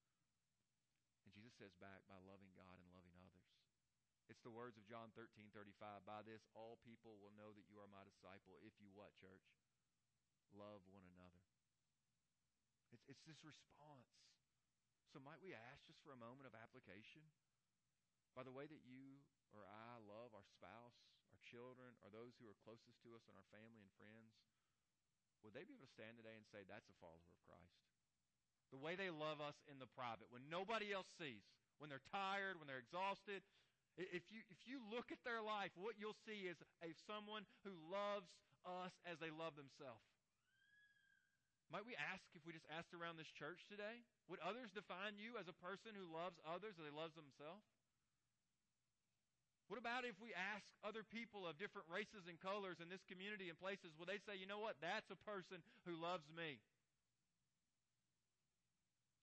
And 1.27 1.35
Jesus 1.35 1.59
says 1.59 1.75
back, 1.83 2.07
by 2.07 2.23
loving 2.23 2.55
God 2.55 2.79
and 2.79 2.95
loving 2.95 3.19
others. 3.19 3.51
It's 4.31 4.47
the 4.47 4.55
words 4.55 4.79
of 4.79 4.87
John 4.87 5.11
13, 5.19 5.51
35. 5.51 6.07
By 6.07 6.23
this, 6.23 6.47
all 6.55 6.79
people 6.87 7.19
will 7.19 7.35
know 7.35 7.51
that 7.51 7.67
you 7.67 7.83
are 7.83 7.91
my 7.91 8.07
disciple 8.07 8.63
if 8.63 8.79
you 8.79 8.95
what, 8.95 9.11
church? 9.19 9.43
Love 10.55 10.87
one 10.95 11.03
another. 11.19 11.43
It's, 12.95 13.03
it's 13.11 13.27
this 13.27 13.43
response. 13.43 14.15
So 15.11 15.19
might 15.19 15.43
we 15.43 15.51
ask 15.51 15.83
just 15.91 15.99
for 16.07 16.15
a 16.15 16.23
moment 16.23 16.47
of 16.47 16.55
application? 16.55 17.27
by 18.35 18.47
the 18.47 18.55
way 18.55 18.67
that 18.67 18.83
you 18.87 19.19
or 19.55 19.67
I 19.67 19.99
love 20.05 20.35
our 20.35 20.47
spouse, 20.47 20.97
our 21.31 21.41
children, 21.43 21.95
or 22.03 22.11
those 22.11 22.37
who 22.39 22.47
are 22.47 22.59
closest 22.67 23.01
to 23.07 23.15
us 23.15 23.27
in 23.27 23.35
our 23.35 23.49
family 23.51 23.83
and 23.83 23.93
friends, 23.99 24.35
would 25.43 25.57
they 25.57 25.65
be 25.65 25.73
able 25.73 25.89
to 25.89 25.97
stand 25.97 26.21
today 26.21 26.37
and 26.37 26.45
say, 26.49 26.67
that's 26.69 26.89
a 26.93 26.97
follower 27.01 27.25
of 27.33 27.41
Christ? 27.49 27.81
The 28.71 28.79
way 28.79 28.95
they 28.95 29.11
love 29.11 29.43
us 29.43 29.57
in 29.67 29.83
the 29.83 29.91
private, 29.91 30.31
when 30.31 30.47
nobody 30.47 30.95
else 30.95 31.09
sees, 31.19 31.43
when 31.81 31.89
they're 31.89 32.05
tired, 32.13 32.61
when 32.61 32.69
they're 32.69 32.83
exhausted, 32.83 33.43
if 33.99 34.23
you, 34.31 34.45
if 34.53 34.63
you 34.69 34.79
look 34.87 35.11
at 35.11 35.21
their 35.27 35.43
life, 35.43 35.75
what 35.75 35.99
you'll 35.99 36.19
see 36.29 36.47
is 36.47 36.61
a 36.85 36.95
someone 37.09 37.43
who 37.67 37.75
loves 37.91 38.31
us 38.63 38.95
as 39.09 39.19
they 39.19 39.33
love 39.33 39.59
themselves. 39.59 40.07
Might 41.71 41.87
we 41.87 41.95
ask 41.95 42.27
if 42.35 42.43
we 42.43 42.51
just 42.51 42.67
asked 42.67 42.91
around 42.95 43.15
this 43.15 43.31
church 43.31 43.63
today? 43.71 44.03
Would 44.27 44.43
others 44.43 44.75
define 44.75 45.19
you 45.19 45.39
as 45.39 45.47
a 45.47 45.55
person 45.63 45.95
who 45.95 46.07
loves 46.07 46.39
others 46.43 46.75
as 46.79 46.83
they 46.83 46.95
love 46.95 47.15
themselves? 47.15 47.63
What 49.71 49.79
about 49.79 50.03
if 50.03 50.19
we 50.19 50.35
ask 50.35 50.67
other 50.83 51.07
people 51.07 51.47
of 51.47 51.55
different 51.55 51.87
races 51.87 52.27
and 52.27 52.35
colors 52.43 52.83
in 52.83 52.91
this 52.91 53.07
community 53.07 53.47
and 53.47 53.55
places, 53.55 53.95
will 53.95 54.11
they 54.11 54.19
say, 54.27 54.35
you 54.35 54.51
know 54.51 54.59
what, 54.59 54.75
that's 54.83 55.07
a 55.15 55.21
person 55.23 55.63
who 55.87 55.95
loves 55.95 56.27
me? 56.35 56.59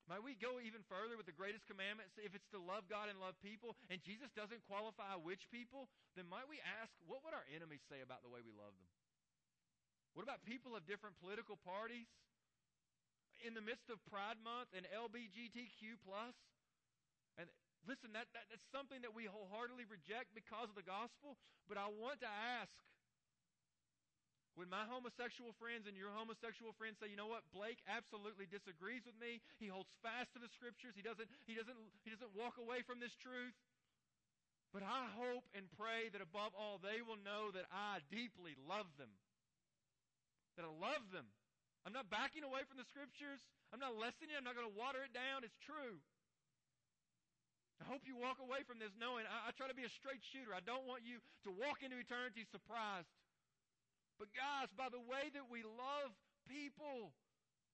Might 0.07 0.23
we 0.23 0.39
go 0.39 0.55
even 0.63 0.87
further 0.87 1.19
with 1.19 1.27
the 1.27 1.35
greatest 1.35 1.67
commandment? 1.67 2.07
If 2.15 2.31
it's 2.31 2.47
to 2.55 2.63
love 2.63 2.87
God 2.87 3.11
and 3.11 3.19
love 3.19 3.35
people, 3.43 3.75
and 3.91 3.99
Jesus 3.99 4.31
doesn't 4.39 4.63
qualify 4.71 5.19
which 5.19 5.51
people, 5.51 5.91
then 6.15 6.31
might 6.31 6.47
we 6.47 6.63
ask, 6.63 6.95
what 7.03 7.27
would 7.27 7.35
our 7.35 7.43
enemies 7.51 7.83
say 7.91 7.99
about 7.99 8.23
the 8.23 8.31
way 8.31 8.39
we 8.39 8.55
love 8.55 8.71
them? 8.71 8.87
What 10.15 10.23
about 10.23 10.47
people 10.47 10.79
of 10.79 10.87
different 10.87 11.19
political 11.19 11.59
parties? 11.59 12.07
In 13.43 13.51
the 13.51 13.59
midst 13.59 13.91
of 13.91 13.99
Pride 14.07 14.39
Month 14.39 14.71
and 14.71 14.87
LBGTQ 14.95 15.99
plus? 16.07 16.39
Listen, 17.87 18.11
that, 18.11 18.27
that, 18.35 18.51
that's 18.51 18.67
something 18.75 18.99
that 19.07 19.15
we 19.15 19.31
wholeheartedly 19.31 19.87
reject 19.87 20.35
because 20.35 20.67
of 20.67 20.75
the 20.75 20.83
gospel, 20.83 21.39
but 21.71 21.79
I 21.79 21.87
want 21.87 22.19
to 22.19 22.27
ask, 22.27 22.69
when 24.59 24.67
my 24.67 24.83
homosexual 24.89 25.53
friends 25.61 25.85
and 25.85 25.93
your 25.93 26.09
homosexual 26.11 26.73
friends 26.75 26.97
say, 26.99 27.07
you 27.07 27.15
know 27.15 27.29
what, 27.29 27.45
Blake 27.53 27.77
absolutely 27.85 28.49
disagrees 28.49 29.05
with 29.05 29.13
me. 29.21 29.37
He 29.61 29.69
holds 29.69 29.93
fast 30.01 30.33
to 30.33 30.41
the 30.41 30.49
scriptures. 30.49 30.97
He 30.97 31.05
doesn't, 31.05 31.29
he 31.45 31.53
doesn't, 31.53 31.77
he 32.01 32.09
doesn't 32.09 32.33
walk 32.33 32.57
away 32.57 32.81
from 32.81 32.97
this 32.97 33.13
truth. 33.21 33.53
But 34.73 34.81
I 34.81 35.07
hope 35.13 35.45
and 35.53 35.69
pray 35.77 36.09
that 36.09 36.25
above 36.25 36.57
all, 36.57 36.81
they 36.81 37.05
will 37.05 37.21
know 37.21 37.53
that 37.53 37.69
I 37.69 38.01
deeply 38.09 38.57
love 38.65 38.89
them. 38.97 39.13
That 40.57 40.65
I 40.65 40.73
love 40.73 41.05
them. 41.13 41.29
I'm 41.85 41.93
not 41.93 42.09
backing 42.09 42.41
away 42.41 42.65
from 42.65 42.81
the 42.81 42.89
scriptures. 42.89 43.39
I'm 43.69 43.79
not 43.79 43.93
lessening 43.93 44.33
it. 44.33 44.41
I'm 44.41 44.47
not 44.49 44.57
going 44.57 44.67
to 44.67 44.73
water 44.73 45.05
it 45.05 45.13
down. 45.13 45.45
It's 45.45 45.61
true. 45.61 46.01
I 47.77 47.85
hope 47.85 48.03
you 48.09 48.17
walk 48.17 48.41
away 48.41 48.65
from 48.65 48.81
this 48.81 48.93
knowing 48.97 49.29
I, 49.29 49.49
I 49.49 49.51
try 49.53 49.69
to 49.69 49.77
be 49.77 49.85
a 49.85 49.93
straight 49.93 50.21
shooter. 50.33 50.53
I 50.53 50.65
don't 50.65 50.89
want 50.89 51.05
you 51.05 51.21
to 51.45 51.49
walk 51.53 51.85
into 51.85 51.97
eternity 52.01 52.45
surprised. 52.49 53.09
But 54.17 54.33
guys, 54.33 54.73
by 54.73 54.89
the 54.89 55.01
way 55.01 55.29
that 55.37 55.45
we 55.45 55.61
love 55.61 56.09
people, 56.49 57.13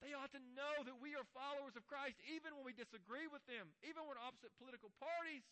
they 0.04 0.12
ought 0.12 0.36
to 0.36 0.44
know 0.52 0.84
that 0.84 1.00
we 1.00 1.16
are 1.16 1.24
followers 1.32 1.80
of 1.80 1.88
Christ 1.88 2.20
even 2.28 2.52
when 2.60 2.68
we 2.68 2.76
disagree 2.76 3.32
with 3.32 3.44
them, 3.48 3.72
even 3.88 4.04
when 4.04 4.20
opposite 4.20 4.52
political 4.60 4.92
parties, 5.00 5.48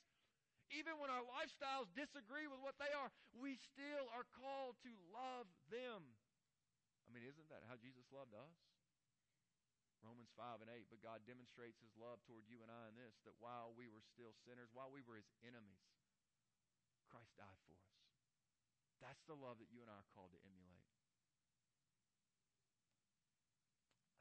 even 0.76 0.99
when 0.99 1.08
our 1.08 1.24
lifestyles 1.24 1.88
disagree 1.95 2.52
with 2.52 2.60
what 2.60 2.76
they 2.76 2.91
are, 2.91 3.08
we 3.39 3.56
still 3.72 4.12
are 4.12 4.28
called 4.36 4.76
to 4.84 4.91
love 5.16 5.47
them. 5.72 6.04
I 7.08 7.16
mean, 7.16 7.24
isn't 7.28 7.47
that 7.47 7.64
how 7.68 7.80
Jesus 7.80 8.04
loved 8.12 8.36
us? 8.36 8.56
Romans 10.02 10.34
5 10.34 10.66
and 10.66 10.70
8, 10.70 10.89
but 10.89 11.06
God 11.06 11.22
demonstrates 11.30 11.78
his 11.82 11.93
love 11.93 12.22
toward 12.26 12.49
you 12.49 12.66
and 12.66 12.74
I 12.74 12.89
in 12.89 12.97
this, 12.97 13.22
that 13.26 13.38
while 13.38 13.74
we 13.78 13.86
were 13.86 14.02
still 14.02 14.34
sinners, 14.45 14.74
while 14.74 14.89
we 14.89 15.06
were 15.06 15.22
his 15.22 15.30
enemies, 15.45 15.86
Christ 17.06 17.38
died 17.38 17.62
for 17.70 17.78
us. 17.78 17.93
That's 19.02 19.22
the 19.26 19.38
love 19.38 19.58
that 19.62 19.74
you 19.74 19.82
and 19.82 19.89
I 19.89 19.97
are 20.02 20.14
called 20.14 20.34
to 20.34 20.41
emulate. 20.45 20.86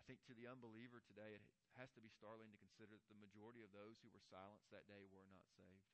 I 0.01 0.03
think 0.09 0.25
to 0.29 0.37
the 0.37 0.49
unbeliever 0.49 1.05
today, 1.05 1.37
it 1.37 1.45
has 1.77 1.93
to 1.97 2.03
be 2.03 2.11
startling 2.13 2.51
to 2.51 2.61
consider 2.61 2.97
that 2.97 3.09
the 3.13 3.21
majority 3.21 3.63
of 3.63 3.71
those 3.71 4.01
who 4.01 4.11
were 4.11 4.25
silenced 4.25 4.73
that 4.73 4.89
day 4.91 5.07
were 5.09 5.29
not 5.29 5.47
saved. 5.55 5.87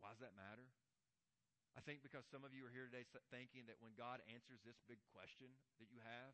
Why 0.00 0.14
does 0.14 0.24
that 0.24 0.38
matter? 0.38 0.66
I 1.74 1.82
think 1.82 2.06
because 2.06 2.22
some 2.30 2.46
of 2.46 2.54
you 2.54 2.62
are 2.64 2.72
here 2.72 2.86
today 2.86 3.02
thinking 3.34 3.66
that 3.66 3.82
when 3.82 3.98
God 3.98 4.22
answers 4.30 4.62
this 4.62 4.78
big 4.86 5.02
question 5.10 5.50
that 5.82 5.90
you 5.90 5.98
have, 6.06 6.32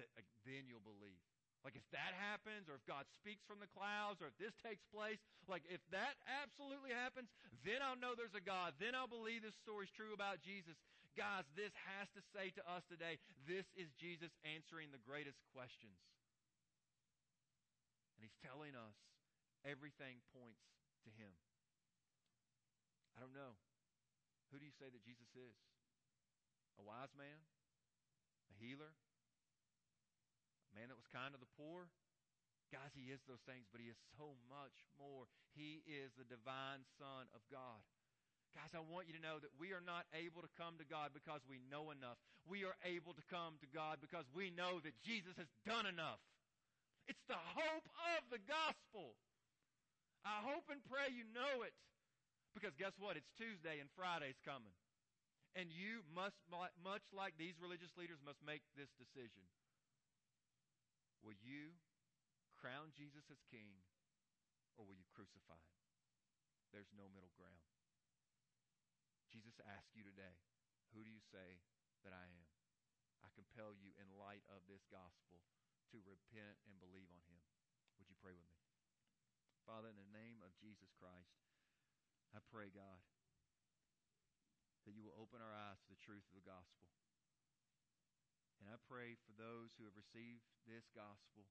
that 0.00 0.08
then 0.48 0.64
you'll 0.64 0.84
believe. 0.84 1.20
Like 1.60 1.76
if 1.76 1.84
that 1.92 2.16
happens, 2.16 2.72
or 2.72 2.80
if 2.80 2.84
God 2.88 3.04
speaks 3.20 3.44
from 3.44 3.60
the 3.60 3.68
clouds, 3.76 4.24
or 4.24 4.32
if 4.32 4.36
this 4.40 4.56
takes 4.64 4.80
place, 4.88 5.20
like 5.44 5.60
if 5.68 5.84
that 5.92 6.16
absolutely 6.24 6.88
happens, 6.88 7.28
then 7.68 7.84
I'll 7.84 8.00
know 8.00 8.16
there's 8.16 8.36
a 8.36 8.40
God. 8.40 8.80
Then 8.80 8.96
I'll 8.96 9.10
believe 9.10 9.44
this 9.44 9.56
story's 9.60 9.92
true 9.92 10.16
about 10.16 10.40
Jesus. 10.40 10.80
Guys, 11.12 11.44
this 11.52 11.74
has 11.84 12.08
to 12.16 12.24
say 12.32 12.48
to 12.56 12.64
us 12.64 12.80
today, 12.88 13.20
this 13.44 13.68
is 13.76 13.92
Jesus 14.00 14.32
answering 14.40 14.88
the 14.88 15.04
greatest 15.04 15.36
questions. 15.52 16.00
And 18.16 18.24
he's 18.24 18.40
telling 18.40 18.72
us 18.72 18.96
everything 19.68 20.24
points 20.32 20.64
to 21.04 21.12
him. 21.12 21.36
I 23.12 23.20
don't 23.20 23.36
know. 23.36 23.60
Who 24.48 24.56
do 24.56 24.64
you 24.64 24.72
say 24.80 24.88
that 24.88 25.04
Jesus 25.04 25.28
is? 25.36 25.56
A 26.80 26.82
wise 26.88 27.12
man? 27.12 27.44
A 28.48 28.54
healer? 28.56 28.96
Man 30.74 30.88
that 30.88 30.98
was 30.98 31.08
kind 31.10 31.34
to 31.34 31.40
the 31.40 31.54
poor. 31.58 31.90
Guys, 32.70 32.94
he 32.94 33.10
is 33.10 33.18
those 33.26 33.42
things, 33.50 33.66
but 33.74 33.82
he 33.82 33.90
is 33.90 33.98
so 34.14 34.38
much 34.46 34.86
more. 34.94 35.26
He 35.58 35.82
is 35.90 36.14
the 36.14 36.28
divine 36.28 36.86
Son 37.02 37.26
of 37.34 37.42
God. 37.50 37.82
Guys, 38.54 38.74
I 38.74 38.82
want 38.82 39.10
you 39.10 39.14
to 39.14 39.22
know 39.22 39.38
that 39.42 39.54
we 39.58 39.74
are 39.74 39.82
not 39.82 40.06
able 40.14 40.42
to 40.42 40.50
come 40.58 40.78
to 40.78 40.86
God 40.86 41.14
because 41.14 41.42
we 41.46 41.62
know 41.70 41.94
enough. 41.94 42.18
We 42.46 42.62
are 42.66 42.74
able 42.82 43.14
to 43.14 43.24
come 43.30 43.58
to 43.62 43.68
God 43.70 44.02
because 44.02 44.26
we 44.30 44.50
know 44.54 44.82
that 44.82 44.94
Jesus 45.02 45.34
has 45.38 45.50
done 45.66 45.86
enough. 45.86 46.22
It's 47.10 47.22
the 47.26 47.38
hope 47.38 47.86
of 48.14 48.22
the 48.30 48.42
gospel. 48.46 49.18
I 50.22 50.42
hope 50.46 50.70
and 50.70 50.82
pray 50.86 51.10
you 51.10 51.26
know 51.30 51.66
it. 51.66 51.74
Because 52.54 52.74
guess 52.74 52.94
what? 52.98 53.14
It's 53.14 53.30
Tuesday 53.38 53.78
and 53.78 53.90
Friday's 53.94 54.38
coming. 54.42 54.74
And 55.58 55.70
you 55.70 56.06
must, 56.14 56.38
much 56.50 57.06
like 57.10 57.34
these 57.34 57.58
religious 57.58 57.90
leaders, 57.98 58.22
must 58.22 58.38
make 58.46 58.62
this 58.78 58.90
decision. 58.94 59.42
Will 61.20 61.36
you 61.40 61.76
crown 62.56 62.92
Jesus 62.96 63.28
as 63.28 63.40
king 63.48 63.84
or 64.76 64.88
will 64.88 64.96
you 64.96 65.08
crucify 65.12 65.56
him? 65.56 65.76
There's 66.72 66.92
no 66.94 67.10
middle 67.10 67.32
ground. 67.34 67.66
Jesus 69.28 69.58
asks 69.62 69.94
you 69.94 70.02
today, 70.02 70.38
who 70.90 71.06
do 71.06 71.10
you 71.10 71.22
say 71.22 71.62
that 72.02 72.14
I 72.14 72.26
am? 72.26 72.46
I 73.22 73.28
compel 73.36 73.76
you 73.76 73.92
in 74.00 74.18
light 74.18 74.42
of 74.48 74.64
this 74.66 74.82
gospel 74.88 75.44
to 75.92 76.02
repent 76.06 76.56
and 76.66 76.82
believe 76.82 77.10
on 77.12 77.22
him. 77.28 77.42
Would 77.98 78.08
you 78.08 78.16
pray 78.18 78.32
with 78.32 78.48
me? 78.48 78.58
Father, 79.68 79.92
in 79.92 79.98
the 80.00 80.16
name 80.16 80.40
of 80.40 80.56
Jesus 80.56 80.90
Christ, 80.96 81.36
I 82.32 82.40
pray, 82.48 82.70
God, 82.72 83.02
that 84.86 84.94
you 84.96 85.04
will 85.04 85.18
open 85.18 85.42
our 85.42 85.52
eyes 85.52 85.82
to 85.84 85.90
the 85.92 86.00
truth 86.00 86.24
of 86.30 86.38
the 86.38 86.46
gospel. 86.46 86.86
And 88.60 88.68
I 88.68 88.76
pray 88.84 89.16
for 89.16 89.32
those 89.40 89.72
who 89.80 89.88
have 89.88 89.96
received 89.96 90.44
this 90.68 90.84
gospel, 90.92 91.48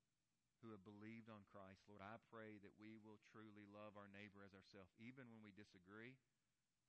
who 0.61 0.69
have 0.69 0.85
believed 0.85 1.25
on 1.25 1.41
Christ. 1.49 1.81
Lord, 1.89 2.05
I 2.05 2.21
pray 2.29 2.61
that 2.61 2.77
we 2.77 3.01
will 3.01 3.17
truly 3.33 3.65
love 3.65 3.97
our 3.97 4.11
neighbor 4.13 4.45
as 4.45 4.53
ourselves, 4.53 4.93
even 5.01 5.25
when 5.33 5.41
we 5.41 5.49
disagree, 5.49 6.21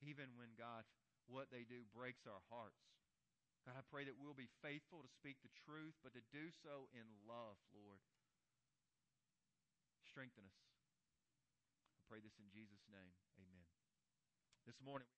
even 0.04 0.36
when, 0.36 0.52
God, 0.60 0.84
what 1.24 1.48
they 1.48 1.64
do 1.64 1.88
breaks 1.88 2.28
our 2.28 2.44
hearts. 2.52 2.84
God, 3.64 3.76
I 3.76 3.84
pray 3.88 4.04
that 4.08 4.16
we'll 4.16 4.36
be 4.36 4.48
faithful 4.64 5.00
to 5.00 5.08
speak 5.08 5.40
the 5.40 5.52
truth, 5.52 5.96
but 6.04 6.16
to 6.16 6.24
do 6.32 6.52
so 6.52 6.88
in 6.92 7.04
love, 7.24 7.60
Lord. 7.72 8.00
Strengthen 10.04 10.44
us. 10.44 10.58
I 11.96 12.00
pray 12.08 12.20
this 12.20 12.36
in 12.40 12.48
Jesus' 12.52 12.84
name. 12.90 13.14
Amen. 13.38 13.64
This 14.66 14.80
morning, 14.84 15.08